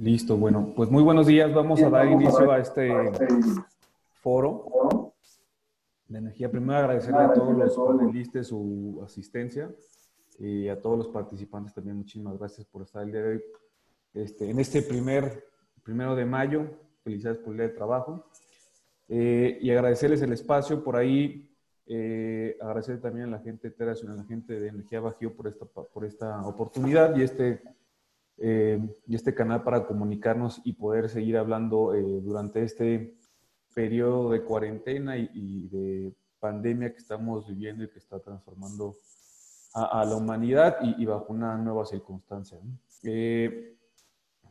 Listo, 0.00 0.36
bueno, 0.36 0.74
pues 0.76 0.90
muy 0.90 1.02
buenos 1.02 1.26
días. 1.26 1.52
Vamos 1.52 1.82
a 1.82 1.90
dar 1.90 2.06
inicio 2.06 2.52
a 2.52 2.60
este 2.60 2.88
foro 4.20 5.12
de 6.06 6.18
energía. 6.18 6.48
Primero 6.48 6.78
agradecerle 6.78 7.18
a 7.18 7.32
todos 7.32 7.56
los 7.56 7.76
panelistas 7.76 8.46
su 8.46 9.00
asistencia 9.04 9.68
y 10.38 10.68
a 10.68 10.80
todos 10.80 10.98
los 10.98 11.08
participantes 11.08 11.74
también 11.74 11.96
muchísimas 11.96 12.38
gracias 12.38 12.64
por 12.68 12.82
estar 12.82 13.02
el 13.02 13.10
día 13.10 13.22
de 13.22 13.28
hoy 13.28 13.42
este, 14.14 14.48
en 14.48 14.60
este 14.60 14.82
primer, 14.82 15.44
primero 15.82 16.14
de 16.14 16.24
mayo. 16.24 16.66
Felicidades 17.02 17.38
por 17.38 17.50
el 17.50 17.56
día 17.56 17.66
de 17.66 17.74
trabajo. 17.74 18.24
Eh, 19.08 19.58
y 19.60 19.70
agradecerles 19.72 20.22
el 20.22 20.32
espacio 20.32 20.84
por 20.84 20.94
ahí. 20.94 21.50
Eh, 21.86 22.56
agradecer 22.60 23.00
también 23.00 23.26
a 23.26 23.30
la 23.30 23.38
gente 23.40 23.68
de 23.68 23.84
a 23.84 24.14
la 24.14 24.24
gente 24.24 24.60
de 24.60 24.68
Energía 24.68 25.00
Bajío 25.00 25.34
por 25.34 25.48
esta, 25.48 25.64
por 25.64 26.04
esta 26.04 26.46
oportunidad 26.46 27.16
y 27.16 27.22
este 27.22 27.77
eh, 28.40 28.78
y 29.06 29.16
este 29.16 29.34
canal 29.34 29.64
para 29.64 29.84
comunicarnos 29.84 30.60
y 30.64 30.74
poder 30.74 31.08
seguir 31.08 31.36
hablando 31.36 31.92
eh, 31.94 32.20
durante 32.22 32.62
este 32.62 33.16
periodo 33.74 34.30
de 34.30 34.42
cuarentena 34.42 35.16
y, 35.16 35.68
de 35.68 36.12
pandemia 36.38 36.92
que 36.92 36.98
estamos 36.98 37.48
viviendo 37.48 37.82
y 37.82 37.88
que 37.88 37.98
está 37.98 38.20
transformando 38.20 38.94
a, 39.74 40.04
la 40.04 40.14
humanidad 40.14 40.76
y, 40.80 41.04
bajo 41.04 41.32
una 41.32 41.56
nueva 41.56 41.84
circunstancia. 41.84 42.58
Eh, 43.02 43.76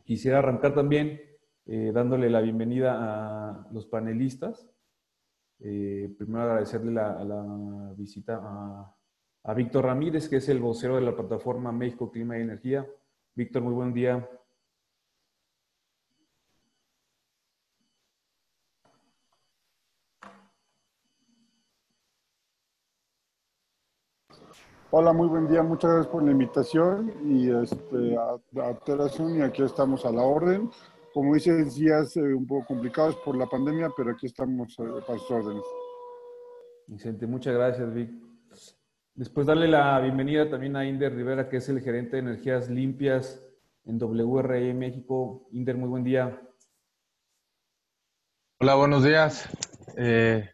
quisiera 0.04 0.38
arrancar 0.38 0.74
también 0.74 1.20
dándole 1.66 2.30
la 2.30 2.40
bienvenida 2.40 2.96
a 2.96 3.68
los 3.72 3.86
panelistas. 3.86 4.66
primero 5.58 6.42
agradecerle 6.42 6.92
la, 6.92 7.24
la 7.24 7.94
visita 7.94 8.40
a, 8.42 8.96
a 9.44 9.54
Víctor 9.54 9.84
Ramírez, 9.84 10.28
que 10.28 10.36
es 10.36 10.48
el 10.48 10.60
vocero 10.60 10.96
de 10.96 11.02
la 11.02 11.14
plataforma 11.14 11.72
México 11.72 12.10
Clima 12.10 12.38
y 12.38 12.42
Energía, 12.42 12.86
Víctor, 13.38 13.62
muy 13.62 13.72
buen 13.72 13.92
día. 13.92 14.28
Hola, 24.90 25.12
muy 25.12 25.28
buen 25.28 25.46
día. 25.46 25.62
Muchas 25.62 25.88
gracias 25.88 26.12
por 26.12 26.24
la 26.24 26.32
invitación 26.32 27.14
y 27.26 27.48
este, 27.48 28.16
a, 28.16 28.32
a 28.60 29.36
y 29.36 29.42
aquí 29.42 29.62
estamos 29.62 30.04
a 30.04 30.10
la 30.10 30.22
orden. 30.22 30.68
Como 31.14 31.34
dices, 31.34 31.76
días 31.76 32.16
eh, 32.16 32.34
un 32.34 32.44
poco 32.44 32.66
complicados 32.66 33.14
por 33.24 33.36
la 33.36 33.46
pandemia, 33.46 33.88
pero 33.96 34.10
aquí 34.10 34.26
estamos 34.26 34.76
eh, 34.80 34.82
para 35.06 35.16
sus 35.20 35.30
órdenes. 35.30 35.64
Vicente, 36.88 37.24
muchas 37.24 37.54
gracias, 37.54 37.94
Vic. 37.94 38.27
Después 39.18 39.48
darle 39.48 39.66
la 39.66 39.98
bienvenida 39.98 40.48
también 40.48 40.76
a 40.76 40.86
Inder 40.86 41.12
Rivera, 41.12 41.48
que 41.48 41.56
es 41.56 41.68
el 41.68 41.80
gerente 41.80 42.12
de 42.12 42.18
energías 42.20 42.70
limpias 42.70 43.44
en 43.84 43.98
WRE 43.98 44.72
México. 44.74 45.48
Inder, 45.50 45.76
muy 45.76 45.88
buen 45.88 46.04
día. 46.04 46.40
Hola, 48.60 48.76
buenos 48.76 49.02
días. 49.02 49.48
Eh, 49.96 50.48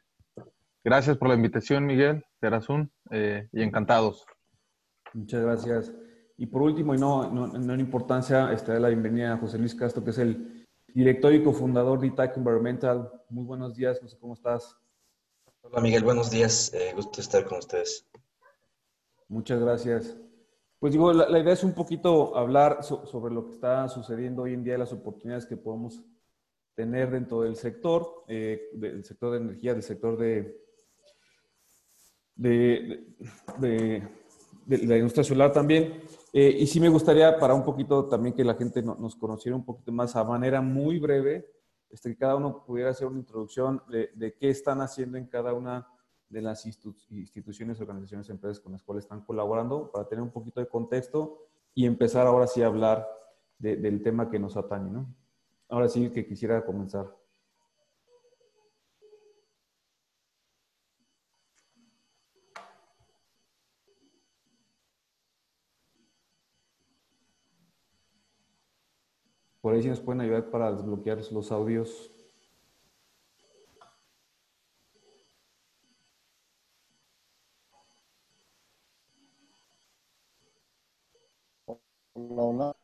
gracias 0.83 1.19
por 1.19 1.29
la 1.29 1.35
invitación, 1.35 1.85
Miguel, 1.85 2.25
Terazún, 2.41 2.91
eh, 3.11 3.51
y 3.53 3.63
encantados. 3.63 4.25
Muchas 5.13 5.43
gracias. 5.43 5.93
Y 6.39 6.47
por 6.47 6.63
último, 6.63 6.95
y 6.95 6.99
no, 6.99 7.31
no, 7.31 7.55
en 7.75 7.81
importancia, 7.81 8.51
este, 8.51 8.81
la 8.81 8.89
bienvenida 8.89 9.35
a 9.35 9.37
José 9.37 9.59
Luis 9.59 9.75
Castro, 9.75 10.03
que 10.03 10.09
es 10.09 10.19
el 10.19 10.67
director 10.95 11.35
y 11.35 11.45
cofundador 11.45 12.01
de 12.01 12.07
Itac 12.07 12.35
Environmental. 12.39 13.13
Muy 13.29 13.45
buenos 13.45 13.77
días, 13.77 14.01
José, 14.01 14.17
¿cómo 14.19 14.33
estás? 14.33 14.75
Hola, 15.61 15.83
Miguel, 15.83 16.03
buenos 16.03 16.31
días. 16.31 16.73
Eh, 16.73 16.93
gusto 16.95 17.21
estar 17.21 17.45
con 17.45 17.59
ustedes. 17.59 18.07
Muchas 19.29 19.61
gracias. 19.61 20.17
Pues 20.79 20.93
digo, 20.93 21.13
la, 21.13 21.39
idea 21.39 21.55
es 21.55 21.65
un 21.65 21.73
poquito 21.73 22.37
hablar 22.37 22.83
sobre 22.83 23.33
lo 23.33 23.47
que 23.47 23.53
está 23.53 23.89
sucediendo 23.89 24.43
hoy 24.43 24.53
en 24.53 24.63
día, 24.63 24.77
las 24.77 24.93
oportunidades 24.93 25.47
que 25.47 25.57
podemos 25.57 26.05
tener 26.75 27.11
dentro 27.11 27.41
del 27.41 27.57
sector, 27.57 28.25
eh, 28.29 28.69
del 28.75 29.03
sector 29.03 29.33
de 29.33 29.39
energía, 29.39 29.73
del 29.73 29.83
sector 29.83 30.19
de, 30.19 30.61
de, 32.35 34.09
la 34.67 34.97
industria 34.99 35.25
solar 35.25 35.53
también. 35.53 36.03
Eh, 36.35 36.57
y 36.59 36.67
sí 36.67 36.81
me 36.81 36.91
gustaría 36.91 37.39
para 37.39 37.55
un 37.55 37.65
poquito 37.65 38.07
también 38.07 38.35
que 38.35 38.45
la 38.45 38.55
gente 38.55 38.83
nos 38.83 39.17
conociera 39.17 39.57
un 39.57 39.65
poquito 39.65 39.91
más 39.91 40.15
a 40.17 40.25
manera 40.25 40.61
muy 40.61 40.99
breve, 40.99 41.49
este, 41.89 42.11
que 42.11 42.19
cada 42.19 42.37
uno 42.37 42.63
pudiera 42.63 42.91
hacer 42.91 43.07
una 43.07 43.21
introducción 43.21 43.83
de, 43.89 44.11
de 44.15 44.35
qué 44.35 44.51
están 44.51 44.83
haciendo 44.83 45.17
en 45.17 45.29
cada 45.29 45.55
una 45.55 45.89
de 46.29 46.43
las 46.43 46.67
instituciones, 46.67 47.81
organizaciones, 47.81 48.29
empresas 48.31 48.61
con 48.61 48.73
las 48.73 48.83
cuales 48.83 49.05
están 49.05 49.25
colaborando 49.25 49.91
para 49.91 50.09
tener 50.09 50.23
un 50.23 50.31
poquito 50.31 50.61
de 50.61 50.69
contexto 50.69 51.47
y 51.75 51.87
empezar 51.87 52.27
ahora 52.27 52.47
sí 52.47 52.63
a 52.63 52.67
hablar 52.67 53.07
del 53.59 54.03
tema 54.03 54.31
que 54.31 54.39
nos 54.39 54.57
atañe, 54.57 54.91
¿no? 54.91 55.07
Ahora 55.69 55.89
sí 55.89 56.11
que 56.11 56.27
quisiera 56.27 56.65
comenzar. 56.65 57.15
Por 69.65 69.73
ahí 69.73 69.81
si 69.81 69.89
nos 69.89 70.01
pueden 70.01 70.21
ayudar 70.21 70.51
para 70.51 70.71
desbloquear 70.73 71.19
los 71.33 71.51
audios. 71.51 72.11
Hola, 82.15 82.77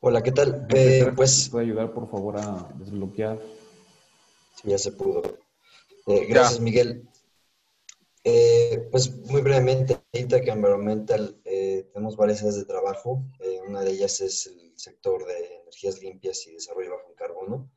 Hola, 0.00 0.22
¿qué 0.22 0.30
tal? 0.30 0.68
Eh, 0.74 1.10
pues, 1.16 1.48
¿Puede 1.50 1.66
ayudar, 1.66 1.92
por 1.92 2.08
favor, 2.08 2.36
a 2.38 2.72
desbloquear? 2.76 3.40
Sí, 4.54 4.68
ya 4.68 4.78
se 4.78 4.92
pudo. 4.92 5.22
Eh, 6.06 6.24
gracias, 6.28 6.60
Miguel. 6.60 7.08
Eh, 8.22 8.86
pues 8.92 9.10
muy 9.26 9.40
brevemente, 9.40 9.98
Itac 10.12 10.46
Environmental 10.46 11.40
eh, 11.44 11.88
tenemos 11.92 12.16
varias 12.16 12.40
áreas 12.42 12.54
de 12.54 12.64
trabajo. 12.64 13.24
Eh, 13.40 13.60
una 13.66 13.82
de 13.82 13.90
ellas 13.90 14.20
es 14.20 14.46
el 14.46 14.72
sector 14.78 15.26
de 15.26 15.62
energías 15.62 16.00
limpias 16.00 16.46
y 16.46 16.52
desarrollo 16.52 16.92
bajo 16.92 17.08
en 17.08 17.16
carbono. 17.16 17.70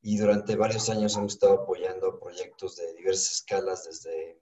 Y 0.00 0.16
durante 0.16 0.56
varios 0.56 0.90
años 0.90 1.16
hemos 1.16 1.34
estado 1.34 1.62
apoyando 1.62 2.18
proyectos 2.18 2.74
de 2.74 2.92
diversas 2.94 3.34
escalas, 3.34 3.84
desde 3.84 4.40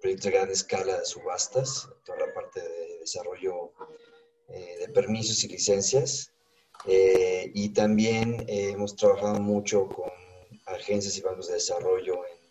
proyectos 0.00 0.24
de 0.24 0.30
gran 0.32 0.50
escala 0.50 0.98
de 0.98 1.04
subastas, 1.04 1.88
toda 2.04 2.26
la 2.26 2.34
parte 2.34 2.60
de 2.60 2.98
desarrollo 2.98 3.72
de 3.78 4.11
permisos 4.92 5.42
y 5.44 5.48
licencias. 5.48 6.32
y 7.54 7.68
también 7.70 8.44
hemos 8.48 8.96
trabajado 8.96 9.40
mucho 9.40 9.88
con 9.88 10.10
agencias 10.66 11.16
y 11.16 11.20
bancos 11.20 11.48
de 11.48 11.54
desarrollo 11.54 12.24
en 12.26 12.42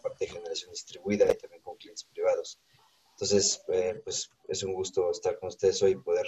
parte 0.00 0.24
de 0.24 0.32
generación 0.32 0.70
distribuida 0.70 1.30
y 1.30 1.36
también 1.36 1.62
con 1.62 1.76
clientes 1.76 2.04
privados. 2.04 2.58
Entonces, 3.12 3.62
eh, 3.68 4.00
pues 4.02 4.30
es 4.48 4.62
un 4.62 4.72
gusto 4.72 5.10
estar 5.10 5.38
con 5.38 5.48
ustedes 5.48 5.82
hoy 5.82 5.92
y 5.92 5.96
poder 5.96 6.26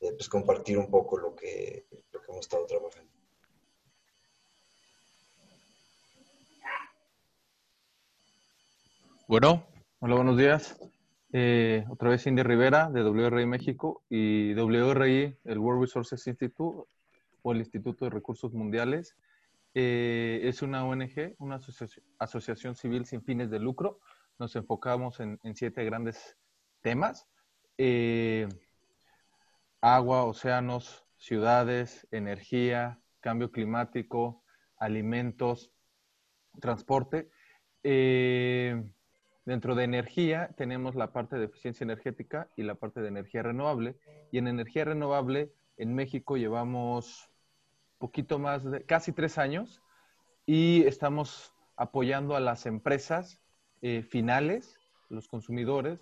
eh, 0.00 0.12
pues, 0.12 0.28
compartir 0.28 0.78
un 0.78 0.90
poco 0.90 1.18
lo 1.18 1.34
que, 1.34 1.86
lo 2.12 2.20
que 2.20 2.32
hemos 2.32 2.46
estado 2.46 2.66
trabajando. 2.66 3.12
Bueno, 9.26 9.66
hola, 10.00 10.14
buenos 10.16 10.36
días. 10.36 10.76
Eh, 11.36 11.84
otra 11.88 12.10
vez 12.10 12.22
Cindy 12.22 12.44
Rivera 12.44 12.88
de 12.90 13.02
WRI 13.02 13.44
México 13.44 14.04
y 14.08 14.54
WRI, 14.54 15.36
el 15.42 15.58
World 15.58 15.80
Resources 15.80 16.24
Institute 16.28 16.88
o 17.42 17.52
el 17.52 17.58
Instituto 17.58 18.04
de 18.04 18.12
Recursos 18.12 18.52
Mundiales. 18.52 19.16
Eh, 19.74 20.42
es 20.44 20.62
una 20.62 20.84
ONG, 20.84 21.34
una 21.38 21.58
asociación, 22.20 22.76
civil 22.76 23.04
sin 23.04 23.24
fines 23.24 23.50
de 23.50 23.58
lucro. 23.58 23.98
Nos 24.38 24.54
enfocamos 24.54 25.18
en, 25.18 25.40
siete 25.56 25.84
grandes 25.84 26.36
temas. 26.82 27.26
Eh, 27.78 28.46
agua, 29.80 30.22
océanos, 30.22 31.04
ciudades, 31.16 32.06
energía, 32.12 33.00
cambio 33.18 33.50
climático, 33.50 34.44
alimentos, 34.76 35.72
transporte. 36.60 37.28
Dentro 39.44 39.74
de 39.74 39.84
energía 39.84 40.50
tenemos 40.56 40.94
la 40.94 41.12
parte 41.12 41.36
de 41.36 41.46
eficiencia 41.46 41.84
energética 41.84 42.48
y 42.56 42.62
la 42.62 42.74
parte 42.74 43.00
de 43.00 43.08
energía 43.08 43.42
renovable. 43.42 43.96
Y 44.30 44.38
en 44.38 44.48
energía 44.48 44.84
renovable, 44.84 45.52
en 45.76 45.94
México 45.94 46.36
llevamos 46.36 47.30
poquito 47.98 48.38
más 48.38 48.64
de 48.64 48.82
casi 48.84 49.12
tres 49.12 49.38
años 49.38 49.82
y 50.46 50.84
estamos 50.86 51.54
apoyando 51.76 52.36
a 52.36 52.40
las 52.40 52.66
empresas 52.66 53.40
eh, 53.82 54.02
finales, 54.02 54.78
los 55.08 55.28
consumidores, 55.28 56.00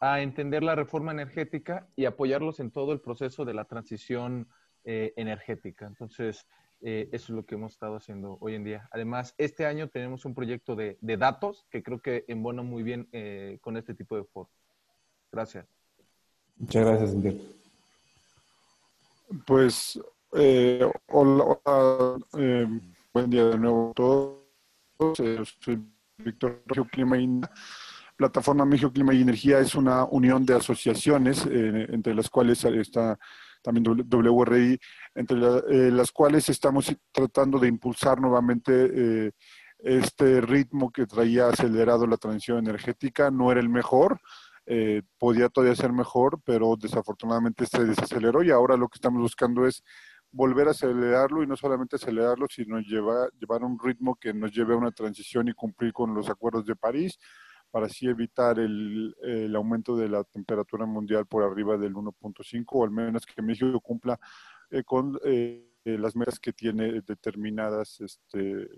a 0.00 0.20
entender 0.22 0.62
la 0.62 0.74
reforma 0.74 1.12
energética 1.12 1.88
y 1.96 2.06
apoyarlos 2.06 2.60
en 2.60 2.70
todo 2.70 2.92
el 2.92 3.00
proceso 3.00 3.44
de 3.44 3.54
la 3.54 3.66
transición 3.66 4.48
eh, 4.84 5.12
energética. 5.16 5.86
Entonces, 5.86 6.46
eh, 6.82 7.08
eso 7.12 7.32
es 7.32 7.36
lo 7.36 7.44
que 7.44 7.54
hemos 7.54 7.72
estado 7.72 7.96
haciendo 7.96 8.38
hoy 8.40 8.54
en 8.54 8.64
día. 8.64 8.88
Además, 8.92 9.34
este 9.38 9.66
año 9.66 9.88
tenemos 9.88 10.24
un 10.24 10.34
proyecto 10.34 10.76
de, 10.76 10.98
datos 11.00 11.66
que 11.70 11.82
creo 11.82 12.00
que 12.00 12.24
embona 12.28 12.62
muy 12.62 12.82
bien 12.82 13.08
con 13.60 13.76
este 13.76 13.94
tipo 13.94 14.16
de 14.16 14.24
foro. 14.24 14.50
Gracias. 15.32 15.66
Muchas 16.56 16.84
gracias, 16.84 17.14
Miguel. 17.14 17.56
Pues, 19.46 20.00
hola, 21.06 22.18
buen 23.12 23.30
día 23.30 23.44
de 23.46 23.58
nuevo 23.58 23.90
a 23.90 23.94
todos. 23.94 25.16
soy 25.60 25.82
Víctor 26.18 26.62
Clima 26.90 27.18
Plataforma 28.20 28.66
México 28.66 28.92
Clima 28.92 29.14
y 29.14 29.22
Energía 29.22 29.60
es 29.60 29.74
una 29.74 30.04
unión 30.04 30.44
de 30.44 30.52
asociaciones, 30.52 31.46
eh, 31.46 31.86
entre 31.88 32.14
las 32.14 32.28
cuales 32.28 32.62
está 32.66 33.18
también 33.62 33.84
WRI, 33.86 34.78
entre 35.14 35.38
eh, 35.38 35.90
las 35.90 36.10
cuales 36.12 36.48
estamos 36.48 36.94
tratando 37.12 37.58
de 37.58 37.68
impulsar 37.68 38.20
nuevamente 38.20 38.72
eh, 38.72 39.32
este 39.78 40.40
ritmo 40.40 40.90
que 40.90 41.06
traía 41.06 41.48
acelerado 41.48 42.06
la 42.06 42.16
transición 42.16 42.58
energética. 42.58 43.30
No 43.30 43.50
era 43.50 43.60
el 43.60 43.68
mejor, 43.68 44.20
podía 45.18 45.48
todavía 45.48 45.74
ser 45.74 45.92
mejor, 45.92 46.40
pero 46.44 46.76
desafortunadamente 46.76 47.66
se 47.66 47.84
desaceleró 47.84 48.44
y 48.44 48.50
ahora 48.52 48.76
lo 48.76 48.88
que 48.88 48.98
estamos 48.98 49.20
buscando 49.20 49.66
es 49.66 49.82
volver 50.32 50.68
a 50.68 50.70
acelerarlo 50.72 51.42
y 51.42 51.46
no 51.46 51.56
solamente 51.56 51.96
acelerarlo, 51.96 52.46
sino 52.48 52.78
llevar, 52.78 53.30
llevar 53.40 53.64
un 53.64 53.78
ritmo 53.82 54.14
que 54.14 54.32
nos 54.32 54.52
lleve 54.52 54.74
a 54.74 54.76
una 54.76 54.92
transición 54.92 55.48
y 55.48 55.54
cumplir 55.54 55.92
con 55.92 56.14
los 56.14 56.28
acuerdos 56.28 56.66
de 56.66 56.76
París 56.76 57.18
para 57.70 57.86
así 57.86 58.06
evitar 58.06 58.58
el, 58.58 59.14
aumento 59.54 59.96
de 59.96 60.08
la 60.08 60.24
temperatura 60.24 60.86
mundial 60.86 61.26
por 61.26 61.42
arriba 61.42 61.76
del 61.76 61.94
1.5 61.94 62.64
o 62.72 62.84
al 62.84 62.90
menos 62.90 63.26
que 63.26 63.42
México 63.42 63.80
cumpla 63.80 64.18
eh, 64.70 64.82
con 64.84 65.18
eh, 65.24 65.66
las 65.84 66.14
metas 66.16 66.38
que 66.38 66.52
tiene 66.52 67.00
determinadas 67.02 68.00
este, 68.00 68.68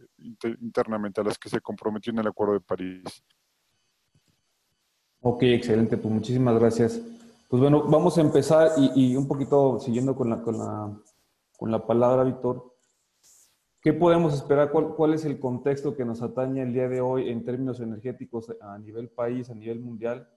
internamente 0.60 1.20
a 1.20 1.24
las 1.24 1.38
que 1.38 1.48
se 1.48 1.60
comprometió 1.60 2.12
en 2.12 2.20
el 2.20 2.28
Acuerdo 2.28 2.54
de 2.54 2.60
París. 2.60 3.02
Ok, 5.20 5.42
excelente, 5.44 5.96
pues 5.96 6.12
muchísimas 6.12 6.58
gracias. 6.58 7.00
Pues 7.48 7.60
bueno, 7.60 7.84
vamos 7.84 8.18
a 8.18 8.22
empezar 8.22 8.72
y, 8.76 9.12
y 9.12 9.16
un 9.16 9.28
poquito 9.28 9.78
siguiendo 9.78 10.14
con 10.16 10.30
la, 10.30 10.42
con 10.42 10.58
la, 10.58 10.98
con 11.56 11.70
la 11.70 11.86
palabra, 11.86 12.24
Víctor. 12.24 12.71
¿Qué 13.82 13.93
podemos 13.93 14.32
esperar? 14.32 14.70
¿Cuál, 14.70 15.12
es 15.12 15.25
el 15.25 15.40
contexto 15.40 15.96
que 15.96 16.05
nos 16.05 16.23
atañe 16.23 16.62
el 16.62 16.73
día 16.73 16.88
de 16.88 17.00
hoy 17.00 17.31
en 17.31 17.44
términos 17.44 17.81
energéticos 17.81 18.55
a 18.61 18.79
nivel 18.79 19.08
país, 19.08 19.50
a 19.50 19.56
nivel 19.56 19.81
mundial? 19.81 20.31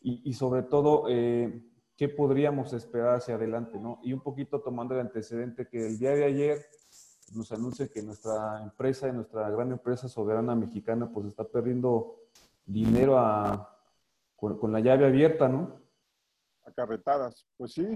Y, 0.00 0.32
sobre 0.32 0.62
todo, 0.62 1.04
eh, 1.10 1.62
¿qué 1.98 2.08
podríamos 2.08 2.72
esperar 2.72 3.16
hacia 3.16 3.34
adelante? 3.34 3.78
¿no? 3.78 4.00
Y 4.02 4.14
un 4.14 4.22
poquito 4.22 4.62
tomando 4.62 4.94
el 4.94 5.00
antecedente 5.00 5.68
que 5.68 5.86
el 5.86 5.98
día 5.98 6.12
de 6.12 6.24
ayer 6.24 6.64
nos 7.34 7.52
anuncia 7.52 7.88
que 7.88 8.02
nuestra 8.02 8.62
empresa, 8.62 9.12
nuestra 9.12 9.50
gran 9.50 9.70
empresa 9.70 10.08
soberana 10.08 10.54
mexicana, 10.54 11.10
pues 11.12 11.26
está 11.26 11.44
perdiendo 11.44 12.16
dinero 12.64 13.68
con, 14.34 14.72
la 14.72 14.80
llave 14.80 15.04
abierta, 15.04 15.46
¿no? 15.46 15.78
Acarretadas. 16.64 17.46
Pues 17.58 17.72
sí, 17.72 17.86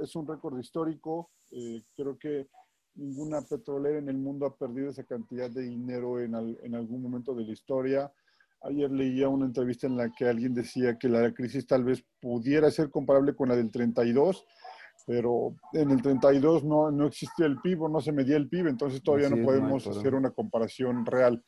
es 0.00 0.16
un 0.16 0.26
récord 0.26 0.58
histórico. 0.58 1.28
Eh, 1.50 1.82
creo 1.94 2.18
que 2.18 2.48
ninguna 2.96 3.42
petrolera 3.42 3.98
en 3.98 4.08
el 4.08 4.18
mundo 4.18 4.46
ha 4.46 4.56
perdido 4.56 4.90
esa 4.90 5.04
cantidad 5.04 5.50
de 5.50 5.62
dinero 5.62 6.20
en, 6.20 6.34
en, 6.62 6.74
algún 6.74 7.02
momento 7.02 7.34
de 7.34 7.44
la 7.44 7.52
historia. 7.52 8.12
Ayer 8.62 8.90
leía 8.90 9.28
una 9.28 9.46
entrevista 9.46 9.86
en 9.86 9.96
la 9.96 10.10
que 10.10 10.26
alguien 10.26 10.54
decía 10.54 10.98
que 10.98 11.08
la 11.08 11.32
crisis 11.32 11.66
tal 11.66 11.84
vez 11.84 12.04
pudiera 12.20 12.70
ser 12.70 12.90
comparable 12.90 13.34
con 13.34 13.48
la 13.48 13.56
del 13.56 13.70
32, 13.70 14.44
pero 15.06 15.54
en 15.72 15.90
el 15.90 16.02
32 16.02 16.64
no, 16.64 16.90
no 16.90 17.06
existía 17.06 17.46
el 17.46 17.60
PIB 17.60 17.82
o 17.82 17.88
no 17.88 18.00
se 18.00 18.12
medía 18.12 18.36
el 18.36 18.48
PIB, 18.48 18.68
entonces 18.68 19.02
todavía 19.02 19.28
no 19.28 19.44
podemos 19.44 19.86
hacer 19.86 20.14
una 20.14 20.30
comparación 20.30 21.04
real. 21.06 21.44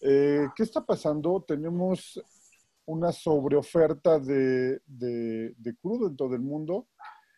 Eh, 0.00 0.46
¿Qué 0.54 0.62
está 0.62 0.84
pasando? 0.84 1.44
Tenemos 1.46 2.22
una 2.84 3.12
sobreoferta 3.12 4.18
de, 4.18 4.80
de, 4.86 5.54
de 5.56 5.76
crudo 5.80 6.08
en 6.08 6.16
todo 6.16 6.34
el 6.34 6.42
mundo. 6.42 6.86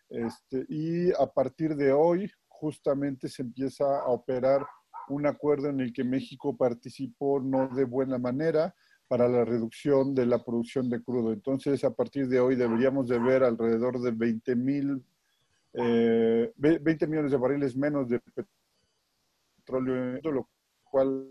Este, 0.08 0.64
y 0.68 1.12
a 1.12 1.26
partir 1.26 1.76
de 1.76 1.92
hoy, 1.92 2.30
justamente 2.60 3.28
se 3.28 3.42
empieza 3.42 4.00
a 4.00 4.08
operar 4.08 4.64
un 5.08 5.26
acuerdo 5.26 5.68
en 5.68 5.80
el 5.80 5.92
que 5.92 6.04
México 6.04 6.56
participó 6.56 7.40
no 7.40 7.68
de 7.68 7.84
buena 7.84 8.18
manera 8.18 8.74
para 9.08 9.28
la 9.28 9.44
reducción 9.44 10.14
de 10.14 10.26
la 10.26 10.42
producción 10.42 10.88
de 10.88 11.02
crudo. 11.02 11.32
Entonces, 11.32 11.84
a 11.84 11.94
partir 11.94 12.28
de 12.28 12.40
hoy 12.40 12.56
deberíamos 12.56 13.08
de 13.08 13.18
ver 13.18 13.44
alrededor 13.44 14.00
de 14.00 14.12
20 14.12 14.56
mil, 14.56 15.04
20 15.74 15.84
eh, 16.56 17.08
millones 17.08 17.32
de 17.32 17.36
barriles 17.36 17.76
menos 17.76 18.08
de 18.08 18.20
petróleo, 19.58 20.20
lo 20.22 20.48
cual 20.90 21.28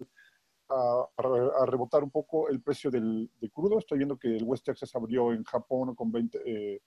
a, 0.73 1.07
a, 1.17 1.65
rebotar 1.65 2.03
un 2.03 2.11
poco 2.11 2.49
el 2.49 2.61
precio 2.61 2.89
del, 2.89 3.29
crudo. 3.51 3.79
Estoy 3.79 3.99
viendo 3.99 4.17
que 4.17 4.35
el 4.35 4.43
West 4.43 4.65
Texas 4.65 4.95
abrió 4.95 5.33
en 5.33 5.43
Japón 5.43 5.95
con 5.95 6.11
20, 6.11 6.81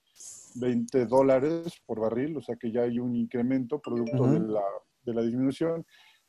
20 0.55 1.01
eh, 1.01 1.05
dólares 1.05 1.81
por 1.85 1.99
barril, 1.99 2.37
o 2.37 2.41
sea 2.41 2.55
que 2.55 2.71
ya 2.71 2.81
hay 2.81 2.99
un 2.99 3.15
incremento 3.15 3.79
producto 3.79 4.27
de, 4.27 4.39
la, 4.39 4.63
de 5.03 5.13
la 5.13 5.21
disminución. 5.21 5.85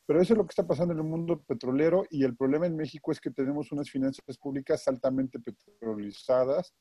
Pero 0.06 0.22
eso 0.22 0.32
es 0.32 0.38
lo 0.38 0.46
que 0.46 0.52
está 0.52 0.66
pasando 0.66 0.94
en 0.94 1.00
el 1.00 1.04
mundo 1.04 1.42
petrolero 1.42 2.04
y 2.10 2.24
el 2.24 2.34
problema 2.34 2.66
en 2.66 2.76
México 2.76 3.12
es 3.12 3.20
que 3.20 3.30
tenemos 3.30 3.72
unas 3.72 3.90
finanzas 3.90 4.38
públicas 4.38 4.88
altamente 4.88 5.38
petrolizadas 5.38 6.74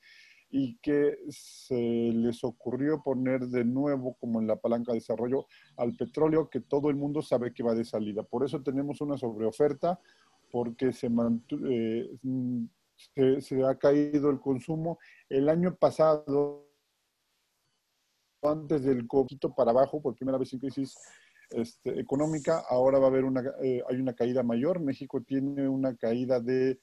y 0.49 0.77
que 0.77 1.17
se 1.29 1.75
les 1.75 2.43
ocurrió 2.43 3.01
poner 3.03 3.47
de 3.47 3.65
nuevo 3.65 4.15
como 4.19 4.39
en 4.39 4.47
la 4.47 4.55
palanca 4.55 4.93
de 4.93 4.99
desarrollo 4.99 5.45
al 5.75 5.95
petróleo 5.95 6.49
que 6.49 6.61
todo 6.61 6.89
el 6.89 6.95
mundo 6.95 7.21
sabe 7.21 7.53
que 7.53 7.63
va 7.63 7.75
de 7.75 7.83
salida. 7.83 8.23
Por 8.23 8.45
eso 8.45 8.61
tenemos 8.61 9.01
una 9.01 9.17
sobreoferta, 9.17 9.99
porque 10.51 10.93
se, 10.93 11.09
eh, 13.15 13.41
se, 13.41 13.63
ha 13.63 13.75
caído 13.77 14.29
el 14.29 14.39
consumo. 14.39 14.99
El 15.29 15.49
año 15.49 15.75
pasado, 15.75 16.69
antes 18.41 18.83
del 18.83 19.07
coquito 19.07 19.53
para 19.53 19.71
abajo, 19.71 20.01
por 20.01 20.15
primera 20.15 20.37
vez 20.37 20.53
en 20.53 20.59
crisis 20.59 20.95
este, 21.49 21.99
económica, 21.99 22.63
ahora 22.69 22.99
va 22.99 23.05
a 23.05 23.09
haber 23.09 23.25
una, 23.25 23.41
eh, 23.61 23.81
hay 23.89 23.97
una 23.97 24.13
caída 24.13 24.43
mayor. 24.43 24.79
México 24.79 25.21
tiene 25.21 25.67
una 25.67 25.95
caída 25.95 26.39
de 26.39 26.79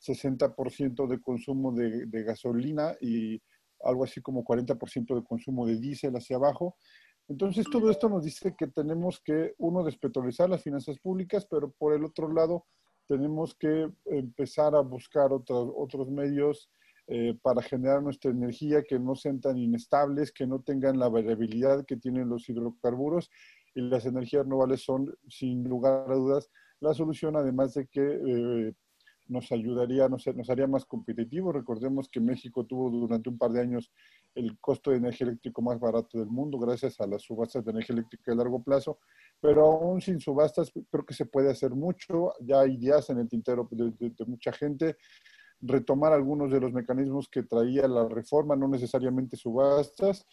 60% 0.00 1.06
de 1.06 1.20
consumo 1.20 1.72
de, 1.72 2.06
de, 2.06 2.22
gasolina 2.22 2.96
y 3.00 3.40
algo 3.82 4.04
así 4.04 4.20
como 4.20 4.44
40% 4.44 5.14
de 5.14 5.24
consumo 5.24 5.66
de 5.66 5.78
diésel 5.78 6.16
hacia 6.16 6.36
abajo. 6.36 6.76
Entonces, 7.28 7.64
todo 7.70 7.90
esto 7.90 8.08
nos 8.08 8.24
dice 8.24 8.56
que 8.58 8.66
tenemos 8.66 9.20
que, 9.24 9.54
uno, 9.58 9.84
despetrolizar 9.84 10.50
las 10.50 10.62
finanzas 10.62 10.98
públicas, 10.98 11.46
pero 11.48 11.70
por 11.70 11.94
el 11.94 12.04
otro 12.04 12.32
lado, 12.32 12.66
tenemos 13.10 13.56
que 13.56 13.90
empezar 14.04 14.72
a 14.76 14.82
buscar 14.82 15.32
otros, 15.32 15.72
otros 15.76 16.08
medios 16.08 16.70
eh, 17.08 17.36
para 17.42 17.60
generar 17.60 18.00
nuestra 18.00 18.30
energía 18.30 18.84
que 18.84 19.00
no 19.00 19.16
sean 19.16 19.40
tan 19.40 19.58
inestables, 19.58 20.30
que 20.30 20.46
no 20.46 20.60
tengan 20.60 20.96
la 20.96 21.08
variabilidad 21.08 21.84
que 21.84 21.96
tienen 21.96 22.28
los 22.28 22.48
hidrocarburos 22.48 23.28
y 23.74 23.80
las 23.80 24.06
energías 24.06 24.44
renovables 24.44 24.84
son, 24.84 25.12
sin 25.28 25.64
lugar 25.64 26.08
a 26.08 26.14
dudas, 26.14 26.52
la 26.78 26.94
solución, 26.94 27.34
además 27.34 27.74
de 27.74 27.88
que 27.88 28.00
eh, 28.00 28.74
nos 29.26 29.50
ayudaría, 29.50 30.08
nos, 30.08 30.24
nos 30.28 30.48
haría 30.48 30.68
más 30.68 30.84
competitivos. 30.84 31.52
Recordemos 31.52 32.08
que 32.08 32.20
México 32.20 32.64
tuvo 32.64 32.90
durante 32.90 33.28
un 33.28 33.38
par 33.38 33.50
de 33.50 33.62
años 33.62 33.90
el 34.36 34.56
costo 34.60 34.92
de 34.92 34.98
energía 34.98 35.26
eléctrica 35.26 35.60
más 35.62 35.80
barato 35.80 36.16
del 36.16 36.28
mundo 36.28 36.60
gracias 36.60 37.00
a 37.00 37.08
las 37.08 37.22
subastas 37.22 37.64
de 37.64 37.72
energía 37.72 37.94
eléctrica 37.94 38.30
de 38.30 38.36
largo 38.36 38.62
plazo 38.62 39.00
pero 39.40 39.64
aún 39.64 40.00
sin 40.00 40.20
subastas 40.20 40.70
creo 40.90 41.04
que 41.04 41.14
se 41.14 41.26
puede 41.26 41.50
hacer 41.50 41.70
mucho. 41.70 42.34
Ya 42.40 42.60
hay 42.60 42.74
ideas 42.74 43.08
en 43.10 43.18
el 43.18 43.28
tintero 43.28 43.68
de, 43.70 44.12
mucha 44.26 44.52
gente. 44.52 44.96
Retomar 45.62 46.12
algunos 46.12 46.50
de 46.50 46.60
los 46.60 46.72
mecanismos 46.72 47.28
que 47.28 47.42
traía 47.42 47.88
la 47.88 48.08
reforma, 48.08 48.56
no 48.56 48.68
necesariamente 48.68 49.36
subastas. 49.36 50.26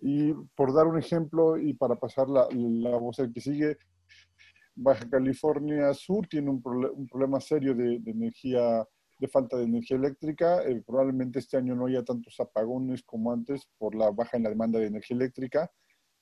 Y 0.00 0.32
por 0.54 0.74
dar 0.74 0.86
un 0.86 0.98
ejemplo 0.98 1.56
y 1.58 1.74
para 1.74 1.96
pasar 1.96 2.28
la, 2.28 2.48
la 2.50 2.96
voz 2.96 3.20
al 3.20 3.32
que 3.32 3.40
sigue, 3.40 3.78
Baja 4.76 5.08
California 5.08 5.92
Sur 5.94 6.26
tiene 6.26 6.50
un, 6.50 6.62
un 6.64 7.06
problema 7.06 7.40
serio 7.40 7.74
de, 7.74 8.00
energía, 8.06 8.86
de 9.18 9.28
falta 9.28 9.56
de 9.56 9.64
energía 9.64 9.96
eléctrica. 9.96 10.62
Eh, 10.64 10.82
probablemente 10.84 11.38
este 11.38 11.56
año 11.56 11.74
no 11.74 11.86
haya 11.86 12.02
tantos 12.02 12.40
apagones 12.40 13.02
como 13.02 13.32
antes 13.32 13.68
por 13.78 13.94
la 13.94 14.10
baja 14.10 14.36
en 14.36 14.42
la 14.42 14.48
demanda 14.50 14.78
de 14.78 14.86
energía 14.86 15.16
eléctrica 15.16 15.70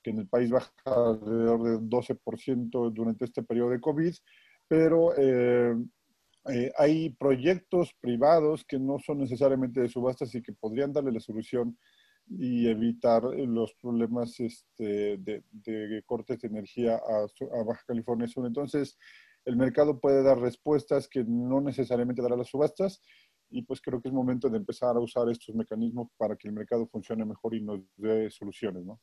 que 0.03 0.11
en 0.11 0.19
el 0.19 0.27
país 0.27 0.51
baja 0.51 0.71
alrededor 0.85 1.63
del 1.63 1.89
12% 1.89 2.91
durante 2.93 3.25
este 3.25 3.43
periodo 3.43 3.71
de 3.71 3.81
COVID, 3.81 4.13
pero 4.67 5.15
eh, 5.17 5.75
eh, 6.49 6.71
hay 6.77 7.09
proyectos 7.11 7.93
privados 8.01 8.65
que 8.65 8.77
no 8.77 8.99
son 8.99 9.19
necesariamente 9.19 9.79
de 9.79 9.87
subastas 9.87 10.35
y 10.35 10.41
que 10.41 10.53
podrían 10.53 10.91
darle 10.91 11.13
la 11.13 11.19
solución 11.19 11.77
y 12.27 12.67
evitar 12.67 13.23
los 13.23 13.73
problemas 13.75 14.39
este, 14.39 15.17
de, 15.17 16.03
cortes 16.05 16.39
de 16.39 16.47
energía 16.47 16.95
a, 16.95 17.63
Baja 17.63 17.83
California 17.87 18.27
Sur. 18.27 18.45
Entonces, 18.45 18.97
el 19.45 19.57
mercado 19.57 19.99
puede 19.99 20.23
dar 20.23 20.39
respuestas 20.39 21.07
que 21.07 21.23
no 21.25 21.61
necesariamente 21.61 22.21
dará 22.21 22.35
las 22.35 22.47
subastas 22.47 23.01
y 23.49 23.61
pues 23.63 23.81
creo 23.81 24.01
que 24.01 24.07
es 24.07 24.13
momento 24.13 24.49
de 24.49 24.57
empezar 24.57 24.95
a 24.95 24.99
usar 24.99 25.29
estos 25.29 25.53
mecanismos 25.53 26.09
para 26.17 26.35
que 26.35 26.47
el 26.47 26.53
mercado 26.53 26.87
funcione 26.87 27.25
mejor 27.25 27.53
y 27.55 27.61
nos 27.61 27.81
dé 27.97 28.29
soluciones, 28.29 28.83
¿no? 28.83 28.99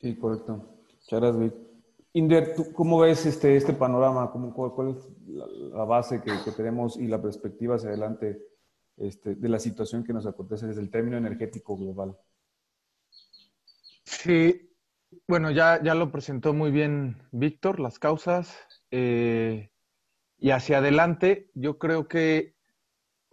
Sí, 0.00 0.16
correcto. 0.16 0.56
Muchas 1.00 1.20
gracias, 1.20 1.52
Inder, 2.16 2.54
¿tú 2.54 2.72
cómo 2.72 3.00
ves 3.00 3.26
este, 3.26 3.56
este 3.56 3.74
panorama? 3.74 4.30
¿Cómo, 4.30 4.54
cuál, 4.54 4.96
es 4.96 5.06
la, 5.26 5.84
base 5.84 6.22
que, 6.22 6.32
tenemos 6.52 6.96
y 6.96 7.08
la 7.08 7.20
perspectiva 7.20 7.74
hacia 7.74 7.90
adelante 7.90 8.42
este, 8.96 9.34
de 9.34 9.48
la 9.50 9.58
situación 9.58 10.02
que 10.02 10.14
nos 10.14 10.26
acontece 10.26 10.66
desde 10.66 10.80
el 10.80 10.90
término 10.90 11.18
energético 11.18 11.76
global? 11.76 12.16
Sí, 14.04 14.70
bueno, 15.28 15.50
ya, 15.50 15.82
ya 15.82 15.94
lo 15.94 16.10
presentó 16.10 16.54
muy 16.54 16.70
bien 16.70 17.18
Víctor, 17.32 17.80
las 17.80 17.98
causas. 17.98 18.56
Eh, 18.90 19.70
y 20.38 20.50
hacia 20.52 20.78
adelante, 20.78 21.50
yo 21.52 21.76
creo 21.76 22.08
que 22.08 22.55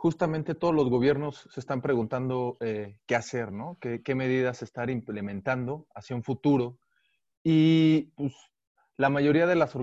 justamente 0.03 0.53
todos 0.53 0.75
los 0.75 0.89
gobiernos 0.89 1.48
se 1.50 1.62
están 1.62 1.81
preguntando 1.81 2.57
eh, 2.60 2.98
qué 3.05 3.15
hacer, 3.15 3.53
¿no? 3.53 3.77
¿Qué, 3.79 4.03
¿Qué, 4.03 4.15
medidas 4.15 4.62
estar 4.62 4.89
implementando 4.89 5.88
hacia 5.95 6.13
un 6.13 6.24
futuro. 6.24 6.77
Y 7.41 8.12
pues 8.17 8.33
la 8.98 9.10
mayoría 9.10 9.48
de 9.48 9.55
las 9.55 9.77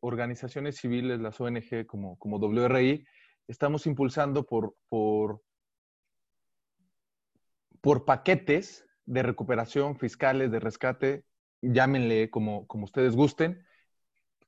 organizaciones 0.00 0.76
civiles, 0.76 1.20
las 1.20 1.40
ONG 1.40 1.86
como, 1.86 2.18
como 2.18 2.36
WRI, 2.36 3.06
estamos 3.48 3.86
impulsando 3.86 4.44
por, 4.44 4.76
por, 4.90 5.40
por 7.80 8.04
paquetes 8.04 8.84
de 9.06 9.22
recuperación 9.22 9.96
fiscales, 9.96 10.50
de 10.50 10.60
rescate, 10.60 11.24
llámenle 11.62 12.28
como, 12.28 12.66
como 12.66 12.84
ustedes 12.84 13.16
gusten, 13.16 13.64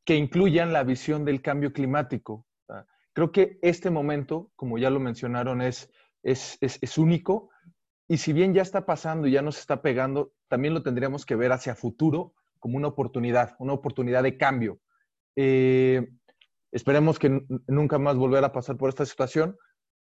que 0.05 0.17
incluyan 0.17 0.75
la 0.75 0.85
visión 0.85 1.25
del 1.25 1.41
cambio 1.41 1.73
climático. 1.73 2.47
Creo 3.15 3.33
que 3.33 3.59
este 3.63 3.91
momento, 3.91 4.51
como 4.57 4.77
ya 4.77 4.91
lo 4.91 5.01
mencionaron, 5.01 5.63
es, 5.63 5.91
es, 6.23 6.59
es, 6.61 6.79
es 6.83 6.99
único 6.99 7.51
y 8.09 8.19
si 8.19 8.33
bien 8.33 8.53
ya 8.53 8.63
está 8.63 8.85
pasando 8.85 9.27
y 9.27 9.33
ya 9.33 9.43
nos 9.43 9.59
está 9.59 9.81
pegando, 9.81 10.35
también 10.49 10.75
lo 10.75 10.83
tendríamos 10.83 11.25
que 11.25 11.37
ver 11.37 11.53
hacia 11.53 11.75
futuro 11.75 12.35
como 12.59 12.77
una 12.77 12.89
oportunidad, 12.89 13.57
una 13.59 13.73
oportunidad 13.73 14.23
de 14.23 14.37
cambio. 14.37 14.81
Eh, 15.37 16.09
esperemos 16.73 17.19
que 17.19 17.43
nunca 17.67 17.99
más 17.99 18.17
volver 18.17 18.45
a 18.45 18.53
pasar 18.53 18.77
por 18.77 18.89
esta 18.89 19.07
situación. 19.07 19.57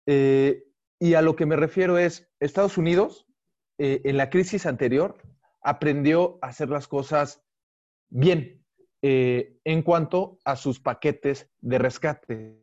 Eh, 0.05 0.63
y 0.99 1.15
a 1.15 1.21
lo 1.21 1.35
que 1.35 1.45
me 1.45 1.55
refiero 1.55 1.97
es, 1.97 2.29
Estados 2.39 2.77
Unidos, 2.77 3.25
eh, 3.77 4.01
en 4.03 4.17
la 4.17 4.29
crisis 4.29 4.65
anterior, 4.65 5.17
aprendió 5.61 6.39
a 6.41 6.47
hacer 6.47 6.69
las 6.69 6.87
cosas 6.87 7.43
bien 8.09 8.57
en 9.03 9.81
cuanto 9.81 10.37
a 10.45 10.55
sus 10.55 10.79
paquetes 10.79 11.49
de 11.59 11.79
rescate. 11.79 12.60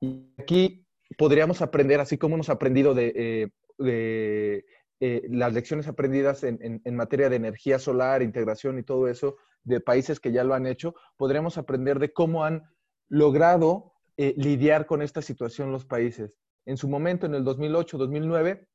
Y 0.00 0.32
aquí 0.38 0.86
podríamos 1.18 1.62
aprender, 1.62 2.00
así 2.00 2.18
como 2.18 2.34
hemos 2.34 2.48
aprendido 2.48 2.94
de, 2.94 3.50
de 3.78 4.64
eh, 5.02 5.26
las 5.30 5.54
lecciones 5.54 5.88
aprendidas 5.88 6.44
en, 6.44 6.82
materia 6.94 7.30
de 7.30 7.36
energía 7.36 7.78
solar, 7.78 8.22
integración 8.22 8.78
y 8.78 8.82
todo 8.82 9.08
eso 9.08 9.38
de 9.64 9.80
países 9.80 10.20
que 10.20 10.30
ya 10.30 10.44
lo 10.44 10.52
han 10.52 10.66
hecho, 10.66 10.94
podremos 11.16 11.56
aprender 11.56 11.98
de 11.98 12.12
cómo 12.12 12.44
han 12.44 12.64
logrado 13.08 13.94
eh, 14.18 14.34
lidiar 14.36 14.84
con 14.84 15.00
esta 15.00 15.22
situación 15.22 15.72
los 15.72 15.86
países. 15.86 16.36
En 16.66 16.76
su 16.76 16.86
momento, 16.86 17.24
en 17.24 17.34
el 17.34 17.44
2008-2009, 17.44 18.68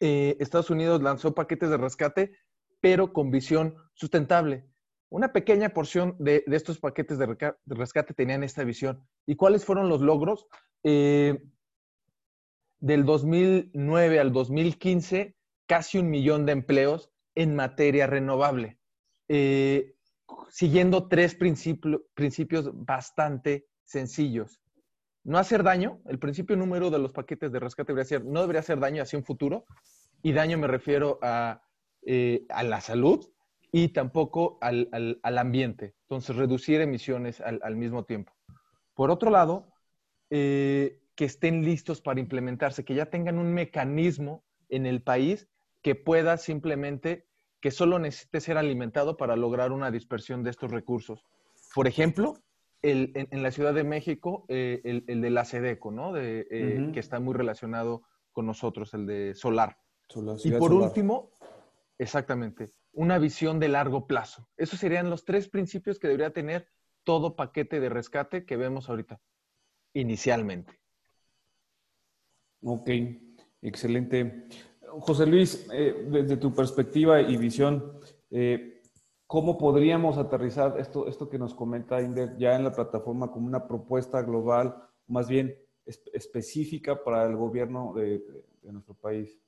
eh, 0.00 0.36
Estados 0.40 0.70
Unidos 0.70 1.00
lanzó 1.00 1.32
paquetes 1.32 1.70
de 1.70 1.76
rescate, 1.76 2.32
pero 2.80 3.12
con 3.12 3.30
visión 3.30 3.76
sustentable. 3.94 4.64
Una 5.08 5.32
pequeña 5.32 5.70
porción 5.70 6.16
de, 6.18 6.44
estos 6.46 6.78
paquetes 6.78 7.18
de, 7.18 7.54
rescate 7.66 8.14
tenían 8.14 8.42
esta 8.42 8.64
visión. 8.64 9.06
¿Y 9.26 9.36
cuáles 9.36 9.64
fueron 9.64 9.88
los 9.88 10.00
logros? 10.00 10.46
del 12.78 13.04
2009 13.04 14.20
al 14.20 14.32
2015 14.32 15.36
casi 15.66 15.98
un 15.98 16.10
millón 16.10 16.46
de 16.46 16.52
empleos 16.52 17.10
en 17.34 17.54
materia 17.54 18.06
renovable, 18.06 18.78
eh, 19.28 19.94
siguiendo 20.48 21.08
tres 21.08 21.34
principios 21.34 22.70
bastante 22.72 23.68
sencillos. 23.84 24.60
No 25.24 25.38
hacer 25.38 25.62
daño, 25.62 26.00
el 26.06 26.18
principio 26.18 26.56
número 26.56 26.90
de 26.90 26.98
los 26.98 27.12
paquetes 27.12 27.50
de 27.52 27.58
rescate 27.58 27.92
debería 27.92 28.08
ser, 28.08 28.24
no 28.24 28.40
debería 28.40 28.60
hacer 28.60 28.78
daño 28.78 29.02
hacia 29.02 29.18
un 29.18 29.24
futuro, 29.24 29.66
y 30.22 30.32
daño 30.32 30.56
me 30.56 30.68
refiero 30.68 31.18
a, 31.20 31.62
eh, 32.02 32.46
la 32.48 32.80
salud 32.80 33.26
y 33.76 33.88
tampoco 33.88 34.56
al, 34.62 35.20
ambiente. 35.22 35.94
Entonces, 36.04 36.34
reducir 36.34 36.80
emisiones 36.80 37.42
al, 37.42 37.76
mismo 37.76 38.06
tiempo. 38.06 38.32
Por 38.94 39.10
otro 39.10 39.30
lado, 39.30 39.70
eh, 40.30 41.02
que 41.14 41.26
estén 41.26 41.62
listos 41.62 42.00
para 42.00 42.18
implementarse, 42.18 42.86
que 42.86 42.94
ya 42.94 43.10
tengan 43.10 43.38
un 43.38 43.52
mecanismo 43.52 44.44
en 44.70 44.86
el 44.86 45.02
país 45.02 45.46
que 45.82 45.94
pueda 45.94 46.38
simplemente, 46.38 47.26
que 47.60 47.70
solo 47.70 47.98
necesite 47.98 48.40
ser 48.40 48.56
alimentado 48.56 49.18
para 49.18 49.36
lograr 49.36 49.72
una 49.72 49.90
dispersión 49.90 50.42
de 50.42 50.50
estos 50.50 50.70
recursos. 50.70 51.26
Por 51.74 51.86
ejemplo, 51.86 52.38
el, 52.80 53.12
en, 53.14 53.42
la 53.42 53.50
Ciudad 53.50 53.74
de 53.74 53.84
México, 53.84 54.46
eh, 54.48 54.80
el, 54.84 55.04
el, 55.06 55.20
de 55.20 55.28
la 55.28 55.44
SEDECO, 55.44 55.90
¿no? 55.92 56.14
De, 56.14 56.46
eh, 56.50 56.92
Que 56.94 57.00
está 57.00 57.20
muy 57.20 57.34
relacionado 57.34 58.04
con 58.32 58.46
nosotros, 58.46 58.94
el 58.94 59.04
de 59.04 59.34
solar. 59.34 59.76
y 60.42 60.52
por 60.52 60.72
último, 60.72 61.30
exactamente, 61.98 62.72
una 62.96 63.18
visión 63.18 63.60
de 63.60 63.68
largo 63.68 64.06
plazo. 64.06 64.48
Esos 64.56 64.80
serían 64.80 65.10
los 65.10 65.26
tres 65.26 65.48
principios 65.48 65.98
que 65.98 66.08
debería 66.08 66.32
tener 66.32 66.66
todo 67.04 67.36
paquete 67.36 67.78
de 67.78 67.90
rescate 67.90 68.46
que 68.46 68.56
vemos 68.56 68.88
ahorita, 68.88 69.20
inicialmente. 69.92 70.80
Ok, 72.62 72.88
excelente. 73.60 74.48
José 75.00 75.26
Luis, 75.26 75.68
eh, 75.74 76.06
desde 76.10 76.38
tu 76.38 76.54
perspectiva 76.54 77.20
y 77.20 77.36
visión, 77.36 78.00
eh, 78.30 78.80
¿cómo 79.26 79.58
podríamos 79.58 80.16
aterrizar 80.16 80.80
esto, 80.80 81.06
esto 81.06 81.28
que 81.28 81.38
nos 81.38 81.54
comenta 81.54 82.00
Inder 82.00 82.38
ya 82.38 82.56
en 82.56 82.64
la 82.64 82.72
plataforma 82.72 83.30
como 83.30 83.46
una 83.46 83.68
propuesta 83.68 84.22
global, 84.22 84.74
más 85.06 85.28
bien 85.28 85.54
específica 85.84 87.04
para 87.04 87.26
el 87.26 87.36
gobierno 87.36 87.92
de, 87.92 88.24
nuestro 88.62 88.94
país? 88.94 89.38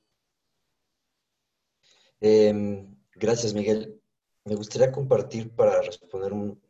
Em, 2.21 2.98
gracias, 3.19 3.53
Miguel. 3.53 4.01
Me 4.45 4.55
gustaría 4.55 4.91
compartir 4.91 5.53
para 5.53 5.81
responder 5.81 6.33
un, 6.33 6.61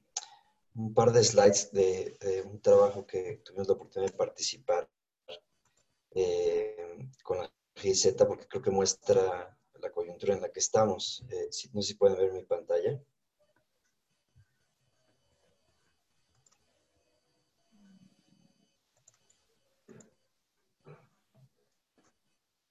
par 0.93 1.11
de 1.11 1.23
slides 1.23 1.71
de, 1.71 2.43
un 2.45 2.59
trabajo 2.61 3.05
que 3.05 3.41
tuvimos 3.45 3.67
la 3.67 3.73
oportunidad 3.75 4.11
de 4.11 4.17
participar 4.17 4.89
eh, 6.11 7.09
con 7.23 7.37
la 7.37 7.51
GZ 7.75 8.15
porque 8.27 8.47
creo 8.47 8.61
que 8.61 8.71
muestra 8.71 9.57
la 9.79 9.91
coyuntura 9.91 10.33
en 10.33 10.41
la 10.41 10.51
que 10.51 10.59
estamos. 10.59 11.23
Eh, 11.29 11.49
no 11.73 11.81
sé 11.81 11.89
si 11.89 11.93
pueden 11.95 12.17
ver 12.17 12.33
mi 12.33 12.43
pantalla. 12.43 13.01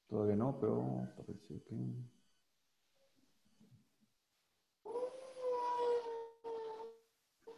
Todavía 0.09 0.37
no, 0.37 0.59
pero 0.59 1.07
parece 1.17 1.63
que... 1.65 2.18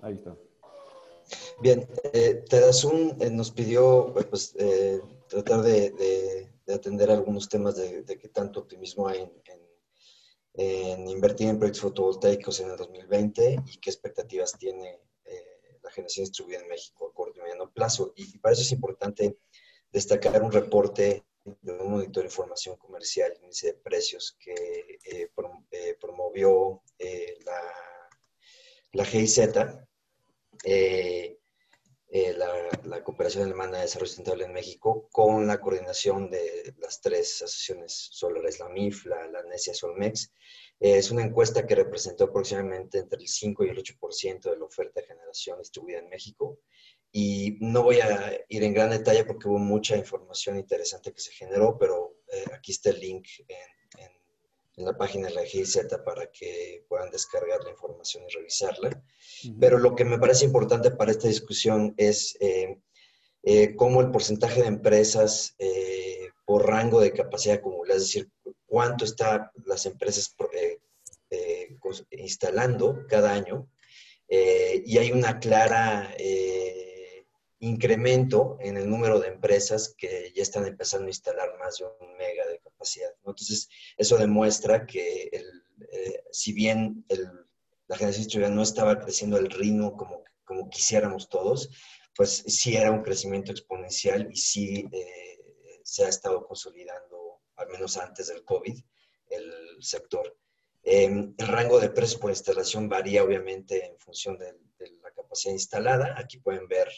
Ahí 0.02 0.14
está. 0.14 0.36
Bien, 1.60 1.88
eh, 2.12 2.42
Tedazun 2.48 3.16
eh, 3.20 3.30
nos 3.30 3.50
pidió 3.50 4.12
pues, 4.30 4.54
eh, 4.58 5.00
tratar 5.28 5.62
de 5.62 6.48
de 6.70 6.76
atender 6.76 7.10
algunos 7.10 7.48
temas 7.48 7.76
de, 7.76 8.02
de 8.02 8.16
qué 8.16 8.28
tanto 8.28 8.60
optimismo 8.60 9.08
hay 9.08 9.28
en, 10.54 11.08
invertir 11.08 11.48
en 11.48 11.58
proyectos 11.58 11.82
fotovoltaicos 11.82 12.60
en 12.60 12.70
el 12.70 12.76
2020 12.76 13.56
y 13.66 13.78
qué 13.78 13.90
expectativas 13.90 14.52
tiene 14.58 15.00
eh, 15.24 15.78
la 15.82 15.90
generación 15.90 16.24
distribuida 16.24 16.60
en 16.60 16.68
México 16.68 17.08
a 17.08 17.14
corto 17.14 17.38
y 17.38 17.42
mediano 17.42 17.72
plazo. 17.72 18.12
Y, 18.16 18.38
para 18.38 18.52
eso 18.52 18.62
es 18.62 18.72
importante 18.72 19.38
destacar 19.90 20.42
un 20.42 20.52
reporte 20.52 21.24
de 21.62 21.72
un 21.72 21.90
monitor 21.90 22.22
de 22.22 22.28
información 22.28 22.76
comercial, 22.76 23.32
índice 23.42 23.68
de 23.68 23.74
precios, 23.74 24.36
que 24.38 24.52
eh, 25.04 25.30
eh, 25.72 25.96
promovió 26.00 26.82
la, 27.44 27.60
la 28.92 29.04
GIZ. 29.04 29.38
Eh, 30.64 32.34
la, 32.84 33.04
cooperación 33.04 33.44
alemana 33.44 33.76
de 33.76 33.82
desarrollo 33.84 34.08
sustentable 34.08 34.44
en 34.44 34.52
México 34.52 35.08
con 35.12 35.46
la 35.46 35.60
coordinación 35.60 36.28
de 36.28 36.74
las 36.78 37.00
tres 37.00 37.40
asociaciones 37.40 38.08
solares, 38.10 38.58
la 38.58 38.68
MIF, 38.68 39.06
la, 39.06 39.28
la 39.28 39.42
Solmex. 39.56 40.32
Eh, 40.80 40.96
es 40.96 41.12
una 41.12 41.22
encuesta 41.22 41.64
que 41.64 41.76
representó 41.76 42.24
aproximadamente 42.24 42.98
entre 42.98 43.20
el 43.20 43.28
5 43.28 43.64
y 43.64 43.68
el 43.68 43.78
8% 43.78 44.50
de 44.50 44.58
la 44.58 44.64
oferta 44.64 45.00
de 45.00 45.06
generación 45.06 45.60
distribuida 45.60 46.00
en 46.00 46.08
México. 46.08 46.58
Y 47.12 47.58
no 47.60 47.84
voy 47.84 48.00
a 48.00 48.40
ir 48.48 48.64
en 48.64 48.74
gran 48.74 48.90
detalle 48.90 49.24
porque 49.24 49.46
hubo 49.46 49.58
mucha 49.58 49.96
información 49.96 50.56
interesante 50.56 51.12
que 51.12 51.20
se 51.20 51.32
generó, 51.32 51.78
pero 51.78 52.16
eh, 52.32 52.44
aquí 52.52 52.72
está 52.72 52.90
el 52.90 52.98
link 52.98 53.26
en, 53.46 53.79
en 54.76 54.84
la 54.84 54.96
página 54.96 55.28
de 55.28 55.34
la 55.34 55.44
GIZ 55.44 55.78
para 56.04 56.30
que 56.30 56.84
puedan 56.88 57.10
descargar 57.10 57.62
la 57.64 57.70
información 57.70 58.24
y 58.24 58.34
revisarla. 58.34 59.02
Pero 59.58 59.78
lo 59.78 59.94
que 59.94 60.04
me 60.04 60.18
parece 60.18 60.44
importante 60.44 60.90
para 60.90 61.10
esta 61.10 61.28
discusión 61.28 61.94
es 61.96 62.36
eh, 62.40 62.78
eh, 63.42 63.74
cómo 63.76 64.00
el 64.00 64.10
porcentaje 64.10 64.62
de 64.62 64.68
empresas 64.68 65.54
eh, 65.58 66.28
por 66.44 66.66
rango 66.66 67.00
de 67.00 67.12
capacidad 67.12 67.56
acumulada, 67.56 67.96
es 67.96 68.04
decir, 68.04 68.30
cuánto 68.66 69.04
están 69.04 69.50
las 69.64 69.86
empresas 69.86 70.34
instalando 72.10 73.06
cada 73.08 73.32
año 73.32 73.68
eh, 74.32 74.84
y 74.86 74.96
hay 74.98 75.10
una 75.10 75.40
clara 75.40 76.14
eh, 76.16 76.79
incremento 77.60 78.56
en 78.60 78.76
el 78.76 78.88
número 78.88 79.20
de 79.20 79.28
empresas 79.28 79.94
que 79.96 80.32
ya 80.34 80.42
están 80.42 80.66
empezando 80.66 81.06
a 81.06 81.10
instalar 81.10 81.58
más 81.58 81.78
de 81.78 81.84
un 81.84 82.16
mega 82.16 82.46
de 82.46 82.58
capacidad. 82.58 83.10
Entonces, 83.18 83.68
eso 83.96 84.16
demuestra 84.16 84.86
que 84.86 85.30
eh, 85.32 86.24
si 86.30 86.52
bien 86.52 87.04
la 87.86 87.96
generación 87.96 88.24
distribuida 88.24 88.50
no 88.50 88.62
estaba 88.62 88.98
creciendo 88.98 89.36
al 89.36 89.50
ritmo 89.50 89.96
como, 89.96 90.24
como 90.44 90.68
quisiéramos 90.68 91.28
todos, 91.28 91.70
pues 92.16 92.42
sí 92.46 92.76
era 92.76 92.90
un 92.90 93.02
crecimiento 93.02 93.52
exponencial 93.52 94.28
y 94.30 94.36
sí 94.36 94.88
se 95.82 96.04
ha 96.04 96.08
estado 96.08 96.46
consolidando, 96.46 97.40
al 97.56 97.68
menos 97.68 97.96
antes 97.96 98.28
del 98.28 98.44
COVID, 98.44 98.78
el 99.30 99.76
sector. 99.80 100.36
Em, 100.82 101.34
el 101.36 101.48
rango 101.48 101.78
de 101.78 101.90
precio 101.90 102.18
por 102.18 102.30
instalación 102.30 102.88
varía 102.88 103.24
obviamente 103.24 103.84
en 103.84 103.98
función 103.98 104.38
de, 104.38 104.54
la 105.02 105.10
capacidad 105.10 105.52
instalada. 105.52 106.14
Aquí 106.16 106.38
pueden 106.38 106.66
ver 106.66 106.88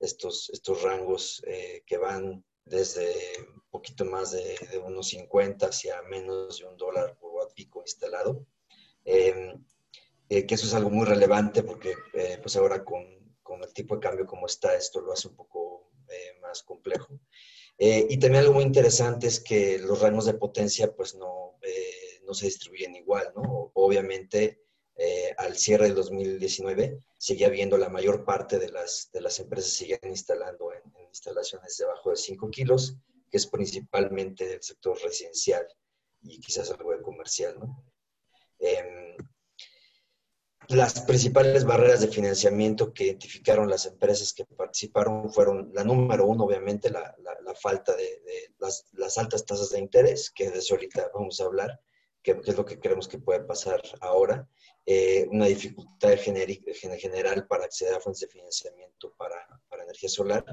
estos, 0.00 0.50
estos 0.50 0.82
rangos 0.82 1.42
eh, 1.46 1.82
que 1.86 1.98
van 1.98 2.44
desde 2.64 3.12
un 3.54 3.62
poquito 3.70 4.04
más 4.04 4.32
de, 4.32 4.56
unos 4.84 5.08
50 5.08 5.66
hacia 5.66 6.02
menos 6.02 6.58
de 6.58 6.66
un 6.66 6.76
dólar 6.76 7.16
por 7.18 7.32
watt 7.32 7.52
pico 7.54 7.80
instalado. 7.82 8.46
Em, 9.04 9.64
eh, 10.28 10.46
que 10.46 10.54
eso 10.54 10.66
es 10.66 10.74
algo 10.74 10.90
muy 10.90 11.06
relevante 11.06 11.62
porque 11.62 11.94
eh, 12.14 12.38
pues 12.40 12.54
ahora 12.56 12.84
con, 12.84 13.04
con, 13.42 13.62
el 13.62 13.72
tipo 13.72 13.94
de 13.96 14.00
cambio 14.00 14.26
como 14.26 14.46
está, 14.46 14.74
esto 14.74 15.00
lo 15.00 15.12
hace 15.12 15.28
un 15.28 15.36
poco 15.36 15.90
más 16.40 16.62
complejo. 16.64 17.20
y 17.78 18.18
también 18.18 18.42
algo 18.42 18.54
muy 18.54 18.64
interesante 18.64 19.28
es 19.28 19.38
que 19.38 19.78
los 19.78 20.00
rangos 20.00 20.26
de 20.26 20.34
potencia 20.34 20.92
pues 20.94 21.14
no 21.14 21.50
no 22.30 22.34
se 22.34 22.46
distribuyen 22.46 22.94
igual, 22.94 23.32
¿no? 23.34 23.72
Obviamente, 23.74 24.62
eh, 25.02 25.34
al 25.38 25.56
cierre 25.56 25.86
del 25.86 25.94
2019, 25.94 27.02
seguía 27.16 27.48
viendo 27.48 27.78
la 27.78 27.88
mayor 27.88 28.22
parte 28.22 28.58
de 28.58 28.68
las, 28.68 29.08
de 29.10 29.22
las 29.22 29.40
empresas 29.40 29.72
siguen 29.72 29.98
instalando 30.04 30.74
en, 30.74 30.82
instalaciones 31.08 31.74
de 31.78 31.86
abajo 31.86 32.10
de 32.10 32.16
5 32.16 32.50
kilos, 32.50 32.96
que 33.30 33.38
es 33.38 33.46
principalmente 33.46 34.52
el 34.52 34.62
sector 34.62 35.00
residencial 35.02 35.66
y 36.20 36.38
quizás 36.38 36.70
algo 36.70 36.92
de 36.92 37.00
comercial, 37.00 37.58
¿no? 37.58 37.82
Em, 38.58 39.16
las 40.68 41.00
principales 41.00 41.64
barreras 41.64 42.02
de 42.02 42.08
financiamiento 42.08 42.92
que 42.92 43.04
identificaron 43.04 43.70
las 43.70 43.86
empresas 43.86 44.34
que 44.34 44.44
participaron 44.44 45.32
fueron 45.32 45.70
la 45.72 45.82
número 45.82 46.26
uno, 46.26 46.44
obviamente, 46.44 46.90
la, 46.90 47.16
la, 47.42 47.54
falta 47.54 47.96
de, 47.96 48.04
de 48.20 48.54
las, 48.58 48.86
las, 48.92 49.16
altas 49.16 49.46
tasas 49.46 49.70
de 49.70 49.78
interés, 49.78 50.30
que 50.30 50.50
de 50.50 50.58
eso 50.58 50.74
ahorita 50.74 51.10
vamos 51.14 51.40
a 51.40 51.44
hablar, 51.44 51.80
que, 52.22 52.38
es 52.44 52.56
lo 52.56 52.64
que 52.64 52.78
creemos 52.78 53.08
que 53.08 53.18
puede 53.18 53.40
pasar 53.40 53.82
ahora, 54.00 54.46
eh, 54.86 55.26
una 55.30 55.46
dificultad 55.46 56.16
general 56.18 57.46
para 57.46 57.64
acceder 57.64 57.94
a 57.94 58.00
fuentes 58.00 58.20
de 58.20 58.28
financiamiento 58.28 59.14
para, 59.16 59.36
para 59.68 59.84
energía 59.84 60.08
solar, 60.08 60.44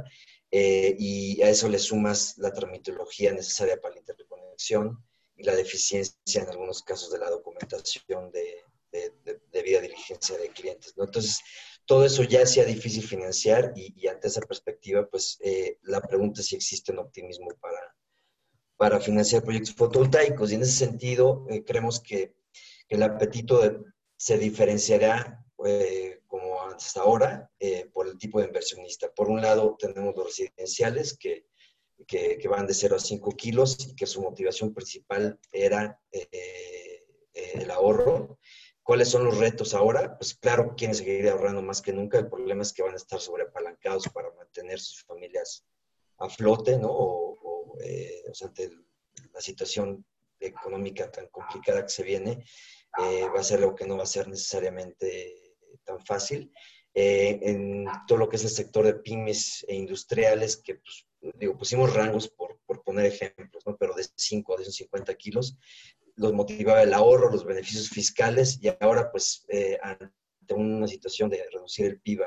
eh, 0.52 0.96
y 0.98 1.42
a 1.42 1.50
eso 1.50 1.68
le 1.68 1.80
sumas 1.80 2.38
la 2.38 2.54
tramitología 2.54 3.32
necesaria 3.34 3.80
para 3.80 3.96
la 3.96 4.02
interconexión 4.02 5.04
y 5.36 5.44
la 5.44 5.56
deficiencia 5.56 6.42
en 6.42 6.50
algunos 6.50 6.82
casos 6.84 7.12
de 7.12 7.20
la 7.20 7.30
documentación 7.30 8.32
de, 8.32 8.64
de, 8.92 9.14
de 9.24 9.40
debida 9.52 9.82
diligencia 9.82 10.38
de 10.38 10.50
clientes. 10.50 10.96
¿no? 10.98 11.06
Entonces, 11.06 11.42
todo 11.88 12.04
eso 12.04 12.22
ya 12.24 12.46
sea 12.46 12.66
difícil 12.66 13.02
financiar 13.02 13.72
y, 13.74 14.08
ante 14.08 14.28
esa 14.28 14.42
perspectiva, 14.42 15.08
pues 15.10 15.40
eh, 15.42 15.80
la 15.84 16.02
pregunta 16.02 16.42
es 16.42 16.48
si 16.48 16.56
existe 16.58 16.92
un 16.92 17.00
optimismo 17.00 17.48
para, 17.62 17.96
para 18.76 19.00
financiar 19.00 19.42
proyectos 19.42 19.74
fotovoltaicos. 19.74 20.52
Y 20.52 20.56
en 20.56 20.64
ese 20.64 20.86
sentido, 20.86 21.46
eh, 21.50 21.64
creemos 21.64 22.02
que 22.02 22.36
el 22.90 23.04
apetito 23.04 23.62
se 24.18 24.38
diferenciará, 24.38 25.46
eh, 25.66 26.22
como 26.28 26.62
hasta 26.64 27.02
ahora, 27.02 27.50
eh, 27.60 27.90
por 27.94 28.08
el 28.08 28.18
tipo 28.18 28.40
de 28.40 28.48
inversionista. 28.48 29.10
Por 29.14 29.30
un 29.30 29.42
lado, 29.42 29.78
tenemos 29.80 30.16
los 30.16 30.26
residenciales 30.26 31.18
que, 31.18 31.46
que, 32.06 32.48
van 32.50 32.68
de 32.68 32.74
0 32.74 32.98
a 32.98 33.00
5 33.00 33.32
kilos 33.32 33.78
y 33.88 33.96
que 33.96 34.06
su 34.06 34.22
motivación 34.22 34.74
principal 34.74 35.40
era 35.52 36.02
el 37.34 37.72
ahorro. 37.72 38.40
¿Cuáles 38.88 39.10
son 39.10 39.26
los 39.26 39.38
retos 39.38 39.74
ahora? 39.74 40.18
Pues 40.18 40.36
claro, 40.36 40.74
quieren 40.78 40.96
seguir 40.96 41.28
ahorrando 41.28 41.62
más 41.62 41.82
que 41.82 41.92
nunca. 41.92 42.20
El 42.20 42.30
problema 42.30 42.62
es 42.62 42.72
que 42.72 42.84
van 42.84 42.94
a 42.94 42.96
estar 42.96 43.20
sobreapalancados 43.20 44.08
para 44.14 44.32
mantener 44.32 44.80
sus 44.80 45.04
familias 45.04 45.66
a 46.20 46.30
flote, 46.30 46.78
¿no? 46.78 47.36
Eh, 47.84 48.24
o 48.32 48.34
sea, 48.34 48.48
ante 48.48 48.72
la 49.34 49.42
situación 49.42 50.06
económica 50.40 51.12
tan 51.12 51.28
complicada 51.28 51.84
que 51.84 51.90
se 51.90 52.04
viene, 52.04 52.46
eh, 53.00 53.28
va 53.34 53.40
a 53.40 53.44
ser 53.44 53.60
algo 53.60 53.76
que 53.76 53.86
no 53.86 53.98
va 53.98 54.04
a 54.04 54.08
ser 54.08 54.28
necesariamente 54.28 55.56
tan 55.84 56.00
fácil. 56.06 56.52
Eh, 56.94 57.40
en 57.44 57.86
todo 58.08 58.18
lo 58.18 58.30
que 58.30 58.38
es 58.38 58.44
el 58.44 58.50
sector 58.50 58.86
de 58.86 58.96
pymes 58.96 59.64
e 59.68 59.76
industriales, 59.76 60.58
que 60.58 60.76
pues, 60.76 61.06
digo, 61.36 61.56
pusimos 61.58 61.94
rangos 61.94 62.28
por, 62.28 62.60
por 62.66 62.84
poner 62.84 63.06
ejemplos, 63.06 63.64
¿no? 63.66 63.78
pero 63.78 63.94
de 63.94 64.06
5 64.16 64.54
a 64.54 64.58
250 64.58 65.14
kilos, 65.16 65.58
los 66.16 66.34
motivaba 66.34 66.82
el 66.82 66.94
ahorro, 66.94 67.30
los 67.30 67.46
beneficios 67.46 67.90
fiscales 67.90 68.60
y 68.62 68.70
ahora 68.80 69.12
pues 69.12 69.46
ante 69.84 70.54
una 70.56 70.88
situación 70.88 71.30
de 71.30 71.48
reducir 71.52 71.86
el 71.86 72.02
PIB 72.02 72.24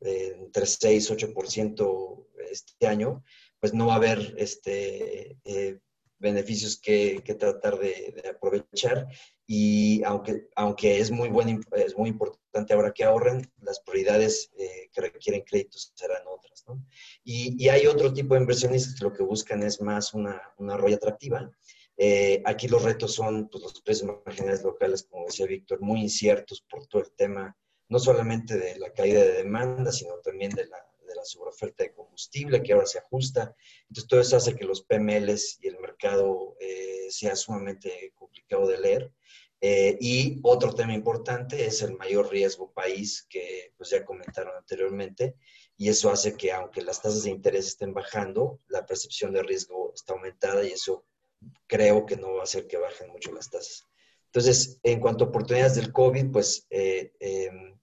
entre 0.00 0.66
6 0.66 1.10
y 1.10 1.12
8% 1.14 2.26
este 2.50 2.86
año, 2.86 3.24
pues 3.60 3.72
no 3.72 3.86
va 3.86 3.94
a 3.94 3.96
haber 3.96 4.34
este, 4.36 5.38
eh, 5.44 5.78
beneficios 6.18 6.78
que, 6.78 7.22
tratar 7.38 7.78
de, 7.78 8.22
aprovechar. 8.34 9.08
Y 9.46 10.02
aunque, 10.04 10.48
aunque 10.56 10.98
es, 10.98 11.10
muy 11.10 11.28
buen, 11.28 11.60
es 11.72 11.96
muy 11.96 12.08
importante 12.08 12.72
ahora 12.72 12.92
que 12.92 13.04
ahorren, 13.04 13.50
las 13.60 13.80
prioridades 13.80 14.50
eh, 14.58 14.88
que 14.92 15.02
requieren 15.02 15.42
créditos 15.42 15.92
serán 15.94 16.22
otras. 16.26 16.64
¿no? 16.66 16.82
Y, 17.24 17.68
hay 17.68 17.86
otro 17.86 18.12
tipo 18.12 18.34
de 18.34 18.40
inversionistas 18.40 18.94
que 18.98 19.04
lo 19.04 19.12
que 19.12 19.22
buscan 19.22 19.62
es 19.62 19.80
más 19.80 20.14
una, 20.14 20.40
una 20.56 20.76
roya 20.76 20.96
atractiva. 20.96 21.50
Eh, 21.96 22.42
aquí 22.44 22.68
los 22.68 22.82
retos 22.82 23.14
son 23.14 23.48
pues, 23.48 23.62
los 23.62 23.80
precios 23.82 24.10
marginales 24.24 24.62
locales, 24.62 25.06
como 25.08 25.26
decía 25.26 25.46
Víctor, 25.46 25.80
muy 25.80 26.00
inciertos 26.00 26.62
por 26.68 26.86
todo 26.86 27.02
el 27.02 27.12
tema, 27.12 27.56
no 27.88 27.98
solamente 27.98 28.56
de 28.58 28.78
la 28.78 28.92
caída 28.92 29.20
de 29.20 29.32
demanda, 29.34 29.92
sino 29.92 30.14
también 30.18 30.50
de 30.52 30.66
la 30.66 30.78
de 31.24 31.28
la 31.28 31.30
sobreoferta 31.30 31.84
de 31.84 31.92
combustible, 31.92 32.62
que 32.62 32.72
ahora 32.72 32.86
se 32.86 32.98
ajusta. 32.98 33.54
Entonces, 33.88 34.08
todo 34.08 34.20
eso 34.20 34.36
hace 34.36 34.54
que 34.54 34.64
los 34.64 34.82
PMLs 34.82 35.58
y 35.60 35.68
el 35.68 35.78
mercado 35.80 36.56
eh, 36.60 37.06
sea 37.10 37.34
sumamente 37.36 38.12
complicado 38.14 38.66
de 38.66 38.78
leer. 38.78 39.12
Eh, 39.60 39.96
y 40.00 40.40
otro 40.42 40.74
tema 40.74 40.92
importante 40.92 41.64
es 41.64 41.80
el 41.80 41.96
mayor 41.96 42.30
riesgo 42.30 42.72
país, 42.72 43.26
que 43.30 43.72
pues 43.76 43.90
ya 43.90 44.04
comentaron 44.04 44.54
anteriormente, 44.56 45.36
y 45.76 45.88
eso 45.88 46.10
hace 46.10 46.36
que 46.36 46.52
aunque 46.52 46.82
las 46.82 47.00
tasas 47.00 47.24
de 47.24 47.30
interés 47.30 47.68
estén 47.68 47.94
bajando, 47.94 48.60
la 48.68 48.84
percepción 48.84 49.32
de 49.32 49.42
riesgo 49.42 49.92
está 49.94 50.12
aumentada 50.12 50.64
y 50.64 50.72
eso 50.72 51.06
creo 51.66 52.04
que 52.04 52.16
no 52.16 52.34
va 52.34 52.40
a 52.40 52.44
hacer 52.44 52.66
que 52.66 52.76
bajen 52.76 53.10
mucho 53.10 53.32
las 53.32 53.50
tasas. 53.50 53.86
Entonces, 54.26 54.80
en 54.82 55.00
cuanto 55.00 55.24
a 55.24 55.28
oportunidades 55.28 55.76
del 55.76 55.92
COVID, 55.92 56.30
pues 56.30 56.66
eh, 56.70 57.12
em, 57.20 57.78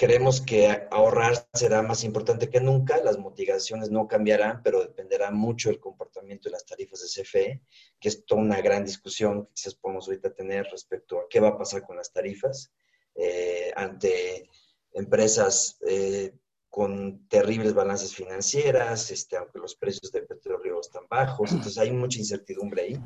Creemos 0.00 0.40
que 0.40 0.88
ahorrar 0.90 1.46
será 1.52 1.82
más 1.82 2.04
importante 2.04 2.48
que 2.48 2.58
nunca, 2.58 2.96
las 3.04 3.18
motivaciones 3.18 3.90
no 3.90 4.08
cambiarán, 4.08 4.62
pero 4.62 4.80
dependerá 4.80 5.30
mucho 5.30 5.68
del 5.68 5.78
comportamiento 5.78 6.48
de 6.48 6.52
las 6.52 6.64
tarifas 6.64 7.02
de 7.02 7.22
CFE, 7.22 7.62
que 8.00 8.08
es 8.08 8.24
toda 8.24 8.40
una 8.40 8.62
gran 8.62 8.82
discusión 8.82 9.44
que 9.44 9.52
quizás 9.52 9.74
podemos 9.74 10.08
ahorita 10.08 10.32
tener 10.32 10.64
respecto 10.72 11.18
a 11.18 11.24
qué 11.28 11.38
va 11.38 11.48
a 11.48 11.58
pasar 11.58 11.82
con 11.82 11.98
las 11.98 12.10
tarifas 12.14 12.72
eh, 13.14 13.72
ante 13.76 14.48
empresas 14.94 15.76
eh, 15.86 16.32
con 16.70 17.28
terribles 17.28 17.74
balances 17.74 18.14
financieras, 18.14 19.10
este, 19.10 19.36
aunque 19.36 19.58
los 19.58 19.74
precios 19.74 20.10
del 20.10 20.26
petróleo 20.26 20.80
están 20.80 21.04
bajos, 21.10 21.52
entonces 21.52 21.76
hay 21.76 21.90
mucha 21.92 22.20
incertidumbre 22.20 22.82
ahí. 22.84 22.96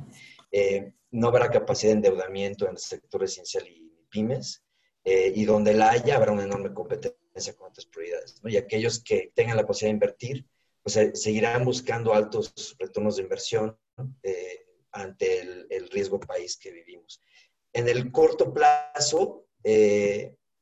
Eh, 0.53 0.93
no 1.11 1.27
habrá 1.27 1.51
capacidad 1.51 1.91
de 1.91 1.97
endeudamiento 1.97 2.67
en 2.67 2.75
el 2.75 2.79
sector 2.79 3.25
esencial 3.25 3.67
y 3.67 3.91
pymes. 4.09 4.63
Eh, 5.05 5.33
y 5.35 5.45
donde 5.45 5.75
la 5.75 5.91
haya 5.91 6.17
habrá 6.17 6.33
una 6.33 6.45
enorme 6.45 6.73
competencia 6.73 7.55
con 7.55 7.69
otras 7.69 7.85
prioridades. 7.85 8.43
¿no? 8.43 8.49
Y 8.49 8.57
aquellos 8.57 9.03
que 9.03 9.33
tengan 9.35 9.59
la 9.59 9.67
posibilidad 9.67 9.93
de 9.93 10.07
invertir, 10.07 10.47
pues 10.83 10.97
eh, 10.97 11.11
seguirán 11.15 11.65
buscando 11.65 12.15
altos 12.15 12.75
retornos 12.79 13.17
de 13.17 13.23
inversión 13.23 13.79
eh, 14.23 14.67
ante 14.93 15.41
el, 15.41 15.91
riesgo 15.91 16.19
país 16.19 16.57
que 16.57 16.73
vivimos. 16.73 17.21
En 17.73 17.89
el 17.89 18.11
corto 18.11 18.53
plazo, 18.53 19.47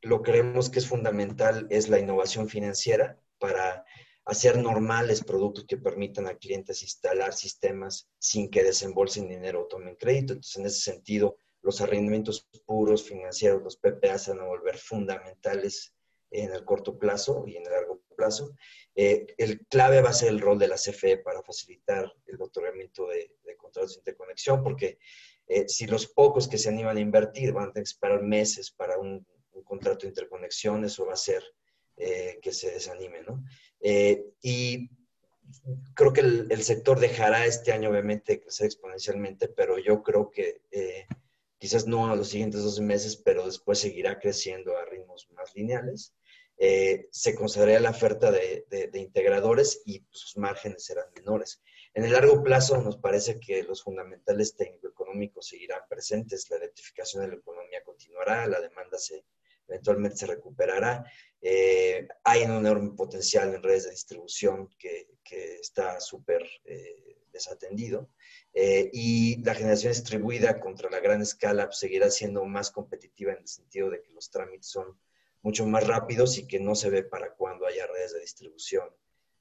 lo 0.02 0.22
creemos 0.22 0.68
que 0.70 0.80
es 0.80 0.86
fundamental 0.86 1.66
es 1.70 1.88
la 1.88 1.98
innovación 1.98 2.48
financiera 2.48 3.18
para 3.38 3.84
hacer 4.24 4.58
normales 4.58 5.22
productos 5.22 5.64
que 5.66 5.76
permitan 5.76 6.26
a 6.26 6.36
clientes 6.36 6.82
instalar 6.82 7.32
sistemas 7.32 8.08
sin 8.18 8.50
que 8.50 8.62
desembolsen 8.62 9.28
dinero 9.28 9.62
o 9.62 9.66
tomen 9.66 9.96
crédito. 9.96 10.32
Entonces, 10.34 10.56
en 10.56 10.66
ese 10.66 10.80
sentido, 10.80 11.38
los 11.62 11.80
arrendamientos 11.80 12.48
puros 12.66 13.04
financieros, 13.04 13.62
los 13.62 13.76
PPA, 13.76 14.18
se 14.18 14.32
van 14.32 14.40
a 14.40 14.46
volver 14.46 14.76
fundamentales 14.76 15.94
en 16.30 16.52
el 16.52 16.64
corto 16.64 16.98
plazo 16.98 17.44
y 17.46 17.56
en 17.56 17.66
el 17.66 17.72
largo 17.72 18.02
plazo. 18.16 18.56
Eh, 18.94 19.26
el 19.38 19.66
clave 19.66 20.00
va 20.00 20.10
a 20.10 20.14
ser 20.14 20.30
el 20.30 20.40
rol 20.40 20.58
de 20.58 20.68
la 20.68 20.76
CFE 20.76 21.18
para 21.18 21.42
facilitar 21.42 22.12
el 22.26 22.40
otorgamiento 22.40 23.06
de, 23.06 23.36
contratos 23.56 23.94
de 23.94 24.00
interconexión, 24.00 24.62
porque 24.62 24.98
Eh, 25.48 25.68
si 25.68 25.86
los 25.86 26.06
pocos 26.06 26.46
que 26.48 26.56
se 26.56 26.68
animan 26.68 26.96
a 26.96 27.00
invertir 27.00 27.52
van 27.52 27.64
a 27.64 27.72
tener 27.72 27.84
que 27.84 27.90
esperar 27.90 28.22
meses 28.22 28.70
para 28.70 28.96
un, 28.96 29.26
contrato 29.64 30.02
de 30.02 30.08
interconexión, 30.08 30.84
eso 30.84 31.04
va 31.04 31.14
a 31.14 31.26
ser 31.30 31.42
eh, 31.96 32.38
que 32.40 32.52
se 32.52 32.70
desanime, 32.70 33.22
¿no? 33.22 33.42
y 34.40 34.88
creo 35.94 36.12
que 36.12 36.20
el, 36.20 36.62
sector 36.62 37.00
dejará 37.00 37.44
este 37.44 37.72
año 37.72 37.90
obviamente 37.90 38.40
crecer 38.40 38.66
exponencialmente, 38.66 39.48
pero 39.48 39.78
yo 39.78 40.02
creo 40.02 40.30
que 40.30 40.62
quizás 41.62 41.86
no 41.86 42.10
a 42.10 42.16
los 42.16 42.30
siguientes 42.30 42.64
12 42.64 42.82
meses, 42.82 43.16
pero 43.16 43.46
después 43.46 43.78
seguirá 43.78 44.18
creciendo 44.18 44.76
a 44.76 44.84
ritmos 44.84 45.30
más 45.30 45.54
lineales. 45.54 46.12
Eh, 46.58 47.06
se 47.12 47.36
consideraría 47.36 47.78
la 47.78 47.90
oferta 47.90 48.32
de, 48.32 48.66
integradores 48.94 49.80
y 49.86 50.04
sus 50.10 50.36
márgenes 50.38 50.84
serán 50.84 51.06
menores. 51.14 51.62
En 51.94 52.02
el 52.02 52.10
largo 52.10 52.42
plazo 52.42 52.82
nos 52.82 52.96
parece 52.96 53.38
que 53.38 53.62
los 53.62 53.84
fundamentales 53.84 54.56
técnico-económicos 54.56 55.46
seguirán 55.46 55.82
presentes, 55.88 56.50
la 56.50 56.56
electrificación 56.56 57.22
de 57.22 57.28
la 57.28 57.36
economía 57.36 57.84
continuará, 57.84 58.44
la 58.48 58.60
demanda 58.60 58.98
se, 58.98 59.24
eventualmente 59.68 60.16
se 60.16 60.26
recuperará. 60.26 61.04
Eh, 61.40 62.08
hay 62.24 62.42
un 62.42 62.56
enorme 62.56 62.96
potencial 62.96 63.54
en 63.54 63.62
redes 63.62 63.84
de 63.84 63.90
distribución 63.90 64.68
que, 64.76 65.06
está 65.60 66.00
súper 66.00 66.42
eh, 66.64 67.11
desatendido. 67.32 68.10
y 68.54 69.42
la 69.42 69.54
generación 69.54 69.92
distribuida 69.92 70.60
contra 70.60 70.90
la 70.90 71.00
gran 71.00 71.22
escala 71.22 71.66
pues, 71.66 71.78
seguirá 71.78 72.10
siendo 72.10 72.44
más 72.44 72.70
competitiva 72.70 73.32
en 73.32 73.38
el 73.38 73.48
sentido 73.48 73.90
de 73.90 74.02
que 74.02 74.12
los 74.12 74.30
trámites 74.30 74.66
son 74.68 74.98
mucho 75.42 75.66
más 75.66 75.86
rápidos 75.86 76.38
y 76.38 76.46
que 76.46 76.60
no 76.60 76.74
se 76.74 76.90
ve 76.90 77.02
para 77.02 77.34
cuando 77.34 77.66
haya 77.66 77.86
redes 77.86 78.12
de 78.12 78.20
distribución 78.20 78.88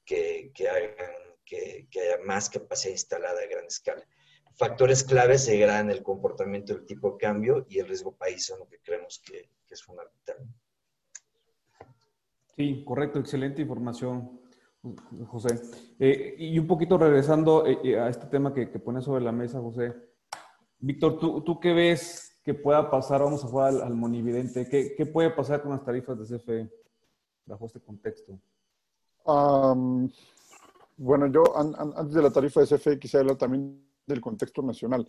que, 0.04 0.50
que 0.54 0.68
hagan 0.68 1.22
que, 1.44 1.88
haya 2.00 2.24
más 2.24 2.48
capacidad 2.48 2.92
instalada 2.92 3.40
a 3.42 3.46
gran 3.46 3.66
escala. 3.66 4.06
Factores 4.54 5.02
claves 5.02 5.44
seguirán 5.44 5.90
el 5.90 6.02
comportamiento 6.02 6.74
del 6.74 6.86
tipo 6.86 7.12
de 7.12 7.18
cambio 7.18 7.66
y 7.68 7.78
el 7.78 7.88
riesgo 7.88 8.14
país 8.16 8.44
son 8.44 8.60
lo 8.60 8.68
que 8.68 8.78
creemos 8.80 9.22
que, 9.24 9.50
es 9.68 9.82
fundamental. 9.82 10.36
Sí, 12.54 12.84
correcto, 12.84 13.18
excelente 13.18 13.62
información, 13.62 14.41
José. 15.26 15.60
Eh, 15.98 16.34
y 16.38 16.58
un 16.58 16.66
poquito 16.66 16.98
regresando 16.98 17.66
eh, 17.66 17.78
eh, 17.84 17.98
a 17.98 18.08
este 18.08 18.26
tema 18.26 18.52
que, 18.52 18.70
que 18.70 18.78
pones 18.78 19.04
sobre 19.04 19.24
la 19.24 19.32
mesa, 19.32 19.60
José. 19.60 19.94
Víctor, 20.78 21.18
¿tú, 21.18 21.42
¿tú 21.42 21.60
qué 21.60 21.72
ves 21.72 22.32
¿Qué 22.42 22.54
pueda 22.54 22.90
pasar, 22.90 23.22
vamos 23.22 23.44
a 23.44 23.46
jugar 23.46 23.72
al, 23.82 23.94
monividente, 23.94 24.68
¿Qué, 24.68 24.94
¿qué, 24.96 25.06
puede 25.06 25.30
pasar 25.30 25.62
con 25.62 25.70
las 25.70 25.84
tarifas 25.84 26.18
de 26.18 26.38
CFE 26.38 26.70
bajo 27.46 27.66
este 27.66 27.80
contexto? 27.80 28.38
bueno, 30.96 31.28
yo 31.28 31.44
antes 31.56 32.12
de 32.12 32.22
la 32.22 32.32
tarifa 32.32 32.60
de 32.60 32.66
CFE 32.66 32.98
quisiera 32.98 33.20
hablar 33.20 33.36
también 33.36 33.80
del 34.04 34.20
contexto 34.20 34.62
nacional. 34.62 35.08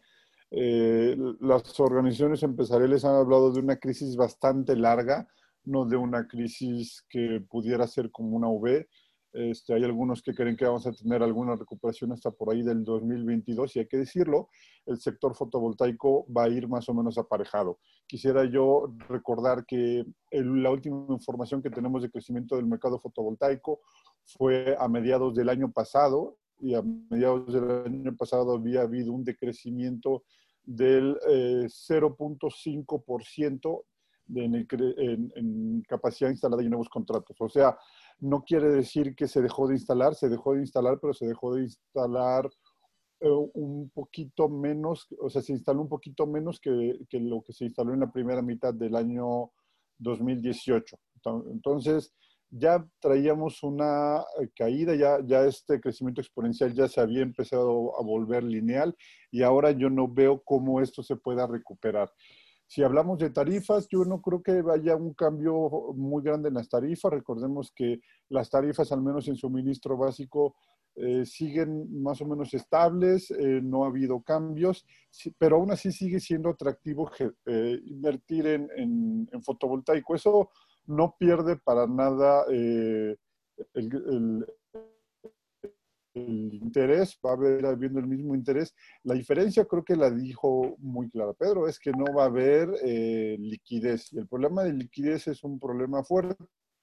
Eh, 0.52 1.18
las 1.40 1.80
organizaciones 1.80 2.44
empresariales 2.44 3.04
han 3.04 3.16
hablado 3.16 3.52
de 3.52 3.60
una 3.60 3.78
crisis 3.78 4.16
bastante 4.16 4.76
larga, 4.76 5.28
no 5.66 5.86
de 5.86 5.98
una 5.98 6.28
crisis 6.28 7.04
que 7.10 7.44
pudiera 7.50 7.88
ser 7.88 8.12
como 8.12 8.38
una 8.38 8.50
V, 8.50 8.88
este, 9.34 9.74
hay 9.74 9.84
algunos 9.84 10.22
que 10.22 10.34
creen 10.34 10.56
que 10.56 10.66
vamos 10.66 10.86
a 10.86 10.92
tener 10.92 11.24
alguna 11.24 11.56
recuperación 11.56 12.12
hasta 12.12 12.30
por 12.30 12.54
ahí 12.54 12.62
del 12.62 12.84
2022 12.84 13.76
y 13.76 13.80
hay 13.80 13.88
que 13.88 13.98
decirlo, 13.98 14.50
el 14.86 15.00
sector 15.00 15.34
fotovoltaico 15.36 16.28
va 16.32 16.44
a 16.44 16.50
ir 16.50 16.68
más 16.68 16.88
o 16.88 16.94
menos 16.94 17.18
aparejado. 17.18 17.80
Quisiera 18.06 18.46
yo 18.46 18.94
recordar 19.10 19.66
que 19.66 20.06
la 20.32 20.70
última 20.70 21.08
información 21.10 21.64
que 21.64 21.72
tenemos 21.72 22.04
de 22.04 22.12
crecimiento 22.12 22.56
del 22.56 22.68
mercado 22.68 23.00
fotovoltaico 23.00 23.82
fue 24.24 24.78
a 24.80 24.88
mediados 24.88 25.34
del 25.34 25.50
año 25.50 25.72
pasado 25.72 26.38
y 26.60 26.76
a 26.76 26.84
mediados 26.84 27.52
del 27.52 27.86
año 27.86 28.16
pasado 28.16 28.54
había 28.54 28.82
habido 28.82 29.12
un 29.12 29.24
decrecimiento 29.24 30.24
del 30.64 31.18
0.5% 31.20 33.84
eh, 34.36 34.36
en, 34.36 35.32
en, 35.36 35.82
capacidad 35.82 36.30
instalada 36.30 36.64
y 36.64 36.70
nuevos 36.70 36.88
contratos. 36.88 37.36
O 37.40 37.50
sea, 37.50 37.78
no 38.20 38.44
quiere 38.44 38.70
decir 38.70 39.16
que 39.16 39.28
se 39.28 39.42
dejó 39.42 39.68
de 39.68 39.76
instalar, 39.76 40.16
se 40.16 40.30
dejó 40.30 40.54
de 40.54 40.62
instalar, 40.62 41.00
pero 41.02 41.14
se 41.14 41.26
dejó 41.26 41.56
de 41.56 41.64
instalar 41.64 42.50
eh, 43.20 43.30
un 43.54 43.90
poquito 43.90 44.50
menos, 44.50 45.08
o 45.20 45.30
sea, 45.30 45.42
se 45.42 45.54
instaló 45.54 45.82
un 45.82 45.90
poquito 45.90 46.28
menos 46.28 46.60
que, 46.60 46.98
lo 47.12 47.42
que 47.42 47.54
se 47.54 47.66
instaló 47.66 47.94
en 47.94 48.02
la 48.02 48.12
primera 48.12 48.42
mitad 48.42 48.74
del 48.74 48.96
año 48.96 49.52
2018. 49.98 50.98
Entonces, 51.52 52.14
ya 52.50 52.86
traíamos 53.00 53.64
una 53.64 54.20
eh, 54.40 54.50
caída, 54.56 54.96
ya, 54.96 55.20
ya 55.26 55.46
este 55.46 55.80
crecimiento 55.80 56.22
exponencial 56.22 56.74
ya 56.74 56.88
se 56.88 57.02
había 57.02 57.22
empezado 57.22 57.98
a 57.98 58.04
volver 58.04 58.44
lineal 58.44 58.96
y 59.32 59.42
ahora 59.42 59.72
yo 59.72 59.90
no 59.90 60.08
veo 60.08 60.44
cómo 60.44 60.82
esto 60.82 61.02
se 61.02 61.16
pueda 61.16 61.48
recuperar. 61.48 62.12
Si 62.68 62.82
hablamos 62.82 63.20
de 63.20 63.30
tarifas, 63.30 63.88
yo 63.90 64.04
no 64.06 64.22
creo 64.22 64.42
que 64.42 64.62
vaya 64.62 64.96
un 64.96 65.14
cambio 65.14 65.70
muy 65.96 66.24
grande 66.24 66.50
en 66.50 66.56
las 66.56 66.70
tarifas. 66.70 67.12
Recordemos 67.12 67.72
que 67.76 68.00
las 68.30 68.50
tarifas, 68.50 68.92
al 68.92 69.02
menos 69.02 69.28
en 69.28 69.36
suministro 69.36 69.98
básico, 69.98 70.56
eh, 70.96 71.26
siguen 71.26 72.02
más 72.04 72.22
o 72.22 72.26
menos 72.26 72.54
estables, 72.54 73.32
eh, 73.32 73.62
no 73.64 73.84
ha 73.84 73.88
habido 73.88 74.22
cambios, 74.22 74.86
pero 75.40 75.56
aún 75.56 75.72
así 75.72 75.92
sigue 75.92 76.20
siendo 76.20 76.50
atractivo 76.50 77.10
eh, 77.46 77.80
invertir 77.86 78.46
en, 78.46 79.28
fotovoltaico. 79.44 80.14
Eso 80.14 80.52
no 80.86 81.16
pierde 81.18 81.58
para 81.58 81.88
nada 81.88 82.46
el 82.48 83.18
interés, 86.14 87.20
va 87.26 87.32
a 87.32 87.34
haber 87.34 87.66
habiendo 87.66 88.00
el 88.00 88.08
mismo 88.08 88.36
interés. 88.36 88.76
La 89.04 89.14
diferencia 89.14 89.66
creo 89.66 89.84
que 89.84 89.96
la 89.96 90.12
dijo 90.12 90.76
muy 90.80 91.10
clara 91.10 91.34
Pedro, 91.34 91.68
es 91.68 91.80
que 91.80 91.92
no 91.92 92.06
va 92.14 92.24
a 92.24 92.28
haber 92.28 92.70
eh, 92.84 93.38
liquidez. 93.40 94.14
Y 94.14 94.20
el 94.20 94.28
problema 94.28 94.64
de 94.64 94.74
liquidez 94.74 95.28
es 95.28 95.44
un 95.44 95.60
problema 95.60 96.04
fuerte 96.04 96.38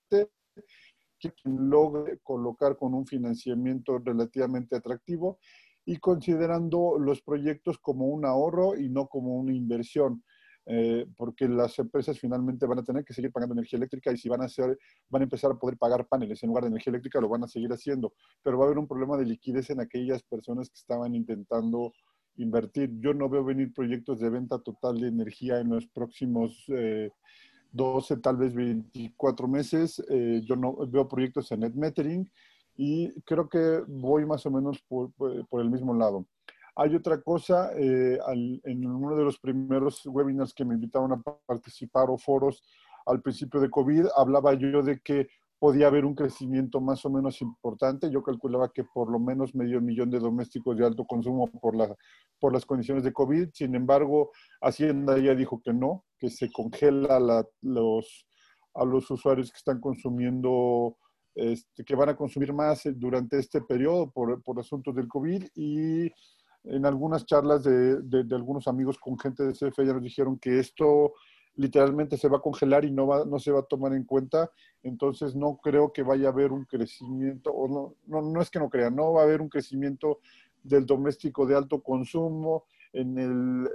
que 0.09 1.33
logre 1.45 2.19
colocar 2.23 2.77
con 2.77 2.95
un 2.95 3.07
financiamiento 3.07 3.99
relativamente 3.99 4.77
atractivo 4.77 5.39
y 5.85 5.97
considerando 5.99 6.99
los 6.99 7.23
proyectos 7.23 7.79
como 7.79 8.07
un 8.07 8.25
ahorro 8.25 8.77
y 8.77 8.89
no 8.89 9.07
como 9.07 9.37
una 9.37 9.55
inversión. 9.55 10.25
Eh, 10.67 11.07
porque 11.17 11.49
las 11.49 11.79
empresas 11.79 12.19
finalmente 12.19 12.67
van 12.67 12.79
a 12.79 12.85
tener 12.85 13.05
que 13.05 13.15
seguir 13.15 13.33
pagando 13.33 13.55
energía 13.55 13.79
eléctrica 13.79 14.13
y 14.13 14.17
si 14.17 14.29
van 14.29 14.43
a 14.43 14.45
hacer, 14.45 14.79
van 15.09 15.23
a 15.23 15.25
empezar 15.25 15.51
a 15.51 15.59
poder 15.59 15.77
pagar 15.77 16.07
paneles 16.07 16.43
en 16.43 16.49
lugar 16.49 16.65
de 16.65 16.69
energía 16.69 16.91
eléctrica, 16.91 17.21
lo 17.21 17.29
van 17.29 17.45
a 17.45 17.49
seguir 17.49 17.73
haciendo, 17.73 18.13
pero 18.43 18.59
va 18.59 18.65
a 18.65 18.67
haber 18.67 18.79
un 18.79 18.87
problema 18.87 19.17
de 19.17 19.25
liquidez 19.25 19.71
en 19.71 19.81
aquellas 19.81 20.23
personas 20.23 20.69
que 20.69 20.79
estaban 20.79 21.15
intentando 21.15 21.93
invertir. 22.37 22.91
Yo 23.01 23.15
no 23.15 23.29
veo 23.29 23.45
venir 23.45 23.73
proyectos 23.73 24.21
de 24.21 24.31
venta 24.31 24.59
total 24.59 25.01
de 25.01 25.09
energía 25.09 25.61
en 25.61 25.71
los 25.71 25.87
próximos 25.87 26.65
12, 27.73 28.15
eh, 28.15 28.17
tal 28.19 28.37
vez 28.37 28.55
24 28.55 29.49
meses. 29.49 30.03
Eh, 30.09 30.43
yo 30.45 30.57
no 30.57 30.77
veo 30.87 31.09
proyectos 31.09 31.51
en 31.53 31.61
net 31.61 31.75
metering 31.75 32.31
y 32.77 33.11
creo 33.23 33.49
que 33.49 33.83
voy 33.89 34.25
más 34.25 34.47
o 34.47 34.51
menos 34.51 34.83
por 34.89 35.61
el 35.61 35.71
mismo 35.71 35.95
lado. 35.95 36.27
Hay 36.83 36.95
otra 36.95 37.21
cosa, 37.21 37.73
eh, 37.77 38.19
en 38.65 38.87
uno 38.87 39.15
de 39.15 39.23
los 39.23 39.39
primeros 39.39 40.01
webinars 40.07 40.55
que 40.55 40.65
me 40.65 40.75
invitaron 40.75 41.13
a 41.13 41.23
participar 41.45 42.09
o 42.09 42.17
foros 42.17 42.63
al 43.05 43.21
principio 43.21 43.61
de 43.61 43.69
COVID, 43.69 44.07
hablaba 44.17 44.55
yo 44.55 44.83
de 44.83 44.99
que 45.01 45.29
podía 45.59 45.89
haber 45.89 46.07
un 46.07 46.15
crecimiento 46.15 46.81
más 46.81 47.05
o 47.05 47.11
menos 47.11 47.43
importante. 47.43 48.11
Yo 48.11 48.23
calculaba 48.23 48.73
que 48.73 48.85
por 48.85 49.13
lo 49.13 49.19
menos 49.19 49.55
medio 49.55 49.83
millón 49.83 50.09
de 50.09 50.21
domésticos 50.21 50.75
de 50.79 50.87
alto 50.87 51.05
consumo 51.05 51.49
por, 51.49 51.77
la, 51.77 51.95
por 52.39 52.55
las 52.55 52.65
condiciones 52.65 53.05
de 53.05 53.13
COVID. 53.13 53.51
Sin 53.53 53.75
embargo, 53.75 54.31
Hacienda 54.63 55.19
ya 55.19 55.35
dijo 55.35 55.61
que 55.63 55.75
no, 55.75 56.07
que 56.19 56.31
se 56.31 56.51
congela 56.51 57.45
los, 57.61 58.27
a 58.73 58.87
los 58.87 59.11
usuarios 59.11 59.51
que 59.51 59.59
están 59.59 59.81
consumiendo, 59.81 60.97
este, 61.35 61.85
que 61.85 61.95
van 61.95 62.09
a 62.09 62.17
consumir 62.17 62.55
más 62.55 62.85
durante 62.95 63.39
este 63.39 63.61
periodo 63.61 64.11
por, 64.11 64.43
por 64.43 64.59
asuntos 64.59 64.95
del 64.95 65.09
COVID 65.09 65.45
y 65.55 66.11
en 66.65 66.85
algunas 66.87 67.25
charlas 67.27 67.65
de, 67.65 68.03
de, 68.03 68.35
algunos 68.35 68.69
amigos 68.69 68.99
con 68.99 69.19
gente 69.19 69.45
de 69.45 69.53
CFE 69.53 69.87
ya 69.87 69.95
nos 69.95 70.03
dijeron 70.03 70.39
que 70.39 70.59
esto 70.59 71.15
literalmente 71.57 72.17
se 72.17 72.29
va 72.29 72.39
a 72.39 72.43
congelar 72.43 72.85
y 72.85 72.91
no, 72.91 73.07
va, 73.07 73.25
no 73.25 73.39
se 73.39 73.51
va 73.51 73.61
a 73.61 73.65
tomar 73.65 73.93
en 73.93 74.05
cuenta. 74.05 74.51
Entonces 74.83 75.35
no 75.35 75.59
creo 75.63 75.93
que 75.93 76.03
vaya 76.03 76.29
a 76.29 76.33
haber 76.33 76.53
un 76.53 76.65
crecimiento, 76.65 77.51
o 77.51 77.69
no, 77.69 77.95
no, 78.07 78.23
no 78.23 78.41
es 78.41 78.51
que 78.51 78.59
no 78.59 78.71
crea, 78.71 78.91
no 78.91 79.13
va 79.13 79.23
a 79.23 79.25
haber 79.25 79.41
un 79.41 79.49
crecimiento 79.49 80.21
del 80.63 80.87
doméstico 80.87 81.47
de 81.47 81.57
alto 81.57 81.83
consumo 81.83 82.65
en 82.93 83.19
el, 83.19 83.71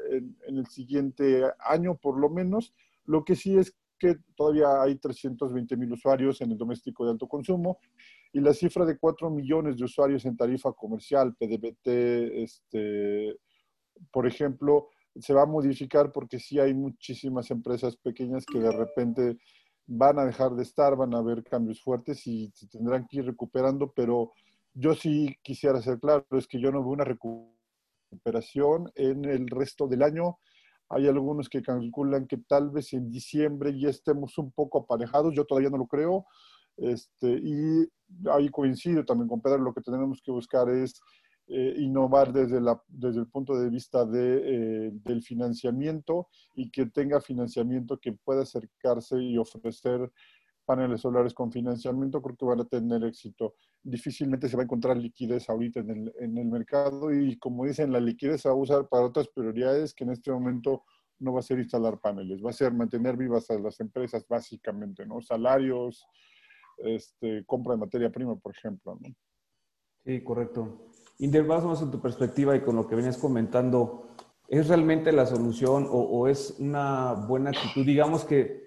en 0.48 0.58
el 0.58 0.68
siguiente 0.68 1.44
año 1.60 1.96
por 1.96 2.20
lo 2.20 2.30
menos. 2.30 2.74
Lo 3.06 3.24
que 3.24 3.36
sí 3.36 3.58
es 3.58 3.76
que 3.98 4.18
todavía 4.36 4.82
hay 4.82 4.96
320 4.96 5.78
mil 5.78 5.94
usuarios 5.94 6.42
en 6.42 6.52
el 6.52 6.58
doméstico 6.58 7.06
de 7.06 7.12
alto 7.12 7.28
consumo 7.28 7.80
y 8.36 8.42
la 8.42 8.54
cifra 8.54 8.84
de 8.84 8.98
4 8.98 9.30
millones 9.30 9.78
de 9.78 9.86
usuarios 9.86 10.26
en 10.26 10.36
tarifa 10.36 10.74
comercial, 10.74 11.34
PDBT, 11.38 11.88
este, 12.44 13.34
por 14.12 14.28
ejemplo, 14.28 14.90
se 15.16 15.34
va 15.34 15.44
a 15.44 15.46
modificar 15.46 16.12
porque 16.12 16.38
sí 16.38 16.60
hay 16.60 16.74
muchísimas 16.74 17.50
empresas 17.50 17.96
pequeñas 17.96 18.46
que 18.46 18.60
de 18.60 18.74
repente 18.74 19.38
van 19.88 20.20
a 20.20 20.26
dejar 20.26 20.52
de 20.52 20.64
estar, 20.64 20.98
van 20.98 21.16
a 21.16 21.20
haber 21.20 21.46
cambios 21.46 21.82
fuertes 21.82 22.28
y 22.28 22.52
se 22.54 22.68
tendrán 22.68 23.08
que 23.08 23.20
ir 23.20 23.26
recuperando, 23.26 23.94
pero 23.96 24.34
yo 24.74 24.96
sí 24.96 25.38
quisiera 25.42 25.82
ser 25.82 26.02
claro, 26.02 26.26
es 26.32 26.46
que 26.46 26.60
yo 26.60 26.74
no 26.74 26.84
veo 26.84 26.92
una 26.92 27.06
recuperación 27.06 28.92
en 28.96 29.24
el 29.24 29.48
resto 29.48 29.88
del 29.88 30.04
año. 30.04 30.40
Hay 30.90 31.08
algunos 31.08 31.48
que 31.48 31.62
calculan 31.62 32.28
que 32.28 32.36
tal 32.36 32.70
vez 32.70 32.92
en 32.92 33.10
diciembre 33.10 33.80
ya 33.80 33.88
estemos 33.88 34.38
un 34.38 34.52
poco 34.52 34.80
aparejados, 34.80 35.34
yo 35.34 35.46
todavía 35.46 35.70
no 35.70 35.78
lo 35.78 35.88
creo. 35.88 36.26
Este, 36.78 37.40
y 37.42 37.88
ahí 38.32 38.50
coincido 38.50 39.06
también 39.06 39.28
con 39.28 39.42
Pedro, 39.42 39.60
lo 39.60 39.74
que 39.74 39.82
tenemos 39.82 40.22
que 40.22 40.32
buscar 40.32 40.70
es 40.70 41.02
eh, 41.48 41.76
innovar 41.78 42.34
desde, 42.34 42.60
la, 42.60 42.82
desde 42.88 43.20
el 43.20 43.28
punto 43.28 43.56
de 43.58 43.70
vista 43.70 44.04
de, 44.06 44.42
eh, 44.88 44.92
del 44.94 45.22
financiamiento 45.22 46.28
y 46.56 46.72
que 46.72 46.88
tenga 46.88 47.22
financiamiento 47.22 48.00
que 48.00 48.14
pueda 48.14 48.42
acercarse 48.42 49.22
y 49.22 49.38
ofrecer 49.38 50.12
paneles 50.66 51.02
solares 51.02 51.34
con 51.34 51.52
financiamiento, 51.52 52.22
creo 52.22 52.36
que 52.36 52.46
van 52.46 52.62
a 52.62 52.66
tener 52.66 53.04
éxito. 53.04 53.54
Difícilmente 53.84 54.50
se 54.50 54.58
va 54.58 54.64
a 54.64 54.66
encontrar 54.66 54.98
liquidez 54.98 55.48
ahorita 55.48 55.82
en 55.82 55.90
el, 55.92 56.14
en 56.20 56.38
el 56.40 56.48
mercado 56.48 57.14
y 57.14 57.38
como 57.38 57.66
dicen, 57.66 57.92
la 57.92 58.00
liquidez 58.00 58.42
se 58.42 58.50
va 58.50 58.56
a 58.56 58.58
usar 58.58 58.88
para 58.90 59.06
otras 59.06 59.28
prioridades 59.28 59.94
que 59.94 60.04
en 60.04 60.10
este 60.10 60.32
momento 60.32 60.84
no 61.20 61.34
va 61.34 61.40
a 61.40 61.44
ser 61.44 61.60
instalar 61.60 62.00
paneles, 62.00 62.44
va 62.44 62.50
a 62.50 62.54
ser 62.54 62.74
mantener 62.74 63.16
vivas 63.16 63.50
a 63.52 63.60
las 63.60 63.80
empresas 63.80 64.26
básicamente, 64.28 65.06
¿no? 65.06 65.22
Salarios, 65.22 66.06
este, 66.78 67.44
compra 67.46 67.74
de 67.74 67.80
materia 67.80 68.10
prima, 68.10 68.36
por 68.36 68.56
ejemplo, 68.56 68.98
¿no? 69.02 69.10
Sí, 70.04 70.24
correcto. 70.24 70.90
Inder, 71.20 71.46
más 71.46 71.82
en 71.82 71.92
tu 71.92 72.00
perspectiva 72.00 72.56
y 72.56 72.62
con 72.62 72.76
lo 72.76 72.88
que 72.88 72.96
venías 72.96 73.18
comentando, 73.18 74.10
¿es 74.48 74.68
realmente 74.68 75.12
la 75.12 75.26
solución 75.26 75.88
o, 75.90 76.28
es 76.28 76.58
una 76.60 77.14
buena 77.14 77.52
actitud? 77.52 77.86
Digamos 77.86 78.26
que 78.26 78.66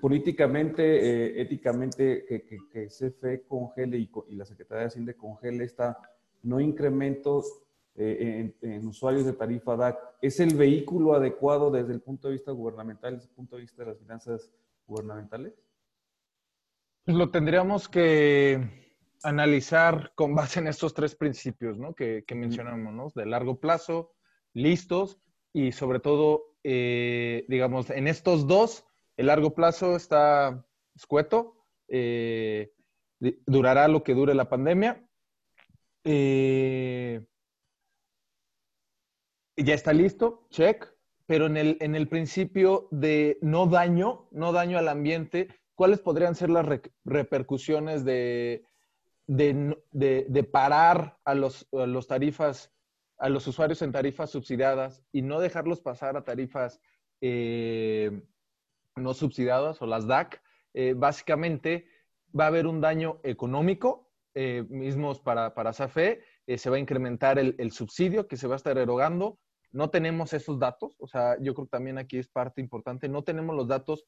políticamente, 0.00 0.82
eh, 0.82 1.42
éticamente, 1.42 2.24
que, 2.24 2.44
que, 2.44 2.86
CFE 2.86 3.44
congele 3.46 3.98
y, 3.98 4.10
y, 4.28 4.36
la 4.36 4.44
Secretaría 4.44 4.82
de 4.82 4.86
Hacienda 4.88 5.14
congele 5.14 5.64
esta 5.64 5.98
no 6.42 6.60
incrementos 6.60 7.62
eh, 7.94 8.54
en, 8.62 8.86
usuarios 8.86 9.26
de 9.26 9.34
tarifa 9.34 9.76
DAC, 9.76 9.98
¿es 10.22 10.40
el 10.40 10.56
vehículo 10.56 11.14
adecuado 11.14 11.70
desde 11.70 11.92
el 11.92 12.00
punto 12.00 12.28
de 12.28 12.32
vista 12.32 12.50
gubernamental, 12.50 13.14
desde 13.14 13.28
el 13.28 13.34
punto 13.34 13.56
de 13.56 13.62
vista 13.62 13.82
de 13.82 13.90
las 13.90 13.98
finanzas 13.98 14.50
gubernamentales? 14.86 15.52
Lo 17.06 17.30
tendríamos 17.30 17.88
que 17.88 18.60
analizar 19.24 20.12
con 20.14 20.36
base 20.36 20.60
en 20.60 20.68
estos 20.68 20.94
tres 20.94 21.16
principios 21.16 21.76
¿no? 21.76 21.94
que, 21.94 22.24
mencionamos, 22.32 22.94
¿no? 22.94 23.08
de 23.14 23.26
largo 23.26 23.58
plazo, 23.58 24.12
listos 24.52 25.18
y 25.52 25.72
sobre 25.72 25.98
todo, 25.98 26.56
eh, 26.62 27.44
digamos, 27.48 27.90
en 27.90 28.06
estos 28.06 28.46
dos, 28.46 28.84
el 29.16 29.26
largo 29.26 29.52
plazo 29.52 29.96
está 29.96 30.64
escueto, 30.94 31.56
eh, 31.88 32.72
durará 33.18 33.88
lo 33.88 34.04
que 34.04 34.14
dure 34.14 34.34
la 34.34 34.48
pandemia. 34.48 35.04
Eh, 36.04 37.20
ya 39.56 39.74
está 39.74 39.92
listo, 39.92 40.46
check, 40.50 40.86
pero 41.26 41.46
en 41.46 41.56
el, 41.56 41.76
en 41.80 41.96
el 41.96 42.08
principio 42.08 42.86
de 42.92 43.38
no 43.42 43.66
daño, 43.66 44.28
no 44.30 44.52
daño 44.52 44.78
al 44.78 44.88
ambiente, 44.88 45.48
¿cuáles 45.82 45.98
podrían 45.98 46.36
ser 46.36 46.48
las 46.48 46.64
repercusiones 47.04 48.04
de, 48.04 48.64
de, 49.26 50.48
parar 50.52 51.18
a 51.24 51.34
los, 51.34 51.66
los 51.72 52.06
tarifas, 52.06 52.72
a 53.18 53.28
los 53.28 53.48
usuarios 53.48 53.82
en 53.82 53.90
tarifas 53.90 54.30
subsidiadas 54.30 55.02
y 55.10 55.22
no 55.22 55.40
dejarlos 55.40 55.80
pasar 55.80 56.16
a 56.16 56.22
tarifas 56.22 56.80
eh, 57.20 58.22
no 58.94 59.12
subsidiadas 59.12 59.82
o 59.82 59.86
las 59.86 60.06
DAC, 60.06 60.40
eh, 60.72 60.94
básicamente 60.96 61.88
va 62.32 62.44
a 62.44 62.46
haber 62.46 62.68
un 62.68 62.80
daño 62.80 63.18
económico, 63.24 64.08
eh, 64.34 64.64
mismos 64.68 65.18
para, 65.18 65.52
para 65.52 65.72
SAFE, 65.72 66.22
se 66.46 66.70
va 66.70 66.76
a 66.76 66.78
incrementar 66.78 67.40
el, 67.40 67.56
el, 67.58 67.72
subsidio 67.72 68.28
que 68.28 68.36
se 68.36 68.46
va 68.46 68.54
a 68.54 68.62
estar 68.62 68.78
erogando. 68.78 69.40
No 69.72 69.90
tenemos 69.90 70.32
esos 70.32 70.60
datos, 70.60 70.94
o 71.00 71.08
sea, 71.08 71.36
yo 71.40 71.54
creo 71.54 71.66
que 71.66 71.70
también 71.70 71.98
aquí 71.98 72.18
es 72.18 72.28
parte 72.28 72.60
importante, 72.60 73.08
no 73.08 73.24
tenemos 73.24 73.56
los 73.56 73.66
datos. 73.66 74.06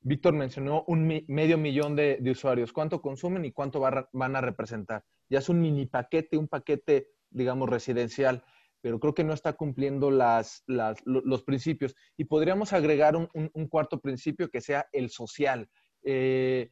Víctor 0.00 0.34
mencionó 0.34 0.84
un 0.86 1.06
medio 1.26 1.58
millón 1.58 1.96
de, 1.96 2.18
usuarios. 2.30 2.72
¿Cuánto 2.72 3.02
consumen 3.02 3.44
y 3.44 3.52
cuánto 3.52 3.80
van 3.80 4.36
a 4.36 4.40
representar? 4.40 5.04
Ya 5.28 5.38
es 5.38 5.48
un 5.48 5.60
mini 5.60 5.86
paquete, 5.86 6.36
un 6.36 6.48
paquete, 6.48 7.10
digamos, 7.30 7.68
residencial, 7.68 8.44
pero 8.80 9.00
creo 9.00 9.14
que 9.14 9.24
no 9.24 9.32
está 9.32 9.54
cumpliendo 9.54 10.10
las, 10.10 10.62
los 10.66 11.42
principios. 11.42 11.94
Y 12.16 12.24
podríamos 12.24 12.72
agregar 12.72 13.16
un, 13.16 13.68
cuarto 13.68 14.00
principio 14.00 14.50
que 14.50 14.60
sea 14.60 14.88
el 14.92 15.10
social. 15.10 15.68
Eh, 16.02 16.70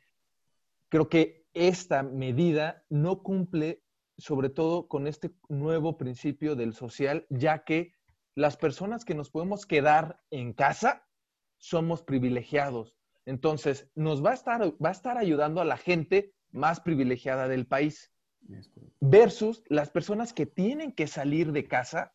creo 0.89 1.09
que 1.09 1.47
esta 1.53 2.03
medida 2.03 2.85
no 2.89 3.23
cumple 3.23 3.83
sobre 4.19 4.49
todo 4.49 4.89
con 4.89 5.07
este 5.07 5.33
nuevo 5.49 5.99
principio 5.99 6.57
del 6.57 6.73
social, 6.73 7.27
ya 7.29 7.65
que 7.65 7.93
las 8.35 8.57
personas 8.57 9.05
que 9.05 9.15
nos 9.15 9.31
podemos 9.31 9.67
quedar 9.67 10.21
en 10.31 10.55
casa 10.55 11.07
somos 11.59 12.03
privilegiados 12.03 12.96
entonces, 13.27 13.91
nos 13.97 14.25
va 14.25 14.31
a 14.31 14.35
estar, 14.35 14.63
va 14.83 14.89
a 14.89 14.93
estar 14.93 15.19
ayudando 15.19 15.61
a 15.61 15.65
la 15.65 15.77
gente 15.77 16.33
más 16.53 16.81
privilegiada 16.81 17.49
del 17.49 17.67
país 17.67 18.13
versus 19.01 19.65
las 19.69 19.91
personas 19.91 20.33
que 20.33 20.47
tienen 20.47 20.93
que 20.93 21.09
salir 21.09 21.51
de 21.51 21.67
casa 21.67 22.15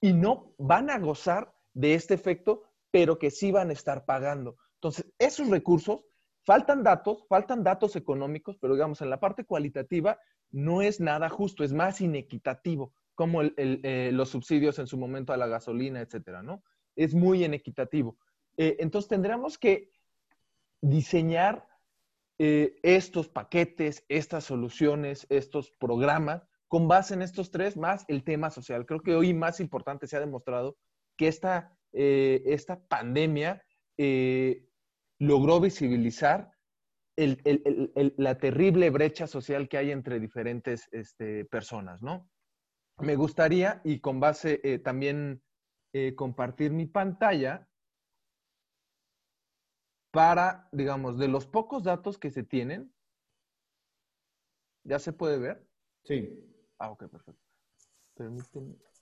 y 0.00 0.12
no 0.12 0.54
van 0.58 0.90
a 0.90 0.98
gozar 0.98 1.54
de 1.72 1.94
este 1.94 2.12
efecto, 2.12 2.62
pero 2.90 3.18
que 3.18 3.30
sí 3.30 3.50
van 3.50 3.70
a 3.70 3.72
estar 3.72 4.04
pagando. 4.04 4.56
Entonces, 4.74 5.06
esos 5.18 5.48
recursos, 5.48 6.04
faltan 6.44 6.82
datos, 6.82 7.24
faltan 7.26 7.64
datos 7.64 7.96
económicos, 7.96 8.58
pero 8.58 8.74
digamos, 8.74 9.00
en 9.00 9.08
la 9.08 9.20
parte 9.20 9.44
cualitativa 9.44 10.18
no 10.50 10.82
es 10.82 11.00
nada 11.00 11.30
justo, 11.30 11.64
es 11.64 11.72
más 11.72 12.02
inequitativo, 12.02 12.92
como 13.14 13.42
eh, 13.42 14.10
los 14.12 14.28
subsidios 14.28 14.78
en 14.78 14.86
su 14.86 14.98
momento 14.98 15.32
a 15.32 15.38
la 15.38 15.46
gasolina, 15.46 16.00
etcétera, 16.00 16.42
¿no? 16.42 16.62
Es 16.96 17.14
muy 17.14 17.44
inequitativo. 17.44 18.18
Eh, 18.56 18.76
entonces, 18.80 19.08
tendríamos 19.08 19.56
que 19.56 19.90
diseñar 20.80 21.66
eh, 22.42 22.78
estos 22.82 23.28
paquetes, 23.28 24.04
estas 24.08 24.44
soluciones, 24.44 25.26
estos 25.28 25.72
programas 25.72 26.42
con 26.68 26.88
base 26.88 27.12
en 27.12 27.20
estos 27.20 27.50
tres, 27.50 27.76
más 27.76 28.06
el 28.08 28.24
tema 28.24 28.48
social. 28.48 28.86
Creo 28.86 29.02
que 29.02 29.14
hoy 29.14 29.34
más 29.34 29.60
importante 29.60 30.06
se 30.06 30.16
ha 30.16 30.20
demostrado 30.20 30.78
que 31.18 31.28
esta, 31.28 31.76
eh, 31.92 32.42
esta 32.46 32.80
pandemia 32.86 33.62
eh, 33.98 34.66
logró 35.18 35.60
visibilizar 35.60 36.50
la 37.16 38.38
terrible 38.38 38.88
brecha 38.88 39.26
social 39.26 39.68
que 39.68 39.76
hay 39.76 39.90
entre 39.90 40.18
diferentes 40.18 40.88
este, 40.92 41.44
personas, 41.44 42.00
¿no? 42.00 42.30
Me 43.00 43.16
gustaría, 43.16 43.82
y 43.84 44.00
con 44.00 44.20
base 44.20 44.78
también 44.78 45.42
compartir 46.16 46.70
mi 46.70 46.86
pantalla, 46.86 47.68
para, 50.10 50.68
digamos, 50.72 51.18
de 51.18 51.28
los 51.28 51.46
pocos 51.46 51.84
datos 51.84 52.18
que 52.18 52.30
se 52.30 52.42
tienen, 52.42 52.92
¿ya 54.84 54.98
se 54.98 55.12
puede 55.12 55.38
ver? 55.38 55.66
Sí. 56.04 56.28
Ah, 56.78 56.90
ok, 56.90 57.06
perfecto. 57.08 57.42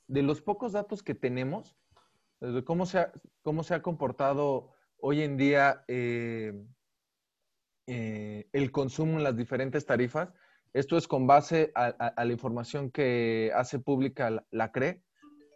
De 0.06 0.22
los 0.22 0.40
pocos 0.40 0.72
datos 0.72 1.02
que 1.02 1.14
tenemos, 1.14 1.76
de 2.40 2.62
cómo 2.64 2.86
se 2.86 2.98
ha, 2.98 3.12
cómo 3.42 3.64
se 3.64 3.74
ha 3.74 3.82
comportado 3.82 4.72
hoy 4.98 5.22
en 5.22 5.36
día 5.36 5.84
eh, 5.88 6.52
eh, 7.86 8.48
el 8.52 8.70
consumo 8.70 9.18
en 9.18 9.24
las 9.24 9.36
diferentes 9.36 9.86
tarifas, 9.86 10.32
esto 10.72 10.96
es 10.96 11.08
con 11.08 11.26
base 11.26 11.72
a, 11.74 12.12
la 12.22 12.32
información 12.32 12.90
que 12.90 13.50
hace 13.54 13.78
pública 13.78 14.44
la, 14.50 14.70
CRE. 14.70 15.02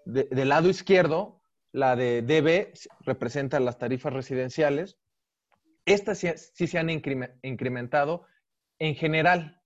del 0.06 0.48
lado 0.48 0.68
izquierdo, 0.70 1.42
la 1.70 1.96
de 1.96 2.22
DB 2.22 2.72
representa 3.04 3.60
las 3.60 3.78
tarifas 3.78 4.12
residenciales 4.12 4.98
estas 5.84 6.18
sí, 6.18 6.66
se 6.66 6.78
han 6.78 6.90
incrementado 6.90 8.26
en 8.78 8.94
general 8.94 9.60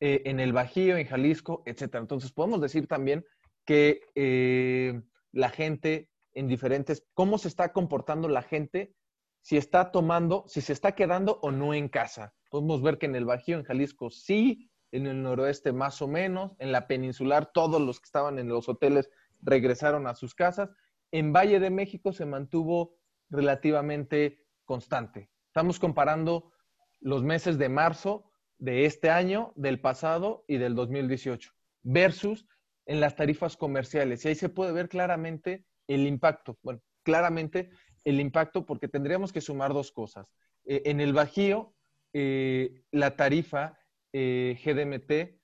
eh, 0.00 0.22
en 0.26 0.40
el 0.40 0.52
Bajío, 0.52 0.96
en 0.96 1.06
Jalisco, 1.06 1.62
etc. 1.66 1.96
Entonces, 1.96 2.32
podemos 2.32 2.60
decir 2.60 2.86
también 2.86 3.24
que 3.64 4.00
eh, 4.14 5.00
la 5.32 5.50
gente 5.50 6.10
en 6.34 6.48
diferentes, 6.48 7.06
cómo 7.14 7.38
se 7.38 7.48
está 7.48 7.72
comportando 7.72 8.28
la 8.28 8.42
gente, 8.42 8.94
si 9.40 9.56
está 9.56 9.92
tomando, 9.92 10.44
si 10.48 10.60
se 10.60 10.72
está 10.72 10.92
quedando 10.92 11.38
o 11.42 11.50
no 11.50 11.74
en 11.74 11.88
casa. 11.88 12.34
Podemos 12.50 12.82
ver 12.82 12.98
que 12.98 13.06
en 13.06 13.14
el 13.14 13.24
Bajío, 13.24 13.56
en 13.56 13.64
Jalisco, 13.64 14.10
sí, 14.10 14.70
en 14.90 15.06
el 15.06 15.22
noroeste 15.22 15.72
más 15.72 16.02
o 16.02 16.08
menos, 16.08 16.52
en 16.58 16.72
la 16.72 16.86
peninsular, 16.86 17.50
todos 17.52 17.80
los 17.80 18.00
que 18.00 18.06
estaban 18.06 18.38
en 18.38 18.48
los 18.48 18.68
hoteles 18.68 19.10
regresaron 19.42 20.06
a 20.06 20.14
sus 20.14 20.34
casas. 20.34 20.70
En 21.10 21.32
Valle 21.32 21.60
de 21.60 21.70
México 21.70 22.12
se 22.12 22.26
mantuvo 22.26 22.96
relativamente 23.28 24.44
constante. 24.64 25.30
Estamos 25.54 25.78
comparando 25.78 26.50
los 26.98 27.22
meses 27.22 27.58
de 27.58 27.68
marzo 27.68 28.28
de 28.58 28.86
este 28.86 29.08
año, 29.08 29.52
del 29.54 29.80
pasado 29.80 30.44
y 30.48 30.56
del 30.56 30.74
2018, 30.74 31.52
versus 31.84 32.44
en 32.86 32.98
las 32.98 33.14
tarifas 33.14 33.56
comerciales. 33.56 34.24
Y 34.24 34.28
ahí 34.30 34.34
se 34.34 34.48
puede 34.48 34.72
ver 34.72 34.88
claramente 34.88 35.64
el 35.86 36.08
impacto. 36.08 36.58
Bueno, 36.64 36.80
claramente 37.04 37.70
el 38.02 38.18
impacto 38.18 38.66
porque 38.66 38.88
tendríamos 38.88 39.32
que 39.32 39.40
sumar 39.40 39.72
dos 39.72 39.92
cosas. 39.92 40.26
Eh, 40.64 40.82
en 40.86 41.00
el 41.00 41.12
Bajío, 41.12 41.72
eh, 42.12 42.82
la 42.90 43.14
tarifa 43.14 43.78
eh, 44.12 44.58
GDMT 44.60 45.38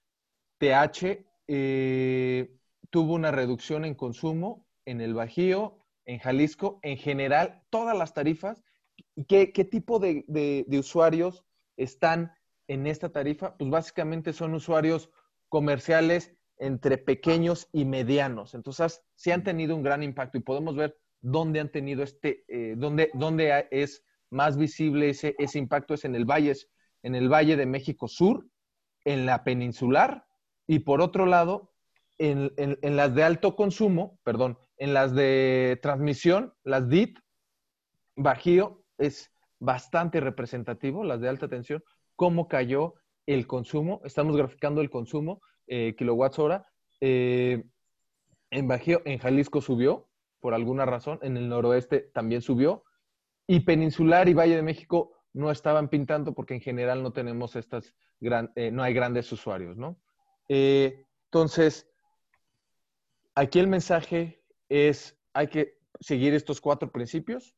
TH 0.59 1.25
tuvo 2.91 3.15
una 3.15 3.31
reducción 3.31 3.85
en 3.85 3.95
consumo 3.95 4.67
en 4.87 5.01
el 5.01 5.15
Bajío, 5.15 5.79
en 6.05 6.19
Jalisco, 6.19 6.81
en 6.83 6.97
general, 6.97 7.63
todas 7.71 7.97
las 7.97 8.13
tarifas. 8.13 8.65
¿Qué, 9.29 9.47
tipo 9.71 9.99
de, 9.99 10.67
usuarios 10.79 11.45
están 11.77 12.33
en 12.69 12.87
esta 12.87 13.11
tarifa? 13.11 13.57
Pues 13.57 13.71
básicamente 13.71 14.33
son 14.33 14.55
usuarios 14.55 15.11
comerciales 15.49 16.35
entre 16.59 16.99
pequeños 16.99 17.69
y 17.73 17.85
medianos. 17.85 18.55
Entonces, 18.55 19.03
sí 19.15 19.31
han 19.31 19.45
tenido 19.45 19.75
un 19.75 19.83
gran 19.83 20.03
impacto 20.03 20.39
y 20.39 20.43
podemos 20.43 20.77
ver 20.77 20.99
dónde 21.21 21.61
han 21.61 21.71
tenido 21.71 22.03
este, 22.03 22.45
eh, 22.49 22.75
dónde, 22.77 23.11
dónde 23.15 23.69
es 23.71 24.05
más 24.31 24.57
visible 24.57 25.11
ese, 25.11 25.35
ese 25.39 25.59
impacto, 25.59 25.95
es 25.95 26.05
en 26.05 26.15
el 26.15 26.25
Valle, 26.25 26.55
en 27.03 27.15
el 27.15 27.29
Valle 27.29 27.57
de 27.57 27.67
México 27.67 28.09
Sur, 28.09 28.47
en 29.05 29.27
la 29.27 29.45
peninsular 29.45 30.27
y 30.67 30.81
por 30.81 31.01
otro 31.01 31.27
lado, 31.27 31.73
en, 32.19 32.53
en, 32.57 32.97
las 32.97 33.15
de 33.15 33.25
alto 33.25 33.57
consumo, 33.57 34.21
perdón, 34.23 34.59
en 34.77 34.93
las 34.93 35.15
de 35.15 35.79
transmisión, 35.83 36.55
las 36.63 36.89
DIT, 36.89 37.19
Bajío 38.15 38.80
es 39.01 39.33
bastante 39.59 40.21
representativo, 40.21 41.05
las 41.05 41.21
de 41.21 41.29
alta 41.29 41.49
tensión, 41.49 41.83
cómo 42.17 42.49
cayó 42.49 42.95
el 43.27 43.47
consumo. 43.47 44.01
Estamos 44.05 44.37
graficando 44.37 44.81
el 44.81 44.91
consumo, 44.91 45.43
eh, 45.67 45.95
kilowatts 45.97 46.39
hora. 46.39 46.67
Eh, 47.01 47.65
en 48.51 48.69
Bajío, 48.69 49.03
en 49.05 49.19
Jalisco 49.19 49.61
subió, 49.61 50.09
por 50.41 50.55
alguna 50.55 50.87
razón. 50.87 51.19
En 51.23 51.37
el 51.37 51.49
noroeste 51.49 52.11
también 52.13 52.43
subió. 52.43 52.85
Y 53.47 53.61
Peninsular 53.61 54.29
y 54.29 54.35
Valle 54.35 54.57
de 54.57 54.63
México 54.63 55.17
no 55.33 55.51
estaban 55.51 55.89
pintando 55.89 56.35
porque 56.35 56.55
en 56.55 56.61
general 56.61 57.03
no 57.03 57.13
tenemos 57.13 57.57
estas, 57.57 57.95
eh, 58.21 58.71
no 58.71 58.83
hay 58.83 58.95
grandes 58.95 59.31
usuarios, 59.33 59.77
¿no? 59.77 60.01
entonces, 60.53 61.89
aquí 63.37 63.61
el 63.61 63.69
mensaje 63.69 64.43
es, 64.69 65.17
hay 65.33 65.47
que 65.47 65.79
seguir 66.01 66.35
estos 66.35 66.61
cuatro 66.61 66.91
principios 66.91 67.55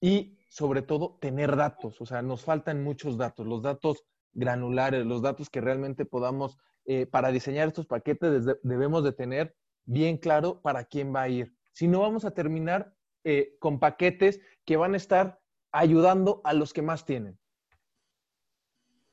y 0.00 0.38
sobre 0.48 0.82
todo 0.82 1.18
tener 1.20 1.56
datos. 1.56 2.00
O 2.00 2.06
sea, 2.06 2.22
nos 2.22 2.44
faltan 2.44 2.82
muchos 2.82 3.16
datos, 3.16 3.46
los 3.46 3.62
datos 3.62 4.04
granulares, 4.32 5.04
los 5.04 5.22
datos 5.22 5.50
que 5.50 5.60
realmente 5.60 6.04
podamos, 6.04 6.58
eh, 6.84 7.06
para 7.06 7.30
diseñar 7.30 7.68
estos 7.68 7.86
paquetes 7.86 8.44
debemos 8.62 9.04
de 9.04 9.12
tener 9.12 9.54
bien 9.84 10.18
claro 10.18 10.60
para 10.60 10.84
quién 10.84 11.14
va 11.14 11.22
a 11.22 11.28
ir. 11.28 11.54
Si 11.72 11.88
no, 11.88 12.00
vamos 12.00 12.24
a 12.24 12.32
terminar 12.32 12.94
eh, 13.24 13.56
con 13.58 13.78
paquetes 13.78 14.40
que 14.64 14.76
van 14.76 14.94
a 14.94 14.96
estar 14.96 15.40
ayudando 15.72 16.40
a 16.44 16.52
los 16.54 16.72
que 16.72 16.82
más 16.82 17.04
tienen. 17.04 17.38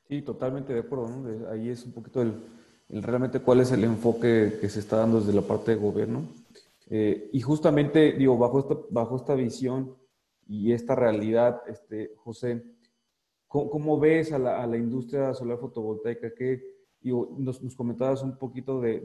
Sí, 0.08 0.22
totalmente 0.22 0.74
de 0.74 0.82
acuerdo. 0.82 1.10
Ahí 1.52 1.70
es 1.70 1.84
un 1.86 1.92
poquito 1.92 2.22
el, 2.22 2.34
realmente 2.90 3.40
cuál 3.40 3.62
es 3.62 3.72
el 3.72 3.84
enfoque 3.84 4.58
que 4.62 4.70
se 4.70 4.80
está 4.80 4.98
dando 4.98 5.20
desde 5.20 5.34
la 5.34 5.42
parte 5.42 5.72
de 5.72 5.78
gobierno. 5.78 6.28
Eh, 6.88 7.30
y 7.34 7.42
justamente, 7.42 8.14
digo, 8.14 8.38
bajo 8.38 8.60
esta, 8.60 8.76
bajo 8.92 9.16
esta 9.16 9.34
visión 9.34 9.96
y 10.46 10.74
esta 10.74 10.96
realidad, 10.96 11.62
este, 11.68 12.14
José, 12.16 12.64
¿Cómo, 13.48 13.98
ves 13.98 14.34
a 14.34 14.40
la, 14.40 14.62
a 14.62 14.68
la, 14.68 14.76
industria 14.76 15.34
solar 15.34 15.58
fotovoltaica? 15.58 16.34
Que 16.34 16.62
nos, 17.02 17.64
nos, 17.64 17.76
comentabas 17.76 18.22
un 18.22 18.38
poquito 18.38 18.82
de, 18.82 19.00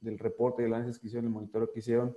del 0.00 0.18
reporte, 0.18 0.62
del 0.62 0.74
análisis 0.74 1.00
que 1.00 1.06
hicieron, 1.06 1.26
el 1.26 1.32
monitoreo 1.32 1.72
que 1.72 1.78
hicieron, 1.78 2.14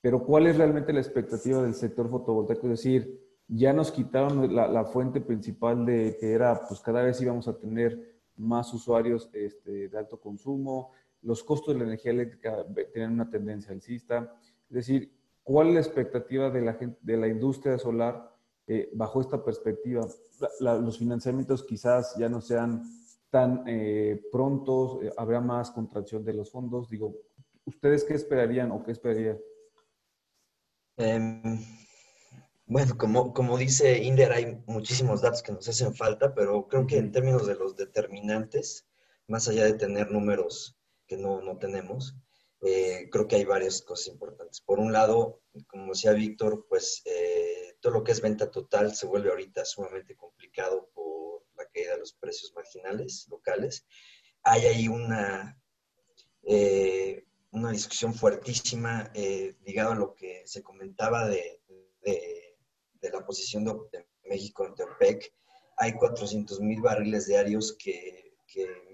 pero 0.00 0.22
¿cuál 0.22 0.46
es 0.46 0.56
realmente 0.56 0.92
la 0.92 1.00
expectativa 1.00 1.62
del 1.62 1.74
sector 1.74 2.08
fotovoltaico? 2.08 2.68
Es 2.68 2.84
decir, 2.84 3.20
ya 3.48 3.72
nos 3.72 3.90
quitaron 3.90 4.54
la, 4.54 4.68
la 4.68 4.84
fuente 4.84 5.20
principal 5.20 5.84
de 5.84 6.16
que 6.20 6.30
era, 6.30 6.60
pues 6.68 6.80
cada 6.80 7.02
vez 7.02 7.20
íbamos 7.20 7.48
a 7.48 7.58
tener 7.58 8.20
más 8.36 8.72
usuarios 8.72 9.30
este, 9.32 9.88
de 9.88 9.98
alto 9.98 10.20
consumo, 10.20 10.92
los 11.22 11.42
costos 11.42 11.74
de 11.74 11.80
la 11.80 11.86
energía 11.86 12.12
eléctrica 12.12 12.64
tienen 12.92 13.12
una 13.12 13.28
tendencia 13.28 13.72
alcista. 13.72 14.32
Es 14.68 14.74
decir, 14.74 15.12
¿cuál 15.42 15.68
es 15.68 15.74
la 15.74 15.80
expectativa 15.80 16.50
de 16.50 16.60
la, 16.62 16.74
gente, 16.74 16.98
de 17.02 17.16
la 17.16 17.28
industria 17.28 17.78
solar 17.78 18.32
eh, 18.66 18.90
bajo 18.94 19.20
esta 19.20 19.44
perspectiva, 19.44 20.06
los 20.60 20.98
financiamientos 20.98 21.64
quizás 21.64 22.16
ya 22.16 22.28
no 22.28 22.40
sean 22.40 22.82
tan 23.28 23.64
eh, 23.66 24.22
prontos, 24.30 25.02
eh, 25.02 25.12
habrá 25.16 25.40
más 25.40 25.70
contracción 25.70 26.24
de 26.24 26.34
los 26.34 26.50
fondos. 26.50 26.88
Digo, 26.88 27.16
¿ustedes 27.64 28.04
qué 28.04 28.14
esperarían 28.14 28.70
o 28.70 28.84
qué 28.84 28.92
esperarían? 28.92 29.38
Em, 30.96 31.58
bueno, 32.66 32.96
como, 32.96 33.32
como 33.32 33.58
dice 33.58 34.02
Inder, 34.02 34.32
hay 34.32 34.62
muchísimos 34.66 35.22
datos 35.22 35.42
que 35.42 35.52
nos 35.52 35.68
hacen 35.68 35.94
falta, 35.94 36.34
pero 36.34 36.68
creo 36.68 36.86
que 36.86 36.98
en 36.98 37.10
términos 37.10 37.46
de 37.46 37.56
los 37.56 37.76
determinantes, 37.76 38.86
más 39.26 39.48
allá 39.48 39.64
de 39.64 39.74
tener 39.74 40.10
números 40.10 40.78
que 41.06 41.16
no, 41.16 41.40
no 41.40 41.58
tenemos, 41.58 42.16
creo 42.62 43.26
que 43.26 43.36
hay 43.36 43.44
varias 43.44 43.82
cosas 43.82 44.06
importantes. 44.08 44.60
Por 44.60 44.78
un 44.78 44.92
lado, 44.92 45.42
como 45.66 45.92
decía 45.92 46.12
Víctor, 46.12 46.66
pues 46.68 47.02
todo 47.82 47.92
lo 47.94 48.04
que 48.04 48.12
es 48.12 48.20
venta 48.20 48.50
total 48.50 48.94
se 48.94 49.06
vuelve 49.06 49.30
ahorita 49.30 49.64
sumamente 49.64 50.14
complicado 50.14 50.88
por 50.94 51.44
la 51.56 51.66
caída 51.66 51.94
de 51.94 51.98
los 51.98 52.12
precios 52.12 52.54
marginales 52.54 53.26
locales. 53.28 53.84
Hay 54.44 54.66
ahí 54.66 54.88
una, 54.88 55.60
eh, 56.44 57.24
una 57.50 57.72
discusión 57.72 58.14
fuertísima 58.14 59.10
eh, 59.14 59.56
ligada 59.64 59.92
a 59.92 59.98
lo 59.98 60.14
que 60.14 60.42
se 60.46 60.62
comentaba 60.62 61.28
de, 61.28 61.60
la 63.00 63.26
posición 63.26 63.64
de, 63.64 64.06
México 64.24 64.64
en 64.64 64.72
OPEC. 64.72 65.34
Hay 65.76 65.94
400 65.94 66.60
mil 66.60 66.80
barriles 66.80 67.26
diarios 67.26 67.76
que 67.76 68.32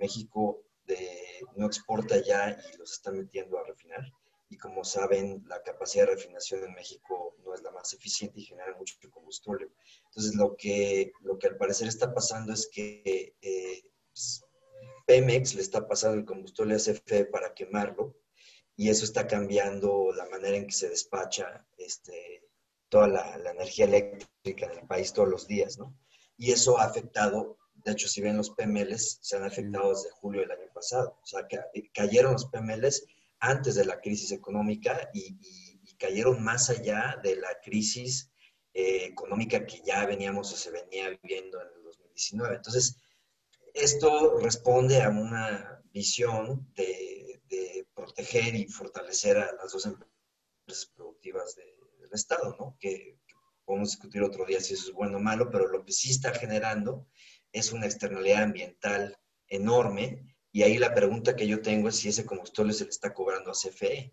México 0.01 0.65
no 1.57 1.67
exporta 1.67 2.23
ya 2.23 2.51
y 2.51 2.77
los 2.77 2.93
está 2.93 3.11
metiendo 3.11 3.59
a 3.59 3.65
refinar 3.65 4.05
y 4.51 4.57
como 4.57 4.85
saben, 4.85 5.45
la 5.47 5.63
capacidad 5.63 6.07
de 6.07 6.15
refinación 6.15 6.65
en 6.65 6.73
México 6.73 7.37
no 7.45 7.55
es 7.55 7.63
la 7.63 7.71
más 7.71 7.93
eficiente 7.93 8.41
y 8.41 8.45
genera 8.45 8.75
mucho 8.77 8.97
combustible. 9.11 9.69
Entonces, 10.07 10.35
lo 10.35 10.57
que, 10.57 11.13
lo 11.21 11.39
que 11.39 11.49
al 11.49 11.57
parecer 11.57 11.89
está 11.89 12.15
pasando 12.15 12.53
es 12.53 12.69
que 12.73 13.37
eh, 13.41 13.83
pues, 14.11 14.43
Pemex 15.07 15.55
le 15.55 15.63
está 15.63 15.87
pasando 15.87 16.17
el 16.17 16.25
combustible 16.25 16.75
a 16.75 16.79
CFE 16.79 17.27
para 17.27 17.53
quemarlo 17.53 18.17
y 18.77 18.89
eso 18.89 19.05
está 19.05 19.27
cambiando 19.27 20.13
la 20.15 20.27
manera 20.27 20.57
en 20.57 20.67
que 20.67 20.73
se 20.73 20.89
despacha 20.89 21.67
este, 21.77 22.49
toda 22.89 23.09
la, 23.09 23.51
energía 23.51 23.85
eléctrica 23.85 24.67
en 24.67 24.79
el 24.79 24.87
país 24.87 25.13
todos 25.13 25.29
los 25.29 25.47
días, 25.47 25.79
¿no? 25.79 25.95
Y 26.39 26.53
eso 26.53 26.79
ha 26.79 26.85
afectado, 26.85 27.59
de 27.89 27.95
hecho, 27.95 28.09
si 28.09 28.21
ven 28.21 28.37
los 28.37 28.51
PMLs, 28.51 29.19
se 29.23 29.37
han 29.37 29.45
afectado 29.45 29.91
desde 29.91 30.11
julio 30.11 30.43
del 30.43 30.51
año 30.51 30.71
pasado. 30.75 31.19
O 31.23 31.27
sea, 31.27 31.47
que 31.49 31.91
cayeron 31.93 32.35
los 32.35 32.47
PMLs 32.47 33.07
antes 33.41 33.77
de 33.77 33.87
la 33.87 34.01
crisis 34.01 34.31
económica 34.33 35.11
y, 35.15 35.39
cayeron 35.99 36.45
más 36.45 36.71
allá 36.71 37.19
de 37.25 37.35
la 37.35 37.59
crisis 37.61 38.31
eh, 38.73 39.07
económica 39.07 39.67
que 39.67 39.83
ya 39.85 40.07
veníamos 40.07 40.53
o 40.53 40.57
se 40.57 40.71
venía 40.71 41.09
viviendo 41.21 41.61
en 41.61 41.67
el 41.77 41.83
2019. 41.83 42.55
Entonces, 42.55 42.97
esto 43.75 44.39
responde 44.39 45.03
a 45.03 45.09
una 45.09 45.83
visión 45.93 46.73
de, 46.75 47.41
proteger 47.95 48.55
y 48.55 48.69
fortalecer 48.69 49.39
a 49.39 49.53
las 49.55 49.73
dos 49.73 49.87
empresas 49.87 50.93
productivas 50.95 51.57
del 51.57 52.13
Estado, 52.13 52.55
¿no? 52.61 52.77
Que, 52.79 53.19
que, 53.27 53.35
podemos 53.65 53.91
discutir 53.91 54.23
otro 54.23 54.47
día 54.47 54.61
si 54.61 54.75
eso 54.75 54.91
es 54.91 54.93
bueno 54.93 55.17
o 55.17 55.21
malo, 55.21 55.51
pero 55.51 55.67
lo 55.67 55.85
que 55.85 55.93
sí 55.93 56.11
está 56.11 56.33
generando 56.33 57.09
es 57.59 57.73
una 57.73 57.87
externalidad 57.87 58.43
ambiental 58.43 59.19
enorme 59.49 60.37
y 60.53 60.63
ahí 60.63 60.79
la 60.79 60.95
pregunta 60.95 61.37
que 61.37 61.47
yo 61.47 61.61
tengo 61.63 61.89
es 61.89 61.97
si 61.97 62.09
ese 62.09 62.27
combustible 62.27 62.73
se 62.73 62.85
le 62.85 62.91
está 62.91 63.13
cobrando 63.13 63.51
a 63.51 63.55
CFE. 63.55 64.13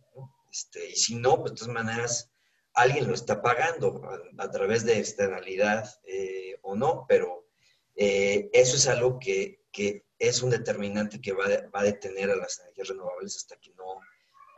Este, 0.52 0.90
y 0.90 0.96
si 0.96 1.16
no, 1.16 1.40
pues 1.40 1.54
de 1.54 1.58
todas 1.58 1.74
maneras, 1.74 2.32
alguien 2.74 3.08
lo 3.08 3.14
está 3.14 3.42
pagando 3.42 4.02
a, 4.38 4.52
través 4.52 4.86
de 4.86 5.00
externalidad 5.00 5.90
eh, 6.04 6.58
o 6.62 6.76
no, 6.76 7.06
pero 7.08 7.48
eh, 7.96 8.50
eso 8.54 8.76
es 8.76 8.88
algo 8.88 9.18
que, 9.20 9.64
que, 9.72 10.04
es 10.18 10.42
un 10.42 10.50
determinante 10.50 11.20
que 11.20 11.34
va, 11.34 11.46
va, 11.74 11.82
a 11.82 11.84
detener 11.84 12.32
a 12.32 12.38
las 12.38 12.60
energías 12.62 12.88
renovables 12.88 13.36
hasta 13.36 13.58
que 13.58 13.72
no 13.72 14.00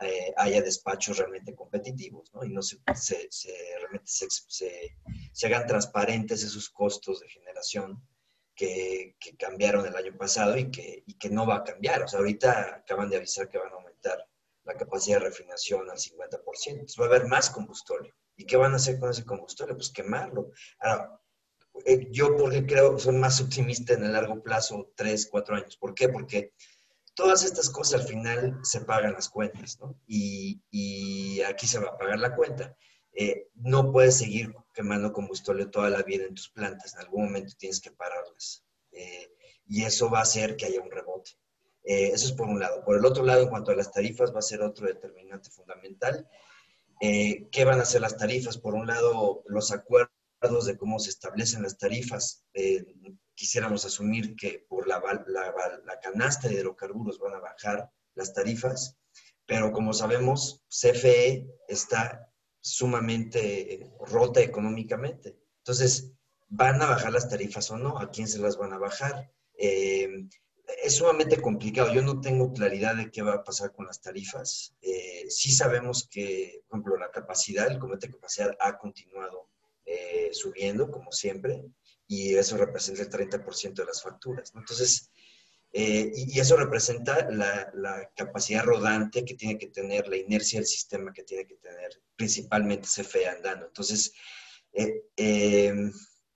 eh, 0.00 0.32
haya 0.36 0.62
despachos 0.62 1.18
realmente 1.18 1.56
competitivos, 1.56 2.32
¿no? 2.32 2.44
Y 2.44 2.50
no 2.50 2.62
se, 2.62 2.78
se, 2.94 3.26
se 3.28 3.52
realmente 3.80 4.06
se, 4.06 4.28
se, 5.32 5.46
hagan 5.46 5.66
transparentes 5.66 6.44
esos 6.44 6.70
costos 6.70 7.18
de 7.18 7.28
generación 7.28 8.00
que, 8.58 9.14
cambiaron 9.38 9.86
el 9.86 9.94
año 9.94 10.16
pasado 10.16 10.56
y 10.56 10.70
que, 10.70 11.04
y 11.06 11.14
que 11.14 11.30
no 11.30 11.46
va 11.46 11.56
a 11.56 11.64
cambiar. 11.64 12.02
O 12.02 12.08
sea, 12.08 12.18
ahorita 12.18 12.82
acaban 12.82 13.08
de 13.08 13.16
avisar 13.16 13.48
que 13.48 13.58
van 13.58 13.72
a 13.72 13.76
aumentar 13.76 14.18
la 14.64 14.76
capacidad 14.76 15.18
de 15.18 15.26
refinación 15.26 15.88
al 15.88 15.96
50%. 15.96 16.42
Entonces 16.66 16.96
va 17.00 17.04
a 17.04 17.08
haber 17.08 17.26
más 17.26 17.50
combustible. 17.50 18.12
¿Y 18.36 18.44
qué 18.44 18.56
van 18.56 18.72
a 18.72 18.76
hacer 18.76 18.98
con 18.98 19.10
ese 19.10 19.24
combustible? 19.24 19.74
Pues 19.74 19.90
quemarlo. 19.90 20.50
Ahora, 20.80 21.20
eh, 21.86 22.08
yo 22.10 22.36
porque 22.36 22.66
creo 22.66 22.98
son 22.98 23.20
más 23.20 23.40
optimistas 23.40 23.96
en 23.96 24.04
el 24.04 24.12
largo 24.12 24.42
plazo, 24.42 24.92
tres, 24.96 25.28
cuatro 25.30 25.54
años. 25.54 25.76
¿Por 25.76 25.94
qué? 25.94 26.08
Porque 26.08 26.52
todas 27.14 27.44
estas 27.44 27.70
cosas 27.70 28.00
al 28.00 28.08
final 28.08 28.58
se 28.64 28.80
pagan 28.80 29.12
las 29.12 29.28
cuentas, 29.28 29.78
¿no? 29.80 29.96
Y, 30.06 30.60
y 30.70 31.40
aquí 31.42 31.66
se 31.66 31.78
va 31.78 31.90
a 31.90 31.98
pagar 31.98 32.18
la 32.18 32.34
cuenta. 32.34 32.76
Eh, 33.20 33.48
no 33.56 33.90
puedes 33.90 34.16
seguir 34.16 34.54
quemando 34.72 35.12
combustible 35.12 35.66
toda 35.66 35.90
la 35.90 36.04
vida 36.04 36.24
en 36.24 36.36
tus 36.36 36.50
plantas. 36.50 36.94
En 36.94 37.00
algún 37.00 37.24
momento 37.24 37.52
tienes 37.58 37.80
que 37.80 37.90
pararlas. 37.90 38.64
Eh, 38.92 39.34
y 39.66 39.82
eso 39.82 40.08
va 40.08 40.20
a 40.20 40.22
hacer 40.22 40.54
que 40.54 40.66
haya 40.66 40.80
un 40.80 40.88
rebote. 40.92 41.32
Eh, 41.82 42.12
eso 42.14 42.26
es 42.28 42.32
por 42.32 42.46
un 42.46 42.60
lado. 42.60 42.84
Por 42.84 42.96
el 42.96 43.04
otro 43.04 43.24
lado, 43.24 43.42
en 43.42 43.48
cuanto 43.48 43.72
a 43.72 43.74
las 43.74 43.90
tarifas, 43.90 44.32
va 44.32 44.38
a 44.38 44.42
ser 44.42 44.62
otro 44.62 44.86
determinante 44.86 45.50
fundamental. 45.50 46.28
¿Qué 47.00 47.64
van 47.64 47.80
a 47.80 47.84
ser 47.84 48.02
las 48.02 48.16
tarifas? 48.16 48.56
Por 48.56 48.74
un 48.74 48.86
lado, 48.86 49.42
los 49.46 49.72
acuerdos 49.72 50.66
de 50.66 50.76
cómo 50.76 51.00
se 51.00 51.10
establecen 51.10 51.62
las 51.62 51.76
tarifas. 51.76 52.44
Quisiéramos 53.34 53.84
asumir 53.84 54.36
que 54.36 54.64
por 54.68 54.86
la, 54.86 55.00
la, 55.26 55.80
la, 55.84 56.00
canasta 56.00 56.46
de 56.46 56.54
hidrocarburos 56.54 57.18
van 57.18 57.34
a 57.34 57.40
bajar 57.40 57.90
las 58.14 58.32
tarifas, 58.32 58.96
pero 59.46 59.72
como 59.72 59.92
sabemos, 59.92 60.64
CFE 60.68 61.48
está 61.68 62.27
sumamente 62.68 63.90
rota 64.00 64.40
económicamente. 64.40 65.38
Entonces, 65.58 66.12
¿van 66.48 66.80
a 66.82 66.86
bajar 66.86 67.12
las 67.12 67.28
tarifas 67.28 67.70
o 67.70 67.78
no? 67.78 67.98
¿A 67.98 68.10
quién 68.10 68.28
se 68.28 68.38
las 68.38 68.56
van 68.58 68.72
a 68.72 68.78
bajar? 68.78 69.30
Eh, 69.54 70.26
es 70.82 70.96
sumamente 70.96 71.40
complicado. 71.40 71.92
Yo 71.92 72.02
no 72.02 72.20
tengo 72.20 72.52
claridad 72.52 72.94
de 72.94 73.10
qué 73.10 73.22
va 73.22 73.34
a 73.34 73.44
pasar 73.44 73.72
con 73.72 73.86
las 73.86 74.02
tarifas. 74.02 74.74
Eh, 74.82 75.24
sí 75.28 75.50
sabemos 75.50 76.06
que, 76.10 76.62
por 76.68 76.78
ejemplo, 76.78 76.96
la 76.98 77.10
capacidad, 77.10 77.70
el 77.70 77.78
comité 77.78 78.06
de 78.06 78.14
capacidad 78.14 78.56
ha 78.60 78.76
continuado 78.76 79.48
eh, 79.86 80.30
subiendo, 80.32 80.90
como 80.90 81.10
siempre, 81.10 81.64
y 82.06 82.34
eso 82.34 82.58
representa 82.58 83.02
el 83.02 83.08
30% 83.08 83.74
de 83.74 83.84
las 83.86 84.02
facturas. 84.02 84.52
Entonces, 84.54 85.10
eh, 85.72 86.10
y, 86.14 86.40
eso 86.40 86.56
representa 86.56 87.30
la, 87.30 87.70
la, 87.74 88.10
capacidad 88.16 88.64
rodante 88.64 89.24
que 89.24 89.34
tiene 89.34 89.58
que 89.58 89.68
tener, 89.68 90.08
la 90.08 90.16
inercia 90.16 90.60
del 90.60 90.66
sistema 90.66 91.12
que 91.12 91.24
tiene 91.24 91.46
que 91.46 91.56
tener, 91.56 91.90
principalmente 92.16 92.88
CFE 92.88 93.28
andando. 93.28 93.66
Entonces, 93.66 94.12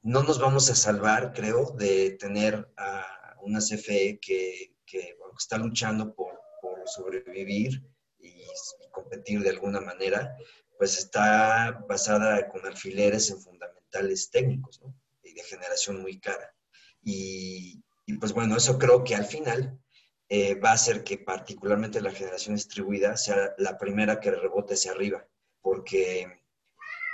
no 0.02 0.22
nos 0.22 0.38
vamos 0.38 0.68
a 0.68 0.74
salvar, 0.74 1.32
creo, 1.32 1.70
de 1.78 2.12
tener 2.12 2.68
a 2.76 3.36
una 3.42 3.60
CFE 3.60 4.18
que, 4.20 4.74
que 4.84 5.16
está 5.38 5.56
luchando 5.58 6.14
por, 6.14 6.40
por 6.60 6.86
sobrevivir 6.88 7.82
y, 8.18 8.44
competir 8.90 9.40
de 9.42 9.50
alguna 9.50 9.80
manera, 9.80 10.36
pues 10.76 10.98
está 10.98 11.82
basada 11.88 12.48
con 12.48 12.64
alfileres 12.66 13.30
en 13.30 13.40
fundamentales 13.40 14.30
técnicos 14.30 14.82
¿no? 14.82 14.94
y 15.22 15.32
de 15.32 15.42
generación 15.44 16.02
muy 16.02 16.20
cara. 16.20 16.54
Y, 17.02 17.82
y, 18.06 18.18
pues 18.18 18.32
bueno, 18.32 18.56
eso 18.56 18.78
creo 18.78 19.04
que 19.04 19.14
al 19.14 19.24
final 19.24 19.78
eh, 20.28 20.54
va 20.54 20.70
a 20.70 20.74
hacer 20.74 21.04
que 21.04 21.18
particularmente 21.18 22.00
la 22.00 22.12
generación 22.12 22.54
distribuida 22.54 23.16
sea 23.16 23.54
la 23.58 23.78
primera 23.78 24.20
que 24.20 24.30
rebote 24.30 24.74
hacia 24.74 24.92
arriba, 24.92 25.26
porque 25.60 26.22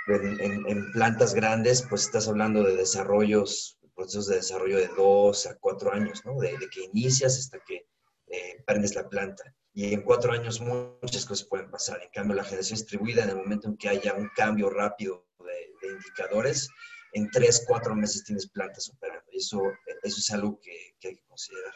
en, 0.07 0.65
en, 0.67 0.91
plantas 0.91 1.33
grandes, 1.33 1.85
pues 1.87 2.03
estás 2.03 2.27
hablando 2.27 2.63
de 2.63 2.75
desarrollos 2.75 3.79
procesos 3.99 4.27
de 4.27 4.37
desarrollo 4.37 4.77
de 4.77 4.87
dos 4.87 5.45
a 5.45 5.57
cuatro 5.59 5.91
años, 5.91 6.23
¿no? 6.25 6.39
De, 6.39 6.57
que 6.71 6.85
inicias 6.85 7.37
hasta 7.37 7.59
que 7.59 7.85
eh, 8.27 8.63
prendes 8.65 8.95
la 8.95 9.09
planta. 9.09 9.53
Y 9.73 9.93
en 9.93 10.03
cuatro 10.03 10.31
años 10.31 10.61
muchas 10.61 11.25
cosas 11.25 11.45
pueden 11.45 11.69
pasar. 11.69 12.01
En 12.01 12.09
cambio, 12.09 12.35
la 12.35 12.45
generación 12.45 12.79
distribuida, 12.79 13.23
en 13.23 13.31
el 13.31 13.35
momento 13.35 13.67
en 13.67 13.75
que 13.75 13.89
haya 13.89 14.13
un 14.13 14.29
cambio 14.35 14.69
rápido 14.69 15.27
de, 15.39 15.89
indicadores, 15.89 16.69
en 17.13 17.29
tres, 17.31 17.65
cuatro 17.67 17.95
meses 17.95 18.23
tienes 18.23 18.47
plantas 18.47 18.89
operando. 18.89 19.25
Eso, 19.31 19.61
eso 20.03 20.17
es 20.17 20.31
algo 20.31 20.59
que, 20.59 20.71
hay 21.07 21.15
que 21.15 21.23
considerar. 21.27 21.73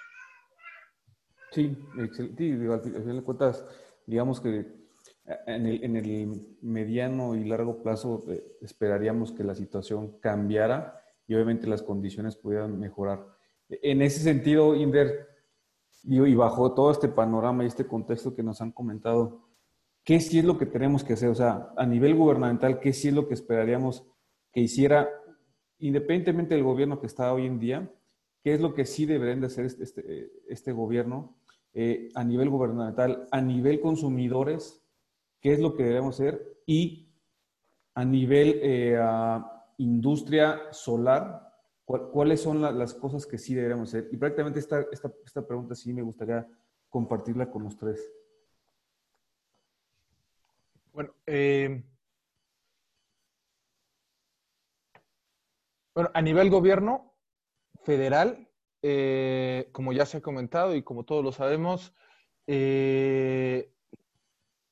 Sí, 1.52 1.78
excelente. 2.00 2.74
al 2.74 2.82
final 2.82 3.18
de 3.18 3.24
cuentas, 3.24 3.66
digamos 4.06 4.42
que 4.42 4.66
en 5.26 5.66
el, 5.66 5.84
en 5.84 5.96
el 5.96 6.58
mediano 6.62 7.36
y 7.36 7.46
largo 7.46 7.82
plazo 7.82 8.26
eh, 8.30 8.44
esperaríamos 8.62 9.32
que 9.32 9.44
la 9.44 9.56
situación 9.56 10.20
cambiara 10.20 11.00
y 11.28 11.36
obviamente 11.36 11.68
las 11.68 11.82
condiciones 11.82 12.36
pudieran 12.36 12.80
mejorar. 12.80 13.26
En 13.70 14.02
ese 14.02 14.20
sentido, 14.20 14.76
Inder, 14.76 15.28
y 16.04 16.36
bajo 16.36 16.74
todo 16.74 16.92
este 16.92 17.08
panorama 17.08 17.64
y 17.64 17.68
este 17.68 17.88
contexto 17.88 18.36
que 18.36 18.44
nos 18.44 18.62
han 18.62 18.72
comentado, 18.72 19.48
¿qué 20.04 20.20
sí 20.20 20.40
es 20.40 20.46
lo 20.46 20.58
que 20.58 20.66
tenemos 20.66 21.04
que 21.04 21.14
hacer? 21.14 21.30
O 21.30 21.36
sea, 21.36 21.72
a 21.78 21.86
nivel 21.86 22.16
gubernamental, 22.16 22.80
¿qué 22.80 22.92
sí 22.92 23.08
es 23.08 23.14
lo 23.14 23.28
que 23.28 23.34
esperaríamos 23.34 24.06
que 24.52 24.62
hiciera, 24.62 25.10
independientemente 25.80 26.56
del 26.56 26.64
gobierno 26.64 27.00
que 27.00 27.08
está 27.08 27.34
hoy 27.34 27.46
en 27.46 27.60
día, 27.60 27.92
qué 28.44 28.54
es 28.54 28.62
lo 28.62 28.74
que 28.74 28.86
sí 28.86 29.06
deberían 29.06 29.42
de 29.42 29.48
hacer 29.48 29.66
este, 29.66 29.84
este, 29.84 30.32
este 30.48 30.72
gobierno 30.72 31.36
eh, 31.74 32.10
a 32.14 32.24
nivel 32.24 32.50
gubernamental, 32.50 33.28
a 33.32 33.42
nivel 33.42 33.80
consumidores, 33.80 34.84
qué 35.42 35.54
es 35.54 35.60
lo 35.60 35.76
que 35.76 35.84
debemos 35.84 36.16
hacer 36.16 36.62
y 36.66 37.10
a 37.96 38.06
nivel 38.06 38.60
eh, 38.62 39.00
industria 39.78 40.62
solar, 40.72 41.52
¿cuáles 41.86 42.42
son 42.42 42.62
las 42.62 42.94
cosas 42.94 43.26
que 43.26 43.38
sí 43.38 43.54
deberíamos 43.54 43.90
hacer? 43.90 44.10
Y 44.12 44.18
prácticamente 44.18 44.60
esta, 44.60 44.86
esta, 44.92 45.46
pregunta 45.46 45.76
sí 45.76 45.94
me 45.94 46.02
gustaría 46.02 46.48
compartirla 46.90 47.50
con 47.50 47.64
los 47.64 47.78
tres. 47.78 48.08
Bueno, 50.92 51.12
eh, 51.26 51.84
bueno, 55.96 56.12
a 56.14 56.22
nivel 56.22 56.50
gobierno 56.50 57.14
federal, 57.84 58.50
eh, 58.82 59.70
como 59.72 59.94
ya 59.94 60.06
se 60.06 60.18
ha 60.18 60.22
comentado 60.22 60.76
y 60.76 60.84
como 60.84 61.06
todos 61.06 61.24
lo 61.24 61.32
sabemos, 61.32 61.94
eh, 62.48 63.72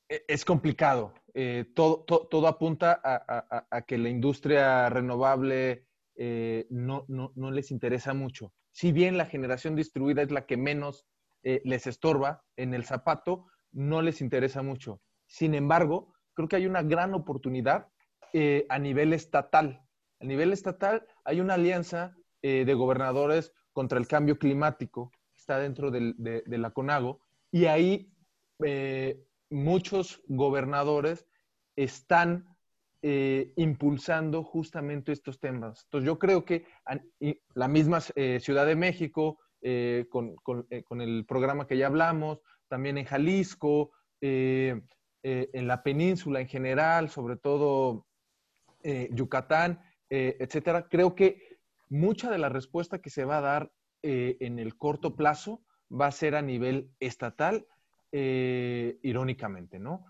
e, 0.09 0.25
es 0.27 0.45
complicado. 0.45 1.13
Eh, 1.33 1.71
todo, 1.73 2.03
todo, 2.03 2.47
apunta 2.47 2.99
a, 3.01 3.81
que 3.83 3.97
la 3.97 4.09
industria 4.09 4.89
renovable 4.89 5.87
eh, 6.15 6.67
no, 6.69 7.05
les 7.51 7.71
interesa 7.71 8.13
mucho. 8.13 8.53
Si 8.71 8.91
bien 8.91 9.17
la 9.17 9.25
generación 9.25 9.75
distribuida 9.75 10.21
es 10.21 10.31
la 10.31 10.45
que 10.45 10.57
menos 10.57 11.07
les 11.43 11.87
estorba 11.87 12.43
en 12.55 12.75
el 12.75 12.85
zapato, 12.85 13.47
no 13.71 14.01
les 14.01 14.21
interesa 14.21 14.61
mucho. 14.61 15.01
Sin 15.25 15.55
embargo, 15.55 16.13
creo 16.33 16.47
que 16.47 16.57
hay 16.57 16.67
una 16.67 16.83
gran 16.83 17.15
oportunidad 17.15 17.87
a 18.69 18.79
nivel 18.79 19.13
estatal. 19.13 19.81
A 20.21 20.25
nivel 20.25 20.53
estatal 20.53 21.05
hay 21.23 21.39
una 21.39 21.55
alianza 21.55 22.15
de 22.41 22.73
gobernadores 22.73 23.53
contra 23.71 23.99
el 23.99 24.07
cambio 24.07 24.39
climático, 24.39 25.11
está 25.35 25.59
dentro 25.59 25.91
de, 25.91 26.13
de 26.17 26.57
la 26.57 26.71
CONAGO, 26.71 27.19
y 27.51 27.65
ahí 27.65 28.11
muchos 29.49 30.21
gobernadores 30.27 31.27
están 31.75 32.51
eh, 33.03 33.53
impulsando 33.55 34.43
justamente 34.43 35.11
estos 35.11 35.39
temas. 35.39 35.83
Entonces 35.85 36.05
yo 36.05 36.19
creo 36.19 36.45
que 36.45 36.65
la 37.55 37.67
misma 37.67 37.99
eh, 38.15 38.39
Ciudad 38.39 38.65
de 38.65 38.75
México, 38.75 39.39
eh, 39.61 40.05
con, 40.09 40.35
el 41.01 41.25
programa 41.25 41.65
que 41.65 41.77
ya 41.77 41.87
hablamos, 41.87 42.41
también 42.67 42.97
en 42.97 43.05
Jalisco, 43.05 43.91
en 44.21 44.87
la 45.23 45.83
península 45.83 46.41
en 46.41 46.47
general, 46.47 47.09
sobre 47.09 47.37
todo 47.37 48.05
Yucatán, 48.83 49.81
etcétera, 50.13 50.89
creo 50.89 51.15
que 51.15 51.57
mucha 51.89 52.29
de 52.29 52.37
la 52.37 52.49
respuesta 52.49 52.99
que 52.99 53.09
se 53.09 53.23
va 53.23 53.37
a 53.37 53.41
dar 53.41 53.71
en 54.03 54.59
el 54.59 54.75
corto 54.77 55.15
plazo 55.15 55.63
va 55.91 56.07
a 56.07 56.11
ser 56.11 56.35
a 56.35 56.41
nivel 56.41 56.91
estatal 56.99 57.65
eh, 58.11 58.99
irónicamente, 59.03 59.79
¿no? 59.79 60.05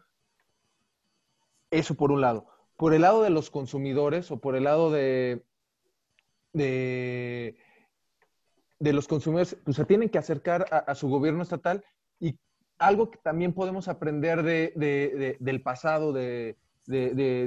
Eso 1.69 1.95
por 1.95 2.11
un 2.11 2.21
lado. 2.21 2.47
Por 2.77 2.93
el 2.95 3.01
lado 3.01 3.21
de 3.21 3.29
los 3.29 3.51
consumidores 3.51 4.31
o 4.31 4.39
por 4.39 4.55
el 4.55 4.63
lado 4.63 4.89
de, 4.91 5.43
de, 6.53 7.55
los 8.79 9.07
consumidores, 9.07 9.55
pues 9.63 9.77
se 9.77 9.85
tienen 9.85 10.09
que 10.09 10.17
acercar 10.17 10.65
a, 10.71 10.95
su 10.95 11.09
gobierno 11.09 11.43
estatal 11.43 11.85
y 12.19 12.39
algo 12.79 13.11
que 13.11 13.19
también 13.19 13.53
podemos 13.53 13.87
aprender 13.87 14.41
del 14.41 15.61
pasado, 15.61 16.11
de, 16.11 16.57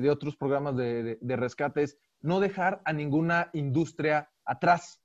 otros 0.09 0.37
programas 0.37 0.77
de, 0.77 1.19
rescate 1.37 1.83
es 1.83 1.99
no 2.25 2.41
dejar 2.41 2.81
a 2.87 2.93
ninguna 2.95 3.51
industria 3.53 4.31
atrás. 4.47 5.03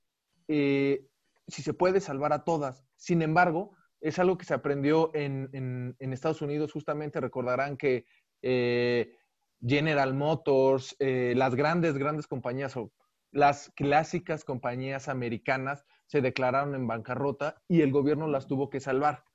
Eh, 0.48 1.06
si 1.48 1.62
se 1.62 1.74
puede 1.74 2.00
salvar 2.00 2.32
a 2.32 2.46
todas. 2.46 2.86
Sin 2.96 3.22
embargo, 3.22 3.76
es 4.00 4.20
algo 4.20 4.38
que 4.38 4.46
se 4.46 4.54
aprendió 4.54 5.12
en, 5.14 5.96
Estados 6.00 6.42
Unidos, 6.42 6.72
justamente 6.72 7.20
recordarán 7.20 7.76
que 7.76 8.06
eh, 8.42 9.18
General 9.62 10.14
Motors, 10.14 10.96
eh, 11.00 11.34
las 11.36 11.56
grandes, 11.56 11.98
grandes 11.98 12.26
compañías 12.26 12.78
o 12.78 12.94
las 13.32 13.70
clásicas 13.76 14.46
compañías 14.46 15.10
americanas 15.10 15.86
se 16.06 16.22
declararon 16.22 16.74
en 16.74 16.88
bancarrota 16.88 17.62
y 17.68 17.82
el 17.82 17.92
gobierno 17.92 18.28
las 18.28 18.48
tuvo 18.48 18.70
que 18.70 18.80
salvar, 18.80 19.26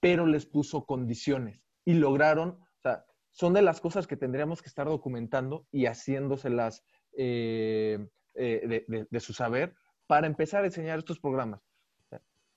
pero 0.00 0.26
les 0.26 0.46
puso 0.46 0.86
condiciones 0.86 1.64
y 1.84 1.94
lograron, 1.94 2.50
o 2.50 2.80
sea, 2.80 3.04
son 3.30 3.54
de 3.54 3.62
las 3.62 3.80
cosas 3.80 4.06
que 4.06 4.16
tendríamos 4.16 4.62
que 4.62 4.68
estar 4.68 4.86
documentando 4.86 5.66
y 5.72 5.86
haciéndoselas 5.86 6.84
eh, 7.16 8.06
de 8.34 9.20
su 9.20 9.32
saber 9.32 9.74
para 10.06 10.26
empezar 10.26 10.64
a 10.64 10.66
enseñar 10.66 10.98
estos 10.98 11.18
programas 11.18 11.60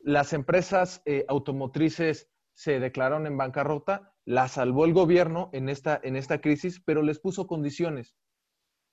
las 0.07 0.31
empresas 0.31 1.01
eh, 1.05 1.25
automotrices 1.27 2.29
se 2.53 2.79
declararon 2.79 3.27
en 3.27 3.37
bancarrota, 3.37 4.13
la 4.23 4.47
salvó 4.47 4.85
el 4.85 4.93
gobierno 4.93 5.49
en 5.51 5.67
esta, 5.67 5.99
en 6.01 6.15
esta 6.15 6.39
crisis, 6.39 6.81
pero 6.83 7.01
les 7.01 7.19
puso 7.19 7.45
condiciones. 7.45 8.15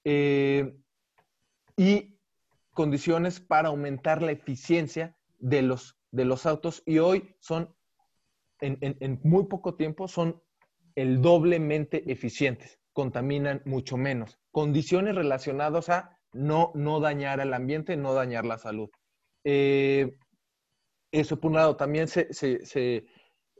Eh, 0.04 0.76
y 1.76 2.18
condiciones 2.72 3.38
para 3.40 3.68
aumentar 3.68 4.22
la 4.22 4.32
eficiencia 4.32 5.16
de 5.38 5.62
los, 5.62 5.96
de 6.10 6.24
los 6.24 6.46
autos 6.46 6.82
y 6.84 6.98
hoy 6.98 7.36
son 7.38 7.74
en, 8.60 9.20
muy 9.22 9.46
poco 9.46 9.76
tiempo 9.76 10.08
son 10.08 10.42
el 10.94 11.22
doblemente 11.22 12.10
eficientes, 12.10 12.80
contaminan 12.94 13.60
mucho 13.66 13.98
menos. 13.98 14.38
Condiciones 14.50 15.14
relacionadas 15.14 15.90
a 15.90 16.18
no, 16.32 16.72
no 16.74 17.00
dañar 17.00 17.40
al 17.40 17.52
ambiente, 17.52 17.96
no 17.96 18.14
dañar 18.14 18.46
la 18.46 18.56
salud. 18.56 18.88
Eh, 19.44 20.16
eso 21.12 21.38
por 21.38 21.50
un 21.50 21.56
lado, 21.58 21.76
también 21.76 22.08
se, 22.08 22.28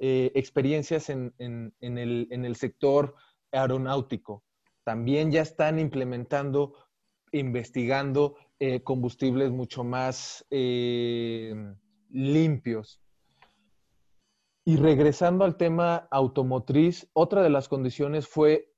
eh, 0.01 0.33
experiencias 0.35 1.11
en, 1.11 1.35
el, 1.81 2.57
sector 2.57 3.15
aeronáutico. 3.53 4.45
También 4.83 5.31
ya 5.31 5.43
están 5.43 5.79
implementando, 5.79 6.75
investigando 7.33 8.37
eh, 8.59 8.83
combustibles 8.83 9.51
mucho 9.51 9.85
más 9.85 10.45
limpios. 12.11 13.01
Y 14.67 14.77
regresando 14.77 15.45
al 15.45 15.57
tema 15.57 16.09
automotriz, 16.11 17.09
otra 17.13 17.43
de 17.43 17.51
las 17.51 17.69
condiciones 17.69 18.27
fue, 18.27 18.74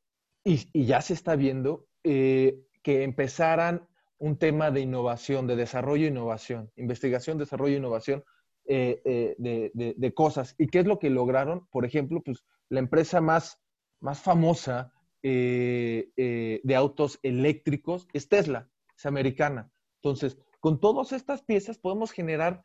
y, 0.46 0.86
ya 0.86 1.00
se 1.02 1.14
está 1.14 1.36
viendo, 1.36 1.86
eh, 2.04 2.60
que 2.82 3.02
empezaran 3.02 3.86
un 4.18 4.38
tema 4.38 4.70
de 4.70 4.80
innovación, 4.80 5.46
de 5.46 5.56
desarrollo 5.56 6.06
e 6.06 6.10
innovación, 6.10 6.70
investigación, 6.76 7.36
desarrollo 7.36 7.74
e 7.74 7.78
innovación 7.78 8.24
eh, 8.66 9.02
eh, 9.04 9.70
de, 9.74 10.14
cosas. 10.14 10.54
¿Y 10.56 10.68
qué 10.68 10.78
es 10.80 10.86
lo 10.86 10.98
que 10.98 11.10
lograron? 11.10 11.66
Por 11.70 11.84
ejemplo, 11.84 12.22
pues 12.22 12.44
la 12.68 12.78
empresa 12.80 13.20
más, 13.20 13.60
más 14.00 14.20
famosa 14.20 14.92
de 15.22 16.74
autos 16.76 17.18
eléctricos 17.24 18.06
es 18.12 18.28
Tesla, 18.28 18.70
es 18.96 19.06
americana. 19.06 19.72
Entonces, 19.96 20.38
con 20.60 20.78
todas 20.78 21.10
estas 21.10 21.42
piezas 21.42 21.78
podemos 21.78 22.12
generar 22.12 22.62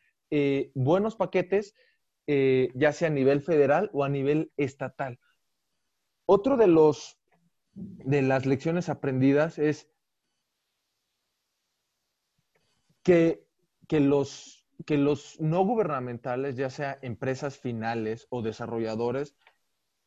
buenos 0.76 1.16
paquetes 1.16 1.74
eh, 2.28 2.72
ya 2.76 2.94
sea 2.94 3.08
a 3.08 3.12
nivel 3.12 3.42
federal 3.42 3.90
o 3.94 4.04
a 4.04 4.10
nivel 4.10 4.52
estatal. 4.56 5.20
Otro 6.26 6.56
de 6.56 6.68
los 6.68 7.20
de 7.74 8.22
las 8.22 8.46
lecciones 8.46 8.90
aprendidas 8.90 9.58
es 9.58 9.90
que, 13.04 13.48
los, 13.90 14.68
que 14.86 14.98
los 14.98 15.40
no 15.40 15.64
gubernamentales, 15.66 16.56
ya 16.56 16.70
sea 16.70 17.00
empresas 17.02 17.58
finales 17.58 18.28
o 18.30 18.42
desarrolladores, 18.42 19.36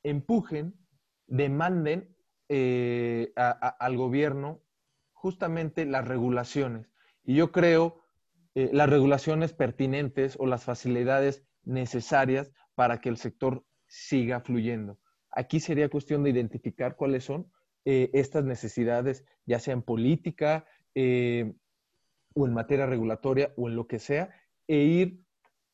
empujen, 0.03 0.75
demanden 1.27 2.15
eh, 2.49 3.33
al 3.37 3.97
gobierno 3.97 4.63
justamente 5.13 5.87
las 5.87 6.07
regulaciones. 6.07 6.93
Y 7.25 7.35
yo 7.35 7.51
creo 7.51 8.05
eh, 8.55 8.71
las 8.73 8.89
regulaciones 8.89 9.53
pertinentes 9.53 10.37
o 10.39 10.47
las 10.47 10.65
facilidades 10.65 11.45
necesarias 11.65 12.53
para 12.75 13.01
que 13.01 13.09
el 13.09 13.17
sector 13.17 13.65
siga 13.87 14.41
fluyendo. 14.41 14.99
Aquí 15.31 15.59
sería 15.61 15.89
cuestión 15.89 16.23
de 16.23 16.31
identificar 16.31 16.97
cuáles 16.97 17.25
son 17.25 17.51
eh, 17.85 18.11
estas 18.13 18.45
necesidades, 18.45 19.25
ya 19.47 19.59
sea 19.59 19.75
en 19.75 19.83
política 19.83 20.67
eh, 20.95 21.55
o 22.35 22.47
en 22.47 22.55
materia 22.55 22.87
regulatoria 22.87 23.53
o 23.57 23.69
en 23.69 23.77
lo 23.77 23.87
que 23.87 23.99
sea, 23.99 24.31
e 24.67 24.79
ir 24.79 25.21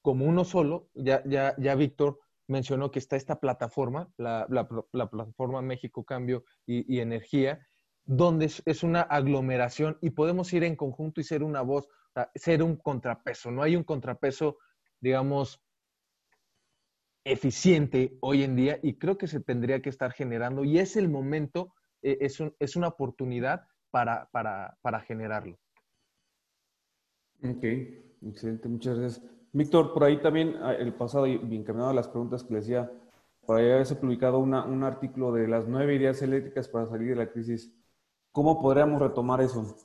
como 0.02 0.24
uno 0.24 0.44
solo. 0.44 0.88
Ya, 0.94 1.22
ya, 1.24 1.54
ya 1.58 1.74
Víctor 1.74 2.18
mencionó 2.50 2.90
que 2.90 2.98
está 2.98 3.16
esta 3.16 3.38
plataforma, 3.40 4.12
la, 4.16 4.46
plataforma 4.92 5.62
México 5.62 6.04
Cambio 6.04 6.44
y, 6.66 6.98
Energía, 6.98 7.64
donde 8.04 8.46
es, 8.46 8.82
una 8.82 9.02
aglomeración 9.02 9.98
y 10.00 10.10
podemos 10.10 10.52
ir 10.52 10.64
en 10.64 10.74
conjunto 10.74 11.20
y 11.20 11.24
ser 11.24 11.44
una 11.44 11.62
voz, 11.62 11.88
ser 12.34 12.62
un 12.62 12.76
contrapeso. 12.76 13.52
No 13.52 13.62
hay 13.62 13.76
un 13.76 13.84
contrapeso, 13.84 14.58
digamos, 15.00 15.62
eficiente 17.24 18.18
hoy 18.20 18.42
en 18.42 18.56
día 18.56 18.80
y 18.82 18.98
creo 18.98 19.16
que 19.16 19.28
se 19.28 19.40
tendría 19.40 19.80
que 19.80 19.90
estar 19.90 20.12
generando 20.12 20.64
y 20.64 20.78
es 20.78 20.96
el 20.96 21.08
momento, 21.08 21.72
eh, 22.02 22.18
es, 22.20 22.42
es, 22.58 22.76
una 22.76 22.88
oportunidad 22.88 23.66
para, 23.90 24.28
para, 24.30 24.78
para, 24.82 25.00
generarlo. 25.00 25.58
Ok, 27.42 27.64
excelente, 28.22 28.68
muchas 28.68 28.98
gracias. 28.98 29.26
Víctor, 29.52 29.92
por 29.92 30.04
ahí 30.04 30.20
también 30.20 30.56
ah, 30.62 30.74
el 30.74 30.94
pasado 30.94 31.26
y 31.26 31.34
encaminado 31.34 31.90
a 31.90 31.94
las 31.94 32.08
preguntas 32.08 32.44
que 32.44 32.54
le 32.54 32.60
decía, 32.60 32.90
por 33.46 33.58
ahí 33.58 33.70
había 33.70 34.00
publicado 34.00 34.38
una, 34.38 34.64
un 34.64 34.84
artículo 34.84 35.32
de 35.32 35.48
las 35.48 35.66
nueve 35.66 35.96
ideas 35.96 36.22
eléctricas 36.22 36.68
para 36.68 36.86
salir 36.86 37.10
de 37.10 37.16
la 37.16 37.30
crisis. 37.30 37.74
¿Cómo 38.32 38.60
podríamos 38.60 39.02
retomar 39.02 39.40
eso? 39.40 39.76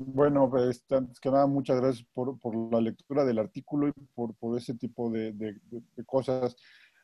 Bueno, 0.00 0.48
pues, 0.48 0.84
antes 0.90 1.18
que 1.18 1.30
nada, 1.30 1.46
muchas 1.46 1.80
gracias 1.80 2.06
por, 2.12 2.38
por 2.38 2.54
la 2.72 2.80
lectura 2.80 3.24
del 3.24 3.38
artículo 3.38 3.88
y 3.88 3.92
por, 4.14 4.34
por 4.36 4.56
ese 4.56 4.74
tipo 4.74 5.10
de, 5.10 5.32
de, 5.32 6.04
cosas. 6.06 6.56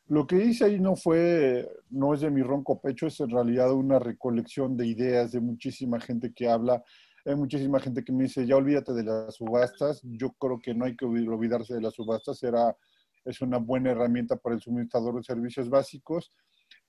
Lo 0.07 0.27
que 0.27 0.37
hice 0.45 0.65
ahí 0.67 0.81
no 0.81 0.97
fue, 0.97 1.69
no 1.91 2.13
es 2.13 2.21
de 2.21 2.31
mi 2.31 2.43
ronco 2.43 2.81
pecho, 2.81 3.07
es 3.07 3.19
en 3.21 3.31
realidad 3.31 3.73
una 3.73 3.99
recolección 3.99 4.77
de 4.77 4.87
ideas 4.87 5.33
de 5.33 5.41
muchísima 5.41 6.01
gente 6.01 6.33
que 6.35 6.49
habla. 6.49 6.83
Hay 7.25 7.37
muchísima 7.37 7.81
gente 7.81 8.05
que 8.05 8.13
me 8.13 8.25
dice, 8.25 8.47
ya 8.47 8.57
olvídate 8.57 8.93
de 8.93 9.03
las 9.03 9.35
subastas. 9.35 10.01
Yo 10.03 10.33
creo 10.33 10.61
que 10.61 10.75
no 10.75 10.85
hay 10.85 10.95
que 10.95 11.07
olvidarse 11.07 11.75
de 11.75 11.81
las 11.81 11.95
subastas. 11.95 12.43
Era, 12.43 12.77
es 13.25 13.41
una 13.41 13.57
buena 13.57 13.93
herramienta 13.93 14.37
para 14.37 14.57
el 14.57 14.61
suministrador 14.61 15.17
de 15.17 15.23
servicios 15.23 15.71
básicos 15.71 16.31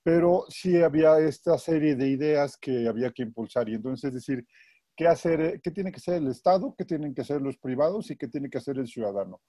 pero 0.06 0.44
sí 0.48 0.80
había 0.80 1.18
esta 1.18 1.58
serie 1.58 1.96
de 1.96 2.08
ideas 2.08 2.56
que 2.56 2.86
había 2.86 3.10
que 3.10 3.24
impulsar. 3.24 3.68
Y 3.68 3.74
entonces, 3.74 4.04
es 4.04 4.14
decir, 4.14 4.46
qué 4.94 5.08
hacer, 5.08 5.60
qué 5.60 5.72
tiene 5.72 5.90
que 5.90 5.96
hacer 5.96 6.14
el 6.14 6.28
Estado, 6.28 6.76
qué 6.78 6.84
tienen 6.84 7.12
que 7.12 7.22
hacer 7.22 7.42
los 7.42 7.58
privados 7.58 8.08
y 8.12 8.16
qué 8.16 8.28
tiene 8.28 8.48
que 8.48 8.58
hacer 8.58 8.78
el 8.78 8.86
ciudadano. 8.86 9.40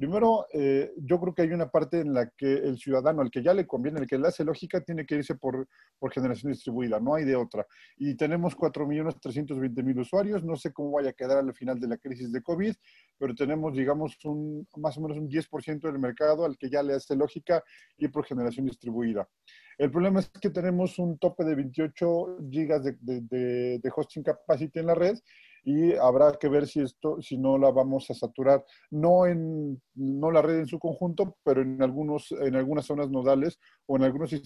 Primero, 0.00 0.46
eh, 0.54 0.94
yo 0.96 1.20
creo 1.20 1.34
que 1.34 1.42
hay 1.42 1.52
una 1.52 1.70
parte 1.70 2.00
en 2.00 2.14
la 2.14 2.30
que 2.30 2.50
el 2.50 2.78
ciudadano, 2.78 3.20
al 3.20 3.30
que 3.30 3.42
ya 3.42 3.52
le 3.52 3.66
conviene, 3.66 4.00
el 4.00 4.06
que 4.06 4.16
le 4.16 4.28
hace 4.28 4.46
lógica, 4.46 4.80
tiene 4.80 5.04
que 5.04 5.16
irse 5.16 5.34
por, 5.34 5.68
por 5.98 6.10
generación 6.10 6.52
distribuida, 6.52 6.98
no 6.98 7.16
hay 7.16 7.26
de 7.26 7.36
otra. 7.36 7.66
Y 7.98 8.14
tenemos 8.14 8.56
4.320.000 8.56 10.00
usuarios, 10.00 10.42
no 10.42 10.56
sé 10.56 10.72
cómo 10.72 10.92
vaya 10.92 11.10
a 11.10 11.12
quedar 11.12 11.36
al 11.36 11.52
final 11.52 11.78
de 11.78 11.86
la 11.86 11.98
crisis 11.98 12.32
de 12.32 12.40
COVID, 12.40 12.72
pero 13.18 13.34
tenemos, 13.34 13.76
digamos, 13.76 14.16
un, 14.24 14.66
más 14.78 14.96
o 14.96 15.02
menos 15.02 15.18
un 15.18 15.28
10% 15.28 15.80
del 15.82 15.98
mercado 15.98 16.46
al 16.46 16.56
que 16.56 16.70
ya 16.70 16.82
le 16.82 16.94
hace 16.94 17.14
lógica 17.14 17.62
ir 17.98 18.10
por 18.10 18.24
generación 18.24 18.64
distribuida. 18.64 19.28
El 19.76 19.90
problema 19.90 20.20
es 20.20 20.30
que 20.30 20.48
tenemos 20.48 20.98
un 20.98 21.18
tope 21.18 21.44
de 21.44 21.56
28 21.56 22.38
gigas 22.50 22.84
de, 22.84 22.96
de, 23.02 23.92
hosting 23.94 24.22
capacity 24.22 24.78
en 24.78 24.86
la 24.86 24.94
red 24.94 25.18
y 25.64 25.94
habrá 25.94 26.32
que 26.32 26.48
ver 26.48 26.66
si 26.66 26.80
esto, 26.80 27.20
si 27.20 27.36
no 27.36 27.58
la 27.58 27.70
vamos 27.70 28.10
a 28.10 28.14
saturar, 28.14 28.64
no 28.90 29.26
en 29.26 29.80
no 29.94 30.30
la 30.30 30.42
red 30.42 30.60
en 30.60 30.66
su 30.66 30.78
conjunto, 30.78 31.36
pero 31.44 31.62
en 31.62 31.82
algunos, 31.82 32.32
en 32.32 32.56
algunas 32.56 32.86
zonas 32.86 33.10
nodales 33.10 33.58
o 33.86 33.96
en 33.96 34.04
algunos 34.04 34.32
eh, 34.32 34.40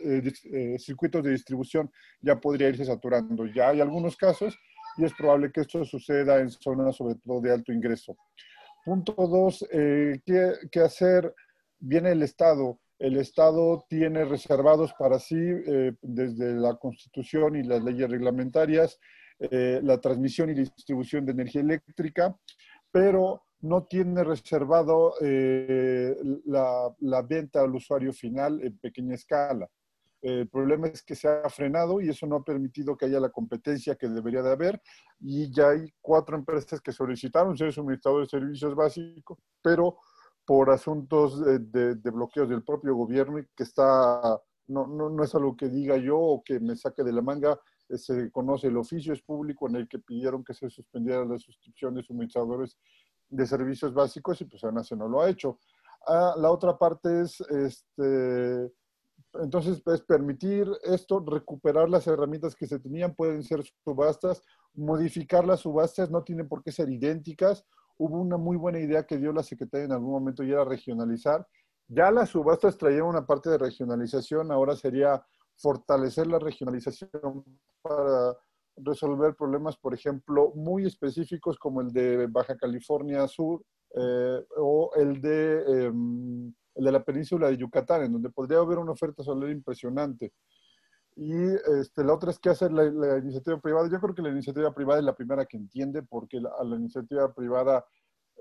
eh, 0.00 0.78
circuitos 0.78 1.22
de 1.22 1.30
distribución 1.30 1.90
ya 2.20 2.38
podría 2.38 2.68
irse 2.68 2.84
saturando. 2.84 3.46
Ya 3.46 3.70
hay 3.70 3.80
algunos 3.80 4.16
casos 4.16 4.58
y 4.96 5.04
es 5.04 5.14
probable 5.14 5.50
que 5.52 5.62
esto 5.62 5.84
suceda 5.84 6.40
en 6.40 6.50
zonas 6.50 6.96
sobre 6.96 7.14
todo 7.16 7.40
de 7.40 7.52
alto 7.52 7.72
ingreso. 7.72 8.16
Punto 8.84 9.12
dos, 9.14 9.66
eh, 9.72 10.20
¿qué, 10.24 10.52
¿qué 10.70 10.80
hacer? 10.80 11.34
Viene 11.78 12.12
el 12.12 12.22
Estado 12.22 12.78
el 12.98 13.16
Estado 13.16 13.86
tiene 13.88 14.26
reservados 14.26 14.92
para 14.98 15.18
sí, 15.18 15.38
desde 16.02 16.52
la 16.52 16.74
Constitución 16.74 17.56
y 17.56 17.62
las 17.62 17.82
leyes 17.82 18.10
reglamentarias, 18.10 19.00
eh, 19.40 19.80
la 19.82 19.98
transmisión 19.98 20.50
y 20.50 20.54
distribución 20.54 21.24
de 21.24 21.32
energía 21.32 21.62
eléctrica, 21.62 22.36
pero 22.90 23.42
no 23.62 23.84
tiene 23.84 24.22
reservado 24.22 25.14
eh, 25.20 26.14
la, 26.46 26.94
la, 27.00 27.22
venta 27.22 27.60
al 27.62 27.74
usuario 27.74 28.12
final 28.12 28.62
en 28.62 28.78
pequeña 28.78 29.14
escala. 29.14 29.68
El 30.22 30.48
problema 30.48 30.88
es 30.88 31.02
que 31.02 31.14
se 31.14 31.28
ha 31.28 31.48
frenado 31.48 32.00
y 32.00 32.10
eso 32.10 32.26
no 32.26 32.36
ha 32.36 32.44
permitido 32.44 32.96
que 32.96 33.06
haya 33.06 33.18
la 33.20 33.30
competencia 33.30 33.94
que 33.94 34.08
debería 34.08 34.42
de 34.42 34.52
haber 34.52 34.82
y 35.18 35.50
ya 35.50 35.70
hay 35.70 35.90
cuatro 36.00 36.36
empresas 36.36 36.80
que 36.82 36.92
solicitaron 36.92 37.56
ser 37.56 37.72
suministradores 37.72 38.30
de 38.30 38.38
servicios 38.38 38.74
básicos, 38.74 39.38
pero 39.62 39.96
por 40.44 40.68
asuntos 40.70 41.40
de, 41.40 41.94
bloqueos 42.10 42.48
del 42.48 42.62
propio 42.62 42.94
gobierno 42.94 43.38
y 43.38 43.46
que 43.56 43.62
está, 43.62 44.38
no, 44.66 44.86
no, 44.86 45.08
no, 45.08 45.24
es 45.24 45.34
algo 45.34 45.56
que 45.56 45.68
diga 45.68 45.96
yo 45.96 46.18
o 46.18 46.42
que 46.42 46.60
me 46.60 46.76
saque 46.76 47.02
de 47.02 47.12
la 47.12 47.22
manga, 47.22 47.58
se 47.96 48.30
conoce 48.30 48.68
el 48.68 48.76
oficio, 48.76 49.12
es 49.12 49.22
público 49.22 49.68
en 49.68 49.76
el 49.76 49.88
que 49.88 49.98
pidieron 49.98 50.44
que 50.44 50.54
se 50.54 50.70
suspendiera 50.70 51.24
la 51.24 51.38
suscripción 51.38 51.94
de 51.94 52.02
suministradores 52.02 52.78
de 53.28 53.46
servicios 53.46 53.94
básicos 53.94 54.40
y 54.40 54.44
pues 54.44 54.64
ANASE 54.64 54.96
no 54.96 55.08
lo 55.08 55.20
ha 55.22 55.30
hecho. 55.30 55.58
Ah, 56.06 56.34
la 56.36 56.50
otra 56.50 56.76
parte 56.76 57.22
es, 57.22 57.40
este, 57.40 58.72
entonces, 59.34 59.82
es 59.86 60.02
permitir 60.02 60.66
esto, 60.82 61.20
recuperar 61.20 61.88
las 61.88 62.06
herramientas 62.06 62.54
que 62.54 62.66
se 62.66 62.78
tenían, 62.78 63.14
pueden 63.14 63.42
ser 63.42 63.62
subastas, 63.84 64.42
modificar 64.74 65.44
las 65.44 65.60
subastas, 65.60 66.10
no 66.10 66.24
tienen 66.24 66.48
por 66.48 66.62
qué 66.62 66.72
ser 66.72 66.90
idénticas 66.90 67.66
hubo 68.00 68.18
una 68.18 68.38
muy 68.38 68.56
buena 68.56 68.78
idea 68.78 69.04
que 69.04 69.18
dio 69.18 69.30
la 69.30 69.42
Secretaría 69.42 69.84
en 69.84 69.92
algún 69.92 70.12
momento 70.12 70.42
y 70.42 70.50
era 70.50 70.64
regionalizar. 70.64 71.46
Ya 71.86 72.10
las 72.10 72.30
subastas 72.30 72.78
traían 72.78 73.02
una 73.02 73.26
parte 73.26 73.50
de 73.50 73.58
regionalización, 73.58 74.50
ahora 74.50 74.74
sería 74.74 75.22
fortalecer 75.56 76.26
la 76.26 76.38
regionalización 76.38 77.10
para 77.82 78.36
resolver 78.76 79.34
problemas, 79.34 79.76
por 79.76 79.94
ejemplo, 79.94 80.52
muy 80.54 80.86
específicos 80.86 81.58
como 81.58 81.80
el 81.80 81.92
de 81.92 82.26
Baja 82.26 82.56
California 82.56 83.26
Sur 83.28 83.62
eh, 83.94 84.44
o 84.56 84.90
el 84.96 85.20
de, 85.20 85.86
em, 85.86 86.54
el 86.74 86.84
de 86.84 86.92
la 86.92 87.04
península 87.04 87.48
de 87.48 87.56
Yucatán, 87.56 88.04
en 88.04 88.12
donde 88.12 88.30
podría 88.30 88.58
haber 88.58 88.78
una 88.78 88.92
oferta 88.92 89.22
solar 89.22 89.50
impresionante. 89.50 90.32
Y 91.16 91.34
este, 91.80 92.04
la 92.04 92.14
otra 92.14 92.30
es 92.30 92.38
qué 92.38 92.50
hacer 92.50 92.72
la, 92.72 92.84
la, 92.84 93.18
iniciativa 93.18 93.60
privada. 93.60 93.88
Yo 93.90 94.00
creo 94.00 94.14
que 94.14 94.22
la 94.22 94.30
iniciativa 94.30 94.72
privada 94.72 95.00
es 95.00 95.04
la 95.04 95.14
primera 95.14 95.44
que 95.44 95.56
entiende, 95.56 96.02
porque 96.02 96.40
la, 96.40 96.50
a 96.58 96.64
la 96.64 96.76
iniciativa 96.76 97.32
privada 97.34 97.84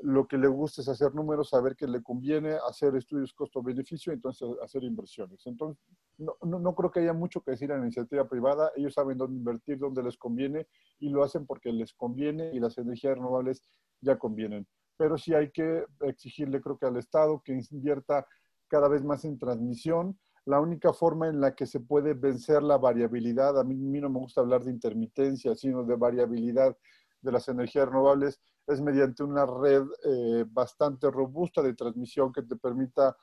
lo 0.01 0.27
que 0.27 0.37
le 0.37 0.47
gusta 0.47 0.81
es 0.81 0.87
hacer 0.87 1.13
números, 1.13 1.49
saber 1.49 1.75
que 1.75 1.87
le 1.87 2.01
conviene, 2.01 2.57
hacer 2.67 2.95
estudios 2.95 3.33
costo-beneficio, 3.33 4.13
entonces 4.13 4.47
hacer 4.63 4.83
inversiones. 4.83 5.45
Entonces, 5.45 5.81
no, 6.17 6.35
no, 6.41 6.59
no, 6.59 6.75
creo 6.75 6.91
que 6.91 7.01
haya 7.01 7.13
mucho 7.13 7.41
que 7.41 7.51
decir 7.51 7.71
a 7.71 7.77
la 7.77 7.83
iniciativa 7.83 8.27
privada. 8.27 8.71
Ellos 8.75 8.93
saben 8.93 9.17
dónde 9.17 9.37
invertir, 9.37 9.77
dónde 9.77 10.03
les 10.03 10.17
conviene 10.17 10.67
y 10.99 11.09
lo 11.09 11.23
hacen 11.23 11.45
porque 11.45 11.71
les 11.71 11.93
conviene 11.93 12.51
y 12.53 12.59
las 12.59 12.77
energías 12.77 13.15
renovables 13.15 13.63
ya 14.01 14.17
convienen. 14.17 14.67
Pero 14.97 15.17
sí 15.17 15.33
hay 15.33 15.51
que 15.51 15.85
exigirle, 16.01 16.61
creo 16.61 16.77
que 16.77 16.85
al 16.85 16.97
Estado, 16.97 17.41
que 17.43 17.59
invierta 17.71 18.25
cada 18.67 18.87
vez 18.87 19.03
más 19.03 19.25
en 19.25 19.37
transmisión. 19.37 20.17
La 20.45 20.59
única 20.59 20.93
forma 20.93 21.27
en 21.27 21.41
la 21.41 21.55
que 21.55 21.65
se 21.65 21.79
puede 21.79 22.13
vencer 22.13 22.63
la 22.63 22.77
variabilidad, 22.77 23.59
a 23.59 23.63
mí, 23.63 23.75
a 23.75 23.77
mí 23.77 24.01
no 24.01 24.09
me 24.09 24.19
gusta 24.19 24.41
hablar 24.41 24.63
de 24.63 24.71
intermitencia, 24.71 25.55
sino 25.55 25.83
de 25.83 25.95
variabilidad 25.95 26.75
de 27.21 27.31
las 27.31 27.47
energías 27.47 27.87
renovables, 27.87 28.39
es 28.67 28.81
mediante 28.81 29.23
una 29.23 29.45
red 29.45 29.83
eh, 30.05 30.45
bastante 30.47 31.09
robusta 31.09 31.61
de 31.61 31.73
transmisión 31.73 32.31
que 32.31 32.43
te 32.43 32.55
permita 32.55 33.15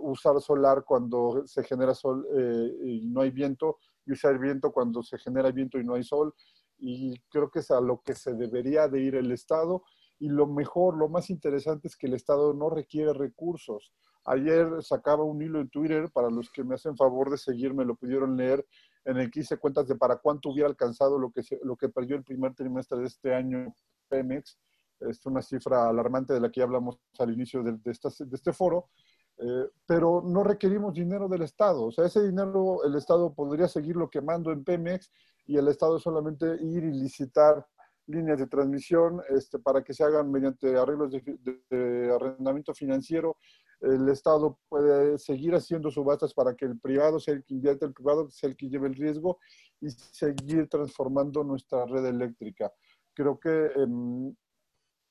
usar 0.00 0.40
solar 0.40 0.84
cuando 0.84 1.42
se 1.46 1.62
genera 1.64 1.94
sol 1.94 2.26
eh, 2.32 2.76
y 2.84 3.06
no 3.08 3.20
hay 3.20 3.30
viento, 3.30 3.78
y 4.06 4.12
usar 4.12 4.38
viento 4.38 4.72
cuando 4.72 5.02
se 5.02 5.18
genera 5.18 5.50
viento 5.50 5.78
y 5.78 5.84
no 5.84 5.94
hay 5.94 6.04
sol. 6.04 6.34
Y 6.78 7.18
creo 7.28 7.50
que 7.50 7.58
es 7.58 7.70
a 7.70 7.80
lo 7.80 8.00
que 8.02 8.14
se 8.14 8.34
debería 8.34 8.88
de 8.88 9.00
ir 9.00 9.16
el 9.16 9.32
Estado. 9.32 9.82
Y 10.20 10.28
lo 10.28 10.46
mejor, 10.46 10.96
lo 10.96 11.08
más 11.08 11.28
interesante 11.28 11.88
es 11.88 11.96
que 11.96 12.06
el 12.06 12.14
Estado 12.14 12.54
no 12.54 12.70
requiere 12.70 13.12
recursos. 13.12 13.92
Ayer 14.24 14.82
sacaba 14.82 15.24
un 15.24 15.42
hilo 15.42 15.60
en 15.60 15.70
Twitter, 15.70 16.10
para 16.12 16.30
los 16.30 16.50
que 16.50 16.62
me 16.62 16.74
hacen 16.74 16.96
favor 16.96 17.30
de 17.30 17.38
seguirme, 17.38 17.84
lo 17.84 17.96
pudieron 17.96 18.36
leer, 18.36 18.64
en 19.08 19.16
el 19.16 19.30
que 19.30 19.40
hice 19.40 19.56
cuentas 19.56 19.88
de 19.88 19.96
para 19.96 20.16
cuánto 20.16 20.50
hubiera 20.50 20.68
alcanzado 20.68 21.18
lo 21.18 21.30
que, 21.30 21.40
lo 21.62 21.76
que 21.76 21.88
perdió 21.88 22.14
el 22.14 22.24
primer 22.24 22.54
trimestre 22.54 22.98
de 22.98 23.06
este 23.06 23.34
año 23.34 23.74
Pemex. 24.06 24.58
Es 25.00 25.24
una 25.24 25.40
cifra 25.40 25.88
alarmante 25.88 26.34
de 26.34 26.40
la 26.40 26.50
que 26.50 26.60
ya 26.60 26.64
hablamos 26.64 27.00
al 27.18 27.32
inicio 27.32 27.62
de, 27.62 27.72
de, 27.72 27.90
esta, 27.90 28.10
de 28.10 28.36
este 28.36 28.52
foro. 28.52 28.90
Eh, 29.38 29.70
pero 29.86 30.22
no 30.22 30.44
requerimos 30.44 30.92
dinero 30.92 31.26
del 31.26 31.40
Estado. 31.40 31.86
O 31.86 31.90
sea, 31.90 32.04
ese 32.04 32.22
dinero 32.22 32.84
el 32.84 32.96
Estado 32.96 33.32
podría 33.32 33.66
seguirlo 33.66 34.10
quemando 34.10 34.52
en 34.52 34.62
Pemex 34.62 35.10
y 35.46 35.56
el 35.56 35.68
Estado 35.68 35.98
solamente 35.98 36.58
ir 36.60 36.84
y 36.84 36.92
licitar 36.92 37.66
líneas 38.08 38.38
de 38.38 38.46
transmisión 38.46 39.22
este, 39.30 39.58
para 39.58 39.82
que 39.82 39.94
se 39.94 40.04
hagan 40.04 40.30
mediante 40.30 40.76
arreglos 40.76 41.12
de, 41.12 41.22
de, 41.40 41.62
de, 41.70 42.14
arrendamiento 42.14 42.74
financiero. 42.74 43.38
El 43.80 44.08
Estado 44.08 44.58
puede 44.68 45.18
seguir 45.18 45.54
haciendo 45.54 45.90
subastas 45.90 46.34
para 46.34 46.54
que 46.54 46.64
el 46.64 46.78
privado 46.78 47.20
sea 47.20 47.34
el 47.34 47.44
que 47.44 47.54
invierte, 47.54 47.86
el 47.86 47.92
privado 47.92 48.28
sea 48.28 48.50
el 48.50 48.56
que 48.56 48.68
lleve 48.68 48.88
el 48.88 48.94
riesgo 48.94 49.38
y 49.80 49.90
seguir 49.90 50.68
transformando 50.68 51.44
nuestra 51.44 51.86
red 51.86 52.04
eléctrica. 52.06 52.72
Creo 53.14 53.38
que 53.38 53.66
eh, 53.66 53.86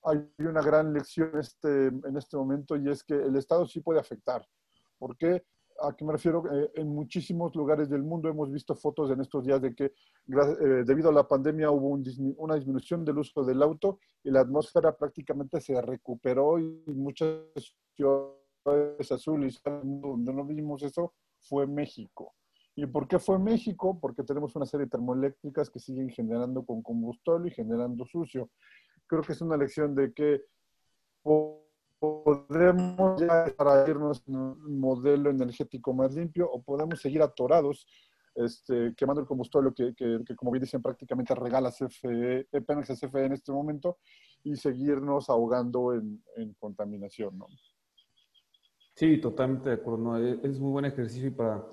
hay 0.03 0.25
una 0.39 0.61
gran 0.61 0.93
lección 0.93 1.31
este, 1.39 1.87
en 1.87 2.17
este 2.17 2.35
momento 2.37 2.75
y 2.75 2.89
es 2.89 3.03
que 3.03 3.13
el 3.13 3.35
Estado 3.35 3.65
sí 3.65 3.79
puede 3.79 3.99
afectar. 3.99 4.45
¿Por 4.97 5.17
qué? 5.17 5.45
¿A 5.79 5.95
qué 5.95 6.03
me 6.03 6.13
refiero? 6.13 6.43
Eh, 6.51 6.71
en 6.75 6.89
muchísimos 6.89 7.55
lugares 7.55 7.89
del 7.89 8.03
mundo 8.03 8.27
hemos 8.27 8.51
visto 8.51 8.75
fotos 8.75 9.11
en 9.11 9.21
estos 9.21 9.43
días 9.43 9.61
de 9.61 9.75
que 9.75 9.85
eh, 9.85 10.83
debido 10.85 11.09
a 11.09 11.13
la 11.13 11.27
pandemia 11.27 11.69
hubo 11.71 11.89
un 11.89 12.03
dismi 12.03 12.33
una 12.37 12.55
disminución 12.55 13.05
del 13.05 13.19
uso 13.19 13.43
del 13.43 13.61
auto 13.61 13.99
y 14.23 14.31
la 14.31 14.41
atmósfera 14.41 14.97
prácticamente 14.97 15.61
se 15.61 15.79
recuperó 15.81 16.57
y 16.59 16.83
muchas 16.87 17.75
ciudades 17.95 18.46
azules 19.11 19.61
donde 19.63 20.33
no 20.33 20.45
vimos 20.45 20.83
eso 20.83 21.13
fue 21.39 21.67
México. 21.67 22.33
¿Y 22.75 22.85
por 22.85 23.07
qué 23.07 23.17
fue 23.17 23.39
México? 23.39 23.97
Porque 23.99 24.23
tenemos 24.23 24.55
una 24.55 24.65
serie 24.65 24.85
de 24.85 24.91
termoeléctricas 24.91 25.69
que 25.69 25.79
siguen 25.79 26.09
generando 26.09 26.63
con 26.63 26.83
combustible 26.83 27.47
y 27.47 27.51
generando 27.51 28.05
sucio. 28.05 28.51
Creo 29.07 29.23
que 29.23 29.33
es 29.33 29.41
una 29.41 29.57
lección 29.57 29.95
de 29.95 30.13
que 30.13 30.41
podemos 31.99 33.19
ya 33.19 33.45
en 33.87 33.97
un 33.97 34.79
modelo 34.79 35.31
energético 35.31 35.93
más 35.93 36.13
limpio 36.13 36.49
o 36.49 36.61
podemos 36.61 37.01
seguir 37.01 37.21
atorados 37.23 37.87
este, 38.35 38.93
quemando 38.95 39.21
el 39.21 39.27
combustible 39.27 39.73
que, 39.75 39.95
que, 39.95 40.35
como 40.35 40.51
bien 40.51 40.61
dicen, 40.61 40.81
prácticamente 40.81 41.33
regala 41.33 41.71
CFE, 41.71 42.47
Pemex 42.67 42.91
a 42.91 42.95
CFE 42.95 43.25
en 43.25 43.33
este 43.33 43.51
momento 43.51 43.97
y 44.43 44.55
seguirnos 44.55 45.31
ahogando 45.31 45.95
en, 45.95 46.23
en 46.35 46.53
contaminación. 46.53 47.35
¿no? 47.39 47.47
Sí, 48.97 49.19
totalmente 49.19 49.69
de 49.69 49.75
acuerdo. 49.75 49.99
¿no? 49.99 50.17
Es 50.17 50.59
muy 50.59 50.71
buen 50.71 50.85
ejercicio 50.85 51.27
y 51.27 51.31
para, 51.31 51.63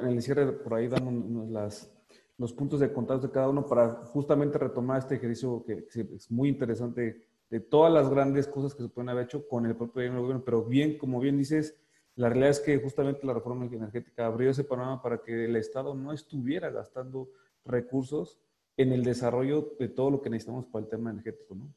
en 0.00 0.08
el 0.08 0.22
cierre, 0.22 0.50
por 0.50 0.72
ahí 0.72 0.88
damos 0.88 1.50
las, 1.50 1.92
los 2.38 2.54
puntos 2.54 2.80
de 2.80 2.90
contacto 2.90 3.26
de 3.26 3.32
cada 3.34 3.50
uno 3.50 3.66
para 3.66 3.90
justamente 4.06 4.56
retomar 4.56 4.98
este 4.98 5.16
ejercicio 5.16 5.62
que, 5.66 5.86
que 5.86 6.00
es 6.14 6.30
muy 6.30 6.48
interesante 6.48 7.22
de 7.50 7.60
todas 7.60 7.92
las 7.92 8.08
grandes 8.08 8.48
cosas 8.48 8.74
que 8.74 8.82
se 8.82 8.88
pueden 8.88 9.10
haber 9.10 9.24
hecho 9.24 9.46
con 9.46 9.66
el 9.66 9.76
propio 9.76 10.10
gobierno, 10.10 10.42
pero 10.42 10.64
bien, 10.64 10.96
como 10.96 11.20
bien 11.20 11.36
dices, 11.36 11.78
la 12.14 12.30
realidad 12.30 12.48
es 12.48 12.60
que 12.60 12.78
justamente 12.78 13.26
la 13.26 13.34
reforma 13.34 13.66
energética 13.66 14.24
abrió 14.24 14.48
ese 14.48 14.64
panorama 14.64 15.02
para 15.02 15.18
que 15.18 15.44
el 15.44 15.56
Estado 15.56 15.94
no 15.94 16.14
estuviera 16.14 16.70
gastando 16.70 17.28
recursos 17.62 18.40
en 18.78 18.92
el 18.92 19.04
desarrollo 19.04 19.74
de 19.78 19.88
todo 19.88 20.10
lo 20.10 20.22
que 20.22 20.30
necesitamos 20.30 20.64
para 20.64 20.84
el 20.84 20.90
tema 20.90 21.10
energético, 21.10 21.54
¿no? 21.54 21.74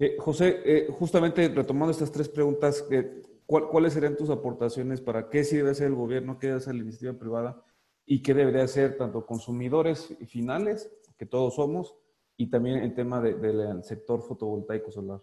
Eh, 0.00 0.16
José, 0.18 0.60
eh, 0.64 0.88
justamente 0.92 1.48
retomando 1.48 1.90
estas 1.90 2.12
tres 2.12 2.28
preguntas, 2.28 2.84
eh, 2.90 3.22
¿cuál, 3.46 3.68
¿cuáles 3.68 3.92
serían 3.92 4.16
tus 4.16 4.30
aportaciones 4.30 5.00
para 5.00 5.28
qué 5.28 5.42
sí 5.42 5.56
debe 5.56 5.70
hacer 5.70 5.88
el 5.88 5.96
gobierno, 5.96 6.38
qué 6.38 6.48
debe 6.48 6.58
hacer 6.58 6.74
la 6.76 6.82
iniciativa 6.82 7.18
privada 7.18 7.64
y 8.06 8.22
qué 8.22 8.32
debería 8.32 8.62
hacer 8.62 8.96
tanto 8.96 9.26
consumidores 9.26 10.14
finales, 10.28 10.90
que 11.16 11.26
todos 11.26 11.56
somos, 11.56 11.96
y 12.36 12.48
también 12.48 12.78
el 12.78 12.94
tema 12.94 13.20
del 13.20 13.40
de, 13.40 13.52
de 13.52 13.82
sector 13.82 14.22
fotovoltaico 14.22 14.92
solar? 14.92 15.20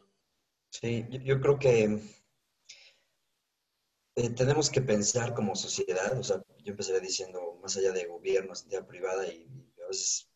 Sí, 0.69 1.05
yo 1.23 1.39
creo 1.39 1.57
que 1.57 2.01
tenemos 4.35 4.69
que 4.69 4.81
pensar 4.81 5.33
como 5.33 5.55
sociedad, 5.55 6.19
o 6.19 6.23
sea, 6.23 6.43
yo 6.63 6.71
empezaría 6.71 6.99
diciendo 6.99 7.57
más 7.61 7.77
allá 7.77 7.93
de 7.93 8.07
gobierno, 8.07 8.53
entidad 8.53 8.85
privada, 8.85 9.25
y, 9.27 9.47
a 9.83 9.87
veces 9.87 10.29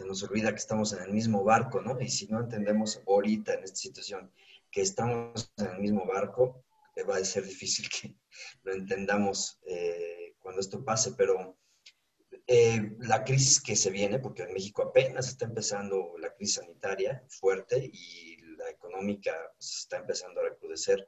se 0.00 0.06
nos 0.06 0.22
olvida 0.22 0.48
que 0.50 0.56
estamos 0.56 0.94
en 0.94 1.02
el 1.02 1.12
mismo 1.12 1.44
barco, 1.44 1.82
¿no? 1.82 2.00
Y 2.00 2.08
si 2.08 2.26
no 2.26 2.40
entendemos 2.40 3.02
ahorita 3.06 3.52
en 3.52 3.64
esta 3.64 3.76
situación 3.76 4.32
que 4.70 4.80
estamos 4.80 5.52
en 5.58 5.66
el 5.66 5.78
mismo 5.78 6.06
barco, 6.06 6.64
eh, 6.96 7.02
va 7.02 7.16
a 7.16 7.24
ser 7.24 7.44
difícil 7.44 7.86
que 7.90 8.16
lo 8.62 8.72
entendamos 8.72 9.60
eh, 9.66 10.36
cuando 10.38 10.62
esto 10.62 10.82
pase, 10.82 11.12
pero 11.18 11.58
eh, 12.46 12.92
la 13.00 13.24
crisis 13.24 13.60
que 13.60 13.76
se 13.76 13.90
viene, 13.90 14.18
porque 14.20 14.44
en 14.44 14.54
México 14.54 14.82
apenas 14.82 15.28
está 15.28 15.44
empezando 15.44 16.14
la 16.18 16.32
crisis 16.32 16.54
sanitaria 16.54 17.22
fuerte 17.28 17.90
y 17.92 18.38
la 18.56 18.70
económica 18.70 19.34
pues, 19.58 19.80
está 19.80 19.98
empezando 19.98 20.40
a 20.40 20.44
recrudecer, 20.44 21.06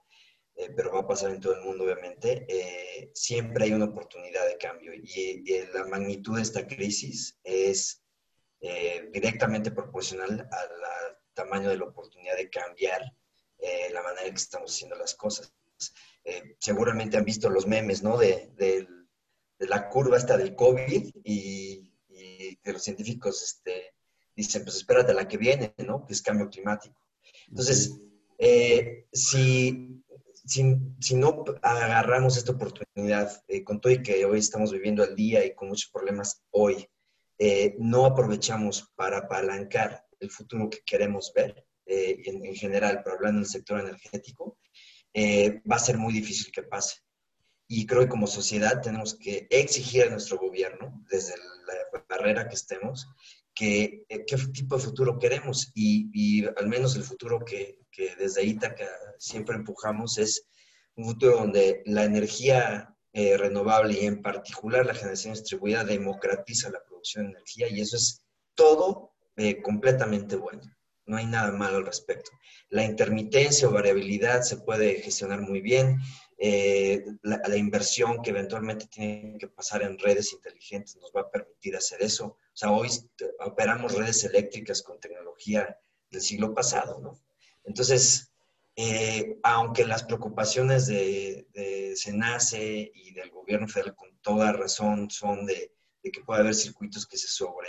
eh, 0.55 0.68
pero 0.76 0.93
va 0.93 1.01
a 1.01 1.09
pasar 1.09 1.30
en 1.30 1.40
todo 1.40 1.55
el 1.55 1.62
mundo, 1.62 1.84
obviamente, 1.84 2.45
eh, 2.47 3.11
siempre 3.14 3.64
hay 3.64 3.72
una 3.72 3.86
oportunidad 3.86 4.47
de 4.47 4.59
cambio 4.59 4.93
y, 4.93 5.03
y 5.47 5.66
la 5.72 5.86
magnitud 5.86 6.36
de 6.36 6.43
esta 6.43 6.66
crisis 6.66 7.38
es 7.43 8.02
eh, 8.63 9.11
directamente 9.13 9.71
proporcional 9.71 10.49
al 10.51 11.19
tamaño 11.35 11.69
de 11.69 11.77
la 11.77 11.85
oportunidad 11.85 12.37
de 12.37 12.49
cambiar 12.49 13.03
eh, 13.59 13.91
la 13.93 14.03
manera 14.03 14.27
en 14.27 14.35
que 14.35 14.41
estamos 14.41 14.73
haciendo 14.73 14.97
las 14.97 15.15
cosas. 15.15 15.53
Eh, 16.25 16.57
seguramente 16.59 17.17
han 17.17 17.25
visto 17.25 17.51
los 17.51 17.67
memes, 17.67 18.03
¿no? 18.03 18.17
De, 18.17 18.53
de, 18.57 18.89
de 19.59 19.67
la 19.67 19.89
curva 19.89 20.17
esta 20.17 20.37
del 20.37 20.55
COVID 20.55 21.11
y, 21.25 21.93
y 22.09 22.57
que 22.57 22.73
los 22.73 22.83
científicos 22.83 23.43
este, 23.43 23.95
dicen, 24.35 24.65
pues 24.65 24.77
espérate 24.77 25.13
a 25.13 25.15
la 25.15 25.29
que 25.29 25.37
viene, 25.37 25.75
¿no? 25.79 26.07
Que 26.07 26.13
es 26.13 26.23
cambio 26.23 26.49
climático. 26.49 27.01
Entonces, 27.49 27.99
eh, 28.39 29.07
si, 29.13 30.03
si, 30.45 30.77
si, 31.01 31.15
no 31.15 31.45
agarramos 31.63 32.37
esta 32.37 32.53
oportunidad, 32.53 33.43
eh, 33.49 33.63
con 33.63 33.81
todo 33.81 33.93
y 33.93 34.03
que 34.03 34.25
hoy 34.25 34.39
estamos 34.39 34.73
viviendo 34.73 35.03
al 35.03 35.15
día 35.15 35.45
y 35.45 35.55
con 35.55 35.69
muchos 35.69 35.91
problemas 35.91 36.43
hoy, 36.51 36.89
eh, 37.39 37.74
no 37.78 38.07
aprovechamos 38.07 38.93
para 38.95 39.18
apalancar 39.18 40.07
el 40.20 40.30
futuro 40.30 40.70
que 40.70 40.80
queremos 40.85 41.33
ver, 41.35 41.66
eh, 41.87 42.22
en, 42.26 42.45
en, 42.45 42.55
general, 42.55 43.01
pero 43.03 43.16
hablando 43.16 43.41
del 43.41 43.49
sector 43.49 43.80
energético, 43.80 44.59
eh, 45.12 45.61
va 45.70 45.76
a 45.76 45.80
ser 45.80 45.99
muy 45.99 46.12
difícil 46.12 46.53
que 46.53 46.62
pase. 46.62 47.01
Y 47.66 47.87
creo 47.87 48.03
que 48.03 48.09
como 48.09 48.26
sociedad 48.26 48.80
tenemos 48.80 49.14
que 49.14 49.47
exigir 49.51 50.05
a 50.05 50.11
nuestro 50.11 50.39
gobierno, 50.39 51.05
desde 51.11 51.35
la 51.37 52.03
barrera 52.09 52.49
que 52.49 52.55
estemos, 52.55 53.09
que, 53.55 54.05
qué 54.09 54.37
tipo 54.53 54.76
de 54.76 54.85
futuro 54.85 55.18
queremos 55.18 55.70
y, 55.74 56.11
y 56.12 56.47
al 56.47 56.68
menos 56.68 56.97
el 56.97 57.03
futuro 57.03 57.45
que, 57.45 57.80
que, 57.91 58.14
desde 58.16 58.45
Ítaca 58.45 58.89
siempre 59.18 59.57
empujamos 59.57 60.18
es 60.18 60.47
un 60.95 61.07
futuro 61.07 61.39
donde 61.39 61.83
la 61.87 62.05
energía 62.05 62.91
eh, 63.15 63.37
renovable 63.37 63.95
y 63.95 64.07
en 64.07 64.23
particular 64.23 64.87
la 64.87 64.95
generación 64.95 65.35
distribuida 65.35 65.85
democratiza 65.85 66.71
la 66.71 66.83
producción 66.83 67.25
de 67.25 67.33
energía 67.33 67.69
y 67.69 67.81
eso 67.81 67.97
es 67.97 68.25
todo 68.55 69.13
eh, 69.37 69.61
completamente 69.61 70.37
bueno. 70.37 70.63
no 71.05 71.17
hay 71.19 71.27
nada 71.27 71.53
malo 71.53 71.79
al 71.79 71.87
respecto. 71.87 72.31
La 72.69 72.85
intermitencia 72.85 73.69
o 73.69 73.73
variabilidad 73.73 74.43
se 74.43 74.59
puede 74.59 74.95
gestionar 75.03 75.43
muy 75.43 75.61
bien. 75.61 75.99
Eh, 76.39 77.05
la, 77.23 77.57
inversión 77.57 78.23
que 78.23 78.31
eventualmente 78.31 78.87
tiene 78.87 79.37
que 79.39 79.49
pasar 79.49 79.83
en 79.83 79.99
redes 79.99 80.33
inteligentes 80.33 80.97
nos 80.97 81.13
va 81.15 81.23
a 81.23 81.31
permitir 81.31 81.77
hacer 81.77 82.03
eso. 82.03 82.27
O 82.27 82.55
sea, 82.55 82.71
hoy 82.73 82.89
operamos 83.41 83.95
redes 83.95 84.25
eléctricas 84.25 84.83
con 84.83 84.99
tecnología 84.99 85.79
del 86.11 86.21
siglo 86.21 86.55
pasado, 86.55 86.99
¿no? 87.01 87.21
Entonces, 87.65 88.32
eh, 88.77 89.39
aunque 89.43 89.85
las 89.85 90.05
preocupaciones 90.05 90.87
de, 90.87 91.47
de 91.53 91.95
SENACE 91.97 92.91
y 92.95 93.12
del 93.12 93.31
gobierno 93.31 93.68
federal 93.68 93.95
con 93.95 94.16
toda 94.23 94.53
razón 94.53 95.11
son 95.11 95.47
de, 95.47 95.73
que 96.03 96.23
puede 96.25 96.41
haber 96.41 96.55
circuitos 96.55 97.07
que 97.07 97.16
se 97.16 97.29
sobre, 97.29 97.68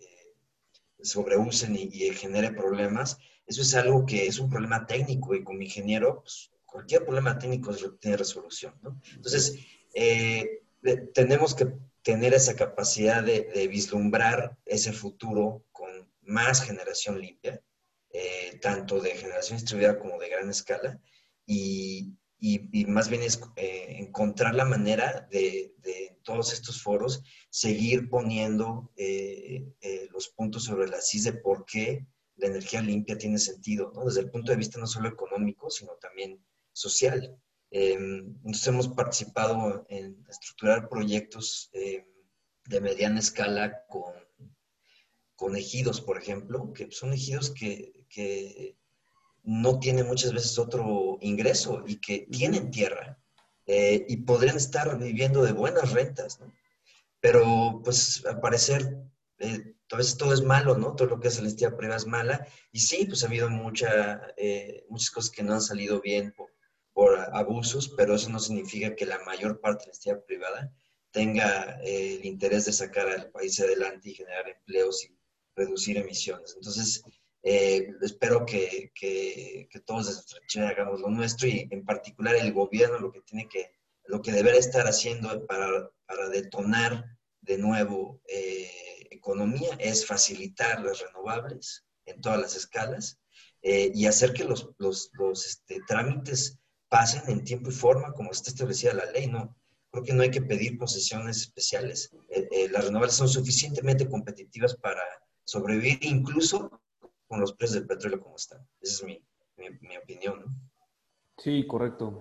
eh, 0.00 0.34
sobreusen 1.02 1.76
y, 1.76 1.88
y, 1.92 2.10
genere 2.14 2.52
problemas, 2.52 3.18
eso 3.46 3.62
es 3.62 3.74
algo 3.74 4.06
que 4.06 4.26
es 4.26 4.38
un 4.38 4.48
problema 4.50 4.86
técnico 4.86 5.34
y 5.34 5.42
como 5.42 5.60
ingeniero, 5.60 6.20
pues, 6.20 6.50
cualquier 6.70 7.04
problema 7.04 7.38
técnico 7.38 7.74
tiene 7.98 8.16
resolución. 8.16 8.74
Entonces, 9.14 9.56
eh, 9.94 10.62
tenemos 11.14 11.54
que 11.54 11.66
tener 12.02 12.32
esa 12.32 12.54
capacidad 12.54 13.22
de, 13.22 13.68
vislumbrar 13.68 14.56
ese 14.64 14.92
futuro 14.92 15.64
con 15.72 15.88
más 16.22 16.62
generación 16.62 17.20
limpia, 17.20 17.60
eh, 18.12 18.58
tanto 18.60 19.00
de 19.00 19.10
generación 19.10 19.58
distribuida 19.58 19.98
como 19.98 20.18
de 20.18 20.28
gran 20.28 20.50
escala, 20.50 21.00
y, 21.46 22.14
y, 22.38 22.84
más 22.86 23.08
bien 23.08 23.22
es 23.22 23.40
eh, 23.56 23.96
encontrar 23.98 24.54
la 24.54 24.64
manera 24.64 25.28
de, 25.30 25.74
todos 26.22 26.52
estos 26.52 26.82
foros 26.82 27.22
seguir 27.48 28.10
poniendo 28.10 28.92
los 30.12 30.28
puntos 30.28 30.64
sobre 30.64 30.86
la 30.86 31.00
CIS 31.00 31.24
de 31.24 31.32
por 31.32 31.64
qué 31.64 32.06
la 32.40 32.48
energía 32.48 32.80
limpia 32.80 33.18
tiene 33.18 33.38
sentido, 33.38 33.92
¿no? 33.94 34.04
desde 34.04 34.20
el 34.20 34.30
punto 34.30 34.50
de 34.50 34.58
vista 34.58 34.78
no 34.78 34.86
solo 34.86 35.08
económico, 35.08 35.70
sino 35.70 35.92
también 36.00 36.44
social. 36.72 37.36
Em, 37.70 38.34
nosotros 38.42 38.66
hemos 38.68 38.88
participado 38.88 39.86
en 39.88 40.24
estructurar 40.28 40.88
proyectos 40.88 41.70
em, 41.72 42.04
de 42.66 42.80
mediana 42.80 43.20
escala 43.20 43.84
con, 43.88 44.12
con, 45.40 45.56
ejidos, 45.56 46.00
por 46.00 46.18
ejemplo, 46.18 46.72
que 46.74 46.90
son 46.90 47.12
ejidos 47.12 47.50
que, 47.50 48.04
que, 48.08 48.76
no 49.42 49.78
tienen 49.80 50.06
muchas 50.06 50.34
veces 50.34 50.58
otro 50.58 51.16
ingreso 51.22 51.82
y 51.86 51.96
que 51.96 52.28
tienen 52.30 52.70
tierra 52.70 53.18
eh, 53.64 54.04
y 54.06 54.18
podrían 54.18 54.58
estar 54.58 54.98
viviendo 54.98 55.42
de 55.42 55.52
buenas 55.52 55.92
rentas, 55.92 56.38
¿no? 56.40 56.52
Pero, 57.20 57.80
pues, 57.82 58.24
al 58.26 58.38
parecer, 58.40 58.98
eh, 59.38 59.74
todo, 59.86 60.00
todo 60.18 60.34
es 60.34 60.42
malo, 60.42 60.76
¿no? 60.76 60.94
Todo 60.94 61.08
lo 61.08 61.20
que 61.20 61.28
es 61.28 61.36
la 61.36 61.48
energía 61.48 61.74
privada 61.74 61.96
es 61.96 62.06
mala. 62.06 62.46
Y 62.70 62.80
sí, 62.80 63.06
pues 63.06 63.22
ha 63.22 63.28
habido 63.28 63.48
mucha, 63.48 64.20
eh, 64.36 64.84
muchas 64.90 65.10
cosas 65.10 65.30
que 65.30 65.42
no 65.42 65.54
han 65.54 65.62
salido 65.62 66.02
bien 66.02 66.32
por, 66.32 66.50
por 66.92 67.18
abusos, 67.32 67.88
pero 67.96 68.14
eso 68.14 68.28
no 68.28 68.40
significa 68.40 68.94
que 68.94 69.06
la 69.06 69.18
mayor 69.24 69.60
parte 69.60 69.84
de 69.84 69.90
la 69.90 69.94
entidad 69.94 70.24
privada 70.24 70.72
tenga 71.10 71.80
eh, 71.82 72.16
el 72.16 72.26
interés 72.26 72.66
de 72.66 72.72
sacar 72.72 73.08
al 73.08 73.30
país 73.30 73.58
adelante 73.60 74.10
y 74.10 74.14
generar 74.14 74.48
empleos 74.48 75.04
y 75.04 75.19
reducir 75.64 75.96
emisiones. 75.98 76.54
Entonces, 76.56 77.02
eh, 77.42 77.88
espero 78.02 78.44
que, 78.44 78.92
que, 78.94 79.68
todos 79.86 80.06
desde 80.06 80.66
hagamos 80.66 81.00
lo 81.00 81.08
nuestro 81.08 81.48
y 81.48 81.66
en 81.70 81.84
particular 81.84 82.36
el 82.36 82.52
gobierno 82.52 82.98
lo 82.98 83.12
que 83.12 83.22
tiene 83.22 83.48
que, 83.48 83.72
lo 84.04 84.20
que 84.20 84.32
deberá 84.32 84.58
estar 84.58 84.86
haciendo 84.86 85.46
para, 85.46 85.90
para 86.06 86.28
detonar 86.28 87.04
de 87.40 87.56
nuevo 87.56 88.20
eh, 88.28 89.08
economía 89.10 89.70
es 89.78 90.06
facilitar 90.06 90.84
las 90.84 91.00
renovables 91.00 91.84
en 92.04 92.20
todas 92.20 92.40
las 92.40 92.56
escalas 92.56 93.18
y 93.62 94.06
hacer 94.06 94.32
que 94.32 94.44
los, 94.44 94.70
los, 94.78 95.10
los 95.18 95.46
este, 95.46 95.80
trámites 95.86 96.58
pasen 96.90 97.22
en 97.28 97.44
tiempo 97.44 97.70
y 97.70 97.72
forma 97.72 98.12
como 98.12 98.32
está 98.32 98.50
establecida 98.50 98.92
la 98.92 99.10
ley, 99.12 99.28
¿no? 99.28 99.56
Creo 99.90 100.04
que 100.04 100.12
no 100.12 100.22
hay 100.22 100.30
que 100.30 100.42
pedir 100.42 100.76
posesiones 100.76 101.38
especiales. 101.38 102.10
Eh, 102.28 102.48
eh, 102.50 102.68
las 102.70 102.84
renovables 102.84 103.14
son 103.14 103.28
suficientemente 103.28 104.08
competitivas 104.08 104.74
para 104.76 105.02
sobrevivir 105.44 105.98
incluso 106.02 106.80
con 107.26 107.40
los 107.40 107.52
precios 107.52 107.80
del 107.80 107.86
petróleo 107.86 108.20
como 108.20 108.36
están. 108.36 108.66
Esa 108.80 108.94
es 108.94 109.04
mi, 109.04 109.24
mi, 109.80 109.96
opinión. 109.96 110.44
Sí, 111.36 111.66
correcto. 111.66 112.20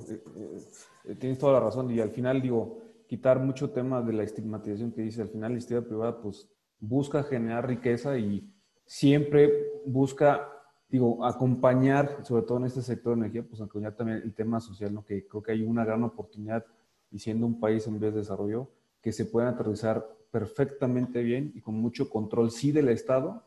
Eh, 1.05 1.15
tienes 1.15 1.39
toda 1.39 1.53
la 1.53 1.59
razón. 1.59 1.91
Y 1.91 1.99
al 1.99 2.11
final, 2.11 2.41
digo, 2.41 2.82
quitar 3.07 3.39
mucho 3.39 3.72
tema 3.72 4.01
de 4.01 4.13
la 4.13 4.24
estigmatización 4.24 4.91
que 4.91 5.01
dice, 5.01 5.22
al 5.22 5.30
final 5.30 5.51
la 5.51 5.57
institución 5.57 5.86
privada 5.86 6.22
pues 6.22 6.47
busca 6.80 7.24
generar 7.24 7.67
riqueza 7.67 8.17
y 8.17 8.53
siempre 8.86 9.82
busca 9.86 10.47
digo, 10.89 11.24
acompañar, 11.24 12.26
sobre 12.26 12.43
todo 12.43 12.57
en 12.57 12.65
este 12.65 12.82
sector 12.82 13.13
de 13.13 13.22
energía, 13.22 13.43
pues 13.43 13.61
acompañar 13.61 13.95
también 13.95 14.22
el 14.24 14.34
tema 14.34 14.59
social, 14.59 14.93
¿no? 14.93 15.05
que 15.05 15.28
creo 15.28 15.43
que 15.43 15.51
hay 15.51 15.61
una 15.61 15.86
gran 15.86 16.03
oportunidad, 16.03 16.65
y 17.11 17.20
siendo 17.20 17.45
un 17.45 17.59
país 17.59 17.86
en 17.88 17.99
vez 17.99 18.13
de 18.13 18.20
desarrollo, 18.20 18.70
que 19.01 19.11
se 19.11 19.26
puedan 19.26 19.53
aterrizar 19.53 20.05
perfectamente 20.32 21.21
bien 21.23 21.51
y 21.55 21.61
con 21.61 21.75
mucho 21.75 22.09
control, 22.09 22.51
sí, 22.51 22.71
del 22.71 22.89
Estado, 22.89 23.43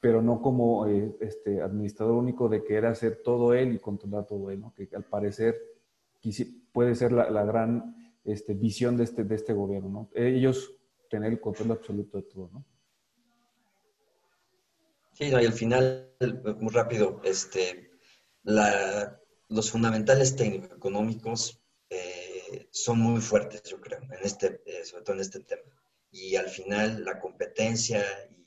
pero 0.00 0.20
no 0.20 0.42
como 0.42 0.86
eh, 0.86 1.16
este 1.20 1.62
administrador 1.62 2.14
único 2.14 2.48
de 2.48 2.62
querer 2.62 2.86
hacer 2.86 3.22
todo 3.22 3.54
él 3.54 3.74
y 3.74 3.78
controlar 3.78 4.26
todo 4.26 4.50
él, 4.50 4.60
¿no? 4.60 4.74
que 4.74 4.88
al 4.94 5.04
parecer 5.04 5.56
puede 6.72 6.94
ser 6.94 7.12
la, 7.12 7.30
la 7.30 7.44
gran 7.44 8.14
este, 8.24 8.54
visión 8.54 8.96
de 8.96 9.04
este, 9.04 9.24
de 9.24 9.34
este 9.34 9.52
gobierno, 9.52 9.88
¿no? 9.88 10.10
ellos 10.14 10.74
tener 11.08 11.32
el 11.32 11.40
control 11.40 11.72
absoluto 11.72 12.18
de 12.18 12.24
todo. 12.24 12.50
¿no? 12.52 12.64
Sí, 15.12 15.26
y 15.26 15.34
al 15.34 15.52
final, 15.52 16.10
muy 16.58 16.72
rápido, 16.72 17.20
este, 17.24 17.92
los 18.42 19.70
fundamentales 19.70 20.34
técnico-económicos 20.34 21.62
eh, 21.88 22.68
son 22.70 22.98
muy 22.98 23.20
fuertes, 23.20 23.62
yo 23.62 23.80
creo, 23.80 24.00
en 24.02 24.24
este, 24.24 24.60
eh, 24.66 24.84
sobre 24.84 25.04
todo 25.04 25.14
en 25.14 25.22
este 25.22 25.40
tema. 25.40 25.62
Y 26.14 26.36
al 26.36 26.48
final 26.48 27.04
la 27.04 27.18
competencia 27.18 28.00
y 28.30 28.46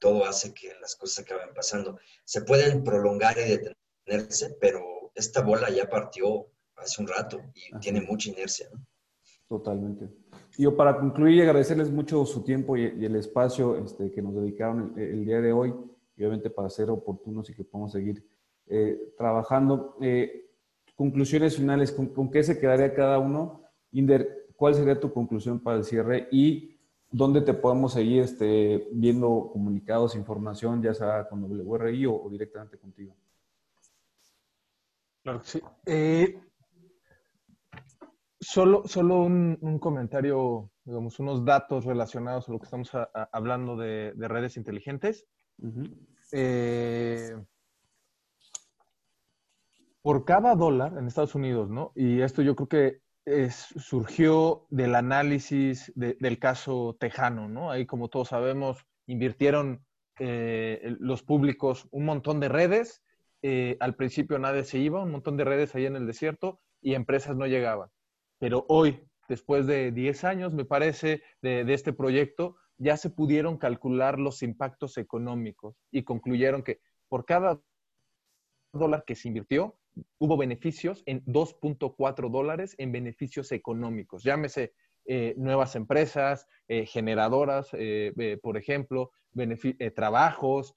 todo 0.00 0.24
hace 0.24 0.52
que 0.52 0.72
las 0.80 0.96
cosas 0.96 1.24
acaben 1.24 1.54
pasando. 1.54 1.96
Se 2.24 2.42
pueden 2.42 2.82
prolongar 2.82 3.36
y 3.38 3.56
detenerse, 4.04 4.56
pero 4.60 5.12
esta 5.14 5.42
bola 5.42 5.70
ya 5.70 5.88
partió 5.88 6.48
hace 6.74 7.00
un 7.00 7.06
rato 7.06 7.40
y 7.54 7.78
tiene 7.78 8.00
mucha 8.00 8.30
inercia. 8.30 8.68
Totalmente. 9.46 10.08
Y 10.56 10.64
yo 10.64 10.76
para 10.76 10.98
concluir, 10.98 11.42
agradecerles 11.42 11.88
mucho 11.88 12.26
su 12.26 12.42
tiempo 12.42 12.76
y, 12.76 12.86
el 12.86 13.14
espacio 13.14 13.76
este, 13.76 14.10
que 14.10 14.20
nos 14.20 14.34
dedicaron 14.34 14.92
el, 14.96 15.24
día 15.24 15.40
de 15.40 15.52
hoy, 15.52 15.72
y 16.16 16.24
obviamente 16.24 16.50
para 16.50 16.68
ser 16.68 16.90
oportunos 16.90 17.48
y 17.48 17.54
que 17.54 17.62
podamos 17.62 17.92
seguir 17.92 18.26
eh, 18.66 19.14
trabajando. 19.16 19.96
Eh, 20.00 20.50
conclusiones 20.96 21.56
finales, 21.56 21.92
¿con, 21.92 22.28
qué 22.28 22.42
se 22.42 22.58
quedaría 22.58 22.92
cada 22.92 23.20
uno? 23.20 23.62
Inder, 23.92 24.48
¿cuál 24.56 24.74
sería 24.74 24.98
tu 24.98 25.12
conclusión 25.12 25.60
para 25.60 25.76
el 25.76 25.84
cierre 25.84 26.26
y 26.32 26.77
dónde 27.10 27.40
te 27.42 27.54
podemos 27.54 27.92
seguir 27.92 28.22
este, 28.22 28.88
viendo 28.92 29.50
comunicados, 29.52 30.14
información, 30.14 30.82
ya 30.82 30.94
sea 30.94 31.28
con 31.28 31.44
WRI 31.44 32.06
o, 32.06 32.14
o 32.14 32.30
directamente 32.30 32.78
contigo? 32.78 33.16
Claro 35.22 35.40
que 35.40 35.46
sí. 35.46 35.60
Eh, 35.86 36.40
Solo, 38.40 38.86
solo 38.86 39.22
un, 39.22 39.78
comentario, 39.80 40.70
digamos, 40.84 41.18
unos 41.18 41.44
datos 41.44 41.84
relacionados 41.84 42.48
a 42.48 42.52
lo 42.52 42.58
que 42.60 42.64
estamos 42.64 42.90
hablando 43.32 43.76
de, 43.76 44.12
redes 44.16 44.56
inteligentes. 44.56 45.26
Eh, 46.30 47.36
por 50.02 50.24
cada 50.24 50.54
dólar 50.54 50.96
en 50.96 51.08
Estados 51.08 51.34
Unidos, 51.34 51.68
¿no? 51.68 51.90
Y 51.96 52.20
esto 52.20 52.42
yo 52.42 52.54
creo 52.54 52.68
que 52.68 53.02
surgió 53.50 54.66
del 54.70 54.94
análisis 54.94 55.92
del 55.94 56.38
caso 56.38 56.96
tejano, 56.98 57.48
¿no? 57.48 57.70
Ahí, 57.70 57.86
como 57.86 58.08
todos 58.08 58.28
sabemos, 58.28 58.86
invirtieron 59.06 59.84
eh, 60.18 60.96
los 60.98 61.22
públicos 61.22 61.88
un 61.90 62.04
montón 62.04 62.40
de 62.40 62.48
redes. 62.48 63.02
Eh, 63.42 63.76
al 63.80 63.94
principio 63.94 64.38
nadie 64.38 64.64
se 64.64 64.78
iba, 64.78 65.02
un 65.02 65.12
montón 65.12 65.36
de 65.36 65.44
redes 65.44 65.74
ahí 65.74 65.86
en 65.86 65.96
el 65.96 66.06
desierto 66.06 66.60
y 66.80 66.94
empresas 66.94 67.36
no 67.36 67.46
llegaban. 67.46 67.88
Pero 68.38 68.66
hoy, 68.68 69.04
después 69.28 69.66
de 69.66 69.92
10 69.92 70.24
años, 70.24 70.54
me 70.54 70.64
parece, 70.64 71.22
de, 71.42 71.72
este 71.72 71.92
proyecto, 71.92 72.56
ya 72.78 72.96
se 72.96 73.10
pudieron 73.10 73.58
calcular 73.58 74.18
los 74.18 74.42
impactos 74.42 74.98
económicos 74.98 75.76
y 75.90 76.04
concluyeron 76.04 76.62
que 76.62 76.80
por 77.08 77.24
cada 77.24 77.60
dólar 78.72 79.04
que 79.06 79.14
se 79.14 79.28
invirtió, 79.28 79.77
hubo 80.18 80.36
beneficios 80.36 81.02
en 81.06 81.24
2.4 81.24 82.30
dólares 82.30 82.74
en 82.78 82.92
beneficios 82.92 83.52
económicos. 83.52 84.22
Llámese 84.22 84.72
eh, 85.10 85.34
nuevas 85.38 85.74
empresas, 85.74 86.46
eh, 86.68 86.84
generadoras, 86.84 87.70
eh, 87.72 88.38
por 88.42 88.58
ejemplo, 88.58 89.10
trabajos, 89.94 90.74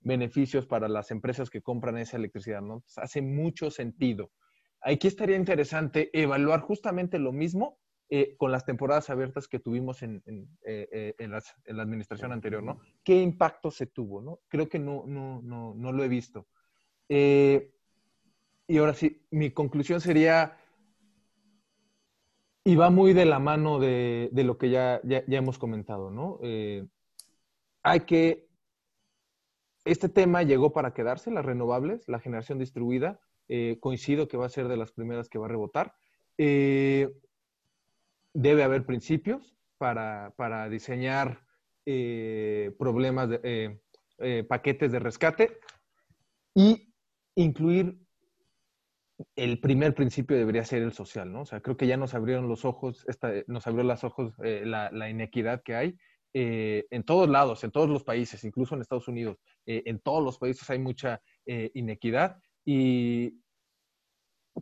beneficios 0.00 0.66
para 0.66 0.88
las 0.88 1.10
empresas 1.10 1.48
que 1.48 1.60
compran 1.60 1.98
esa 1.98 2.16
electricidad. 2.16 2.60
¿no? 2.62 2.82
hace 2.96 3.22
mucho 3.22 3.70
sentido. 3.70 4.32
Aquí 4.80 5.06
estaría 5.06 5.36
interesante 5.36 6.10
evaluar 6.12 6.60
justamente 6.60 7.18
lo 7.20 7.32
mismo 7.32 7.78
eh, 8.08 8.34
con 8.36 8.50
las 8.50 8.64
temporadas 8.64 9.10
abiertas 9.10 9.46
que 9.46 9.58
tuvimos 9.58 10.02
en, 10.02 10.22
eh, 10.64 11.14
la 11.66 11.82
administración 11.82 12.32
anterior, 12.32 12.62
¿no? 12.62 12.80
¿Qué 13.04 13.20
impacto 13.20 13.70
se 13.70 13.86
tuvo, 13.86 14.22
no? 14.22 14.40
Creo 14.48 14.68
que 14.68 14.78
no, 14.78 15.04
no, 15.06 15.40
no, 15.42 15.74
no 15.74 15.92
lo 15.92 16.02
he 16.02 16.08
visto. 16.08 16.48
Y 18.68 18.78
ahora 18.78 18.94
sí, 18.94 19.26
mi 19.30 19.50
conclusión 19.50 20.00
sería, 20.00 20.56
y 22.64 22.76
va 22.76 22.90
muy 22.90 23.12
de 23.12 23.24
la 23.24 23.38
mano 23.38 23.78
de, 23.78 24.30
lo 24.32 24.58
que 24.58 24.70
ya, 24.70 25.00
ya, 25.04 25.22
hemos 25.28 25.58
comentado, 25.58 26.10
¿no? 26.10 26.40
hay 27.82 28.00
que, 28.00 28.48
este 29.84 30.08
tema 30.08 30.42
llegó 30.42 30.72
para 30.72 30.92
quedarse, 30.92 31.30
las 31.30 31.44
renovables, 31.44 32.08
la 32.08 32.18
generación 32.18 32.58
distribuida, 32.58 33.20
coincido 33.80 34.26
que 34.26 34.36
va 34.36 34.46
a 34.46 34.50
ser 34.50 34.66
de 34.66 34.76
las 34.76 34.92
primeras 34.92 35.28
que 35.28 35.38
va 35.38 35.46
a 35.46 35.50
rebotar. 35.50 35.94
Eh, 36.38 37.10
debe 38.34 38.62
haber 38.62 38.84
principios 38.84 39.56
para, 39.78 40.68
diseñar 40.68 41.46
eh, 41.86 42.74
problemas, 42.78 43.30
de, 43.30 43.80
eh, 44.18 44.44
paquetes 44.44 44.92
de 44.92 44.98
rescate 44.98 45.58
y 46.54 46.94
incluir 47.34 47.98
el 49.34 49.60
primer 49.60 49.94
principio 49.94 50.36
debería 50.36 50.64
ser 50.64 50.82
el 50.82 50.92
social, 50.92 51.32
¿no? 51.32 51.42
O 51.42 51.46
sea, 51.46 51.60
creo 51.60 51.76
que 51.76 51.86
ya 51.86 51.96
nos 51.96 52.14
abrieron 52.14 52.48
los 52.48 52.64
ojos, 52.64 53.04
esta, 53.08 53.32
nos 53.46 53.66
abrió 53.66 53.82
los 53.84 54.04
ojos 54.04 54.34
la, 54.38 55.10
inequidad 55.10 55.62
que 55.62 55.74
hay 55.74 55.96
en 56.38 57.02
todos 57.04 57.30
lados, 57.30 57.64
en 57.64 57.70
todos 57.70 57.88
los 57.88 58.04
países, 58.04 58.44
incluso 58.44 58.74
en 58.74 58.82
Estados 58.82 59.08
Unidos. 59.08 59.38
en 59.64 60.00
todos 60.00 60.22
los 60.22 60.38
países 60.38 60.68
hay 60.68 60.78
mucha 60.78 61.22
inequidad 61.46 62.36
y 62.62 63.40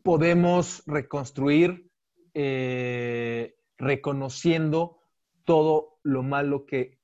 podemos 0.02 0.82
reconstruir 0.86 1.88
eh, 2.34 3.54
reconociendo 3.78 4.98
todo 5.44 5.98
lo 6.02 6.22
malo 6.22 6.66
que, 6.66 6.98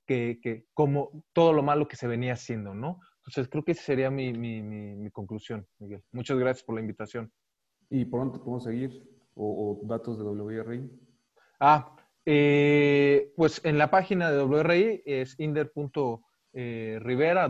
como 0.73 1.23
todo 1.31 1.53
lo 1.53 1.63
malo 1.63 1.87
que 1.87 1.95
se 1.95 2.07
venía 2.07 2.33
haciendo, 2.33 2.73
¿no? 2.73 2.99
Entonces 3.21 3.47
creo 3.49 3.63
que 3.63 3.71
esa 3.73 3.83
sería 3.83 4.09
mi, 4.09 5.07
conclusión, 5.11 5.67
Miguel. 5.79 6.01
Muchas 6.11 6.39
gracias 6.39 6.65
por 6.65 6.73
la 6.75 6.81
invitación. 6.81 7.31
¿Y 7.89 8.05
por 8.05 8.21
dónde 8.21 8.39
podemos 8.39 8.63
seguir? 8.63 9.07
¿O, 9.35 9.79
datos 9.83 10.17
de 10.17 10.23
WRI? 10.23 10.89
Ah, 11.59 11.95
eh, 12.25 13.31
pues 13.35 13.61
en 13.63 13.77
la 13.77 13.91
página 13.91 14.31
de 14.31 14.43
WRI 14.43 15.03
es 15.05 15.39
inder.rivera 15.39 17.47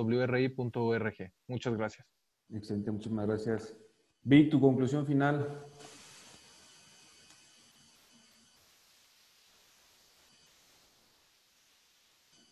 wri.org. 0.00 1.32
Muchas 1.48 1.76
gracias. 1.76 2.06
Excelente, 2.50 2.90
muchísimas 2.90 3.26
gracias. 3.26 3.76
Vi 4.22 4.48
tu 4.48 4.58
conclusión 4.60 5.06
final. 5.06 5.66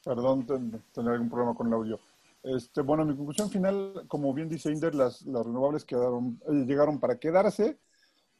Perdón, 0.05 0.46
tener 0.92 1.12
algún 1.12 1.30
problema 1.30 1.55
con 1.55 1.68
el 1.68 1.74
audio. 1.74 2.00
Este, 2.42 2.80
bueno, 2.80 3.05
mi 3.05 3.14
conclusión 3.16 3.48
final, 3.50 4.05
como 4.09 4.34
bien 4.34 4.48
dice 4.48 4.72
Inder, 4.72 4.94
las, 4.94 5.22
las 5.22 5.46
renovables 5.46 5.84
quedaron, 5.84 6.40
eh, 6.48 6.64
llegaron 6.66 6.98
para 6.98 7.18
quedarse. 7.18 7.78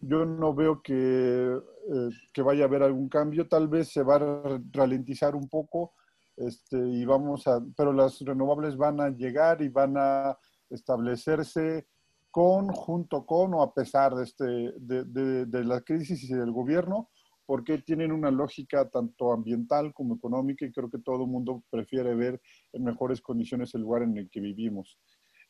Yo 0.01 0.25
no 0.25 0.55
veo 0.55 0.83
que, 0.83 0.93
eh, 0.95 2.11
que, 2.33 2.43
vaya 2.43 2.65
a 2.65 2.67
haber 2.67 2.83
algún 2.83 3.09
cambio. 3.09 3.49
Tal 3.49 3.69
vez 3.69 3.93
se 3.93 4.03
va 4.03 4.17
a 4.17 4.61
ralentizar 4.73 5.37
un 5.37 5.49
poco, 5.49 5.93
este, 6.37 6.77
y 6.77 7.05
vamos 7.05 7.47
a, 7.47 7.63
pero 7.77 7.93
las 7.93 8.19
renovables 8.21 8.77
van 8.77 9.01
a 9.01 9.11
llegar 9.11 9.63
y 9.63 9.69
van 9.69 9.95
a 9.97 10.37
establecerse 10.69 11.87
con, 12.33 12.73
junto 12.73 13.25
con 13.25 13.55
o 13.55 13.63
a 13.63 13.73
pesar 13.73 14.17
de, 14.17 14.25
este, 14.25 14.45
de, 14.45 15.47
de, 15.47 15.65
la 15.65 15.83
crisis 15.83 16.25
y 16.25 16.35
del 16.35 16.51
gobierno, 16.51 17.11
porque 17.47 17.79
tienen 17.79 18.13
una 18.13 18.31
lógica 18.31 18.89
tanto 18.89 19.33
ambiental 19.33 19.93
como 19.93 20.17
económica 20.17 20.65
y 20.65 20.73
creo 20.73 20.91
que 20.91 20.99
todo 20.99 21.23
el 21.25 21.31
mundo 21.31 21.63
prefiere 21.71 22.15
ver 22.15 22.41
en 22.73 22.85
mejores 22.85 23.21
condiciones 23.21 23.75
el 23.75 23.83
lugar 23.83 24.03
en 24.03 24.17
el 24.17 24.31
que 24.31 24.41
vivimos. 24.41 24.99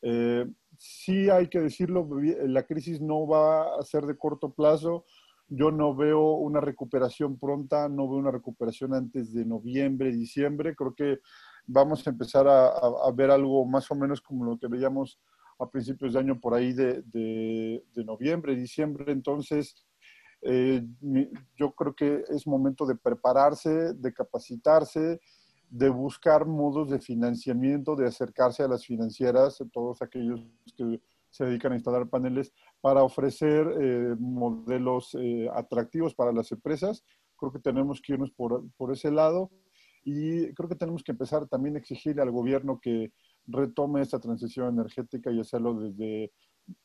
Eh, 0.01 0.45
sí 0.77 1.29
hay 1.29 1.47
que 1.47 1.61
decirlo, 1.61 2.07
la 2.45 2.63
crisis 2.63 2.99
no 2.99 3.25
va 3.25 3.77
a 3.79 3.81
ser 3.83 4.05
de 4.05 4.17
corto 4.17 4.53
plazo. 4.53 5.05
Yo 5.47 5.71
no 5.71 5.95
veo 5.95 6.33
una 6.33 6.59
recuperación 6.59 7.37
pronta, 7.37 7.87
no 7.87 8.09
veo 8.09 8.17
una 8.17 8.31
recuperación 8.31 8.93
antes 8.93 9.33
de 9.33 9.45
noviembre, 9.45 10.11
diciembre. 10.11 10.75
Creo 10.75 10.93
que 10.93 11.19
vamos 11.65 12.05
a 12.05 12.09
empezar 12.09 12.47
a, 12.47 13.11
ver 13.13 13.31
algo 13.31 13.65
más 13.65 13.89
o 13.91 13.95
menos 13.95 14.21
como 14.21 14.45
lo 14.45 14.57
que 14.57 14.67
veíamos 14.67 15.19
a 15.59 15.69
principios 15.69 16.13
de 16.13 16.19
año 16.19 16.39
por 16.39 16.53
ahí 16.53 16.73
de, 16.73 17.01
de, 17.03 18.03
noviembre, 18.03 18.55
diciembre. 18.55 19.11
Entonces, 19.11 19.85
eh, 20.45 20.85
yo 21.55 21.71
creo 21.71 21.95
que 21.95 22.23
es 22.29 22.45
momento 22.45 22.85
de 22.85 22.95
prepararse, 22.95 23.93
de 23.93 24.13
capacitarse, 24.13 25.19
de 25.69 25.89
buscar 25.89 26.45
modos 26.45 26.89
de 26.89 26.99
financiamiento, 26.99 27.95
de 27.95 28.07
acercarse 28.07 28.61
a 28.61 28.67
las 28.67 28.85
financieras, 28.85 29.63
todos 29.71 30.01
aquellos 30.01 30.41
que 30.75 31.01
se 31.29 31.45
dedican 31.45 31.71
a 31.71 31.75
instalar 31.75 32.07
paneles, 32.09 32.53
para 32.81 33.03
ofrecer 33.03 33.67
eh, 33.81 34.15
modelos 34.19 35.15
eh, 35.19 35.49
atractivos 35.53 36.13
para 36.13 36.31
las 36.31 36.51
empresas. 36.51 37.03
Creo 37.37 37.51
que 37.51 37.59
tenemos 37.59 38.01
que 38.01 38.13
irnos 38.13 38.31
por, 38.31 38.69
por 38.77 38.91
ese 38.91 39.09
lado 39.09 39.49
y 40.03 40.53
creo 40.53 40.69
que 40.69 40.75
tenemos 40.75 41.03
que 41.03 41.13
empezar 41.13 41.47
también 41.47 41.75
a 41.75 41.79
exigirle 41.79 42.21
al 42.21 42.31
gobierno 42.31 42.79
que 42.79 43.13
retome 43.47 44.01
esta 44.01 44.19
transición 44.19 44.73
energética 44.73 45.31
y 45.31 45.39
hacerlo 45.39 45.73
desde, 45.79 46.31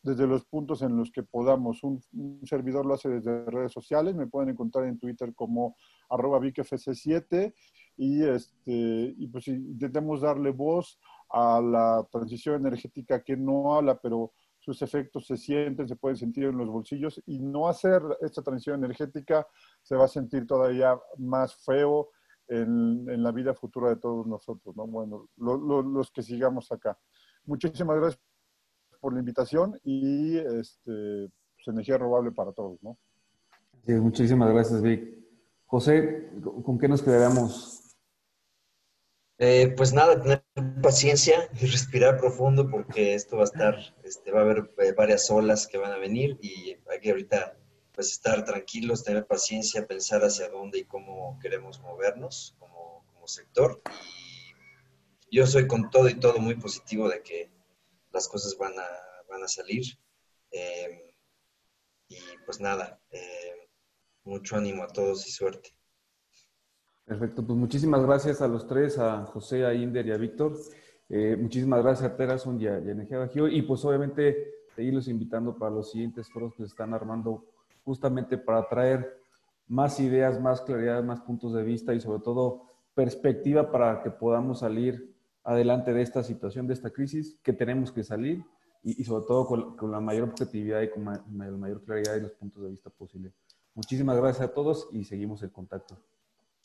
desde 0.02 0.26
los 0.26 0.44
puntos 0.44 0.82
en 0.82 0.96
los 0.96 1.10
que 1.10 1.22
podamos. 1.22 1.82
Un, 1.82 2.00
servidor 2.44 2.86
lo 2.86 2.94
hace 2.94 3.08
desde 3.08 3.44
redes 3.46 3.72
sociales, 3.72 4.14
me 4.14 4.26
pueden 4.26 4.50
encontrar 4.50 4.86
en 4.86 4.98
Twitter 4.98 5.34
como 5.34 5.76
arroba 6.08 6.40
VicFC7 6.40 7.52
y, 7.96 8.24
este, 8.24 9.14
y 9.16 9.26
pues 9.28 9.48
intentemos 9.48 10.20
darle 10.20 10.50
voz 10.50 10.98
a 11.30 11.60
la 11.60 12.06
transición 12.10 12.66
energética 12.66 13.22
que 13.22 13.36
no 13.36 13.74
habla, 13.74 13.98
pero 14.00 14.32
sus 14.58 14.82
efectos 14.82 15.26
se 15.26 15.36
sienten, 15.36 15.88
se 15.88 15.96
pueden 15.96 16.16
sentir 16.16 16.44
en 16.44 16.58
los 16.58 16.68
bolsillos 16.68 17.22
y 17.26 17.38
no 17.38 17.68
hacer 17.68 18.02
esta 18.20 18.42
transición 18.42 18.82
energética 18.82 19.46
se 19.82 19.96
va 19.96 20.04
a 20.04 20.08
sentir 20.08 20.46
todavía 20.46 20.98
más 21.16 21.54
feo, 21.64 22.10
en, 22.48 23.22
la 23.22 23.30
vida 23.30 23.54
futura 23.54 23.90
de 23.90 23.96
todos 23.96 24.26
nosotros, 24.26 24.74
¿no? 24.74 24.86
Bueno, 24.86 25.28
los 25.36 26.10
que 26.10 26.22
sigamos 26.22 26.72
acá. 26.72 26.98
Muchísimas 27.44 27.98
gracias 27.98 28.27
por 29.00 29.12
la 29.12 29.20
invitación 29.20 29.78
y 29.84 30.38
este, 30.38 31.30
pues, 31.56 31.68
energía 31.68 31.98
robable 31.98 32.32
para 32.32 32.52
todos, 32.52 32.82
¿no? 32.82 32.96
muchísimas 33.86 34.52
gracias, 34.52 34.82
Vic. 34.82 35.16
José, 35.64 36.30
¿con 36.62 36.78
qué 36.78 36.88
nos 36.88 37.02
quedaríamos? 37.02 37.78
Eh, 39.40 39.72
pues 39.76 39.92
nada, 39.92 40.20
tener 40.20 40.42
paciencia 40.82 41.48
y 41.60 41.66
respirar 41.66 42.18
profundo 42.18 42.68
porque 42.68 43.14
esto 43.14 43.36
va 43.36 43.42
a 43.42 43.44
estar, 43.44 43.76
este, 44.02 44.32
va 44.32 44.40
a 44.40 44.42
haber 44.42 44.70
eh, 44.78 44.92
varias 44.92 45.30
olas 45.30 45.68
que 45.68 45.78
van 45.78 45.92
a 45.92 45.98
venir 45.98 46.38
y 46.42 46.76
hay 46.90 47.00
que 47.00 47.10
ahorita 47.10 47.56
pues 47.92 48.12
estar 48.12 48.44
tranquilos, 48.44 49.04
tener 49.04 49.26
paciencia, 49.26 49.86
pensar 49.86 50.22
hacia 50.22 50.48
dónde 50.48 50.80
y 50.80 50.84
cómo 50.84 51.38
queremos 51.40 51.80
movernos 51.80 52.56
como, 52.58 53.04
como 53.12 53.28
sector. 53.28 53.80
Y 55.30 55.36
yo 55.36 55.46
soy 55.46 55.68
con 55.68 55.90
todo 55.90 56.08
y 56.08 56.14
todo 56.14 56.38
muy 56.38 56.56
positivo 56.56 57.08
de 57.08 57.22
que 57.22 57.50
las 58.18 58.28
cosas 58.28 58.56
van 58.58 58.76
a, 58.76 58.88
van 59.30 59.44
a 59.44 59.48
salir. 59.48 59.84
Eh, 60.50 61.14
y 62.08 62.18
pues 62.44 62.60
nada, 62.60 63.00
eh, 63.10 63.68
mucho 64.24 64.56
ánimo 64.56 64.82
a 64.82 64.88
todos 64.88 65.26
y 65.28 65.30
suerte. 65.30 65.70
Perfecto, 67.04 67.46
pues 67.46 67.56
muchísimas 67.56 68.04
gracias 68.04 68.42
a 68.42 68.48
los 68.48 68.66
tres, 68.66 68.98
a 68.98 69.24
José, 69.26 69.64
a 69.64 69.72
Inder 69.72 70.04
y 70.06 70.12
a 70.12 70.16
Víctor. 70.16 70.58
Eh, 71.08 71.36
muchísimas 71.36 71.82
gracias 71.82 72.10
a 72.10 72.16
Terasun 72.16 72.60
y 72.60 72.66
a, 72.66 72.80
y 72.80 72.88
a 72.88 72.92
Energía 72.92 73.18
Bajío. 73.18 73.46
Y 73.46 73.62
pues 73.62 73.84
obviamente 73.84 74.66
seguirlos 74.74 75.06
invitando 75.06 75.56
para 75.56 75.70
los 75.70 75.92
siguientes 75.92 76.28
foros 76.28 76.52
que 76.54 76.64
se 76.64 76.70
están 76.70 76.92
armando 76.92 77.44
justamente 77.84 78.36
para 78.36 78.68
traer 78.68 79.16
más 79.68 80.00
ideas, 80.00 80.40
más 80.40 80.60
claridad, 80.60 81.04
más 81.04 81.20
puntos 81.20 81.54
de 81.54 81.62
vista 81.62 81.94
y 81.94 82.00
sobre 82.00 82.20
todo 82.20 82.66
perspectiva 82.94 83.70
para 83.70 84.02
que 84.02 84.10
podamos 84.10 84.58
salir 84.58 85.17
adelante 85.48 85.94
de 85.94 86.02
esta 86.02 86.22
situación, 86.22 86.66
de 86.66 86.74
esta 86.74 86.90
crisis, 86.90 87.38
que 87.42 87.54
tenemos 87.54 87.90
que 87.90 88.04
salir 88.04 88.44
y, 88.82 89.02
sobre 89.02 89.24
todo 89.26 89.46
con, 89.46 89.90
la 89.90 89.98
mayor 89.98 90.28
objetividad 90.28 90.82
y 90.82 90.90
con 90.90 91.06
la 91.06 91.24
mayor 91.56 91.82
claridad 91.84 92.16
y 92.16 92.20
los 92.20 92.32
puntos 92.32 92.62
de 92.62 92.70
vista 92.70 92.90
posible. 92.90 93.32
Muchísimas 93.74 94.18
gracias 94.18 94.48
a 94.48 94.52
todos 94.52 94.88
y 94.92 95.04
seguimos 95.04 95.42
el 95.42 95.50
contacto. 95.50 95.98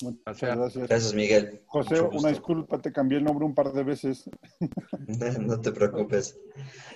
Muchas 0.01 0.57
gracias. 0.57 0.88
Gracias, 0.88 1.13
Miguel. 1.13 1.61
José, 1.65 2.01
una 2.01 2.29
disculpa, 2.29 2.81
te 2.81 2.91
cambié 2.91 3.19
el 3.19 3.23
nombre 3.23 3.45
un 3.45 3.55
par 3.55 3.71
de 3.71 3.84
veces. 3.84 4.29
no 5.39 5.61
te 5.61 5.71
preocupes. 5.71 6.38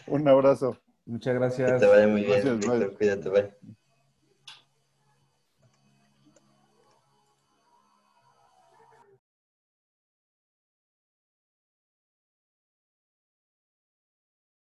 un 0.07 0.27
abrazo. 0.27 0.77
Muchas 1.05 1.35
gracias. 1.35 1.71
Que 1.71 1.79
te 1.79 1.85
vaya 1.85 2.07
muy 2.07 2.23
bien. 2.25 2.59
Gracias, 2.59 2.91
Cuídate, 2.97 3.29
bye. 3.29 3.75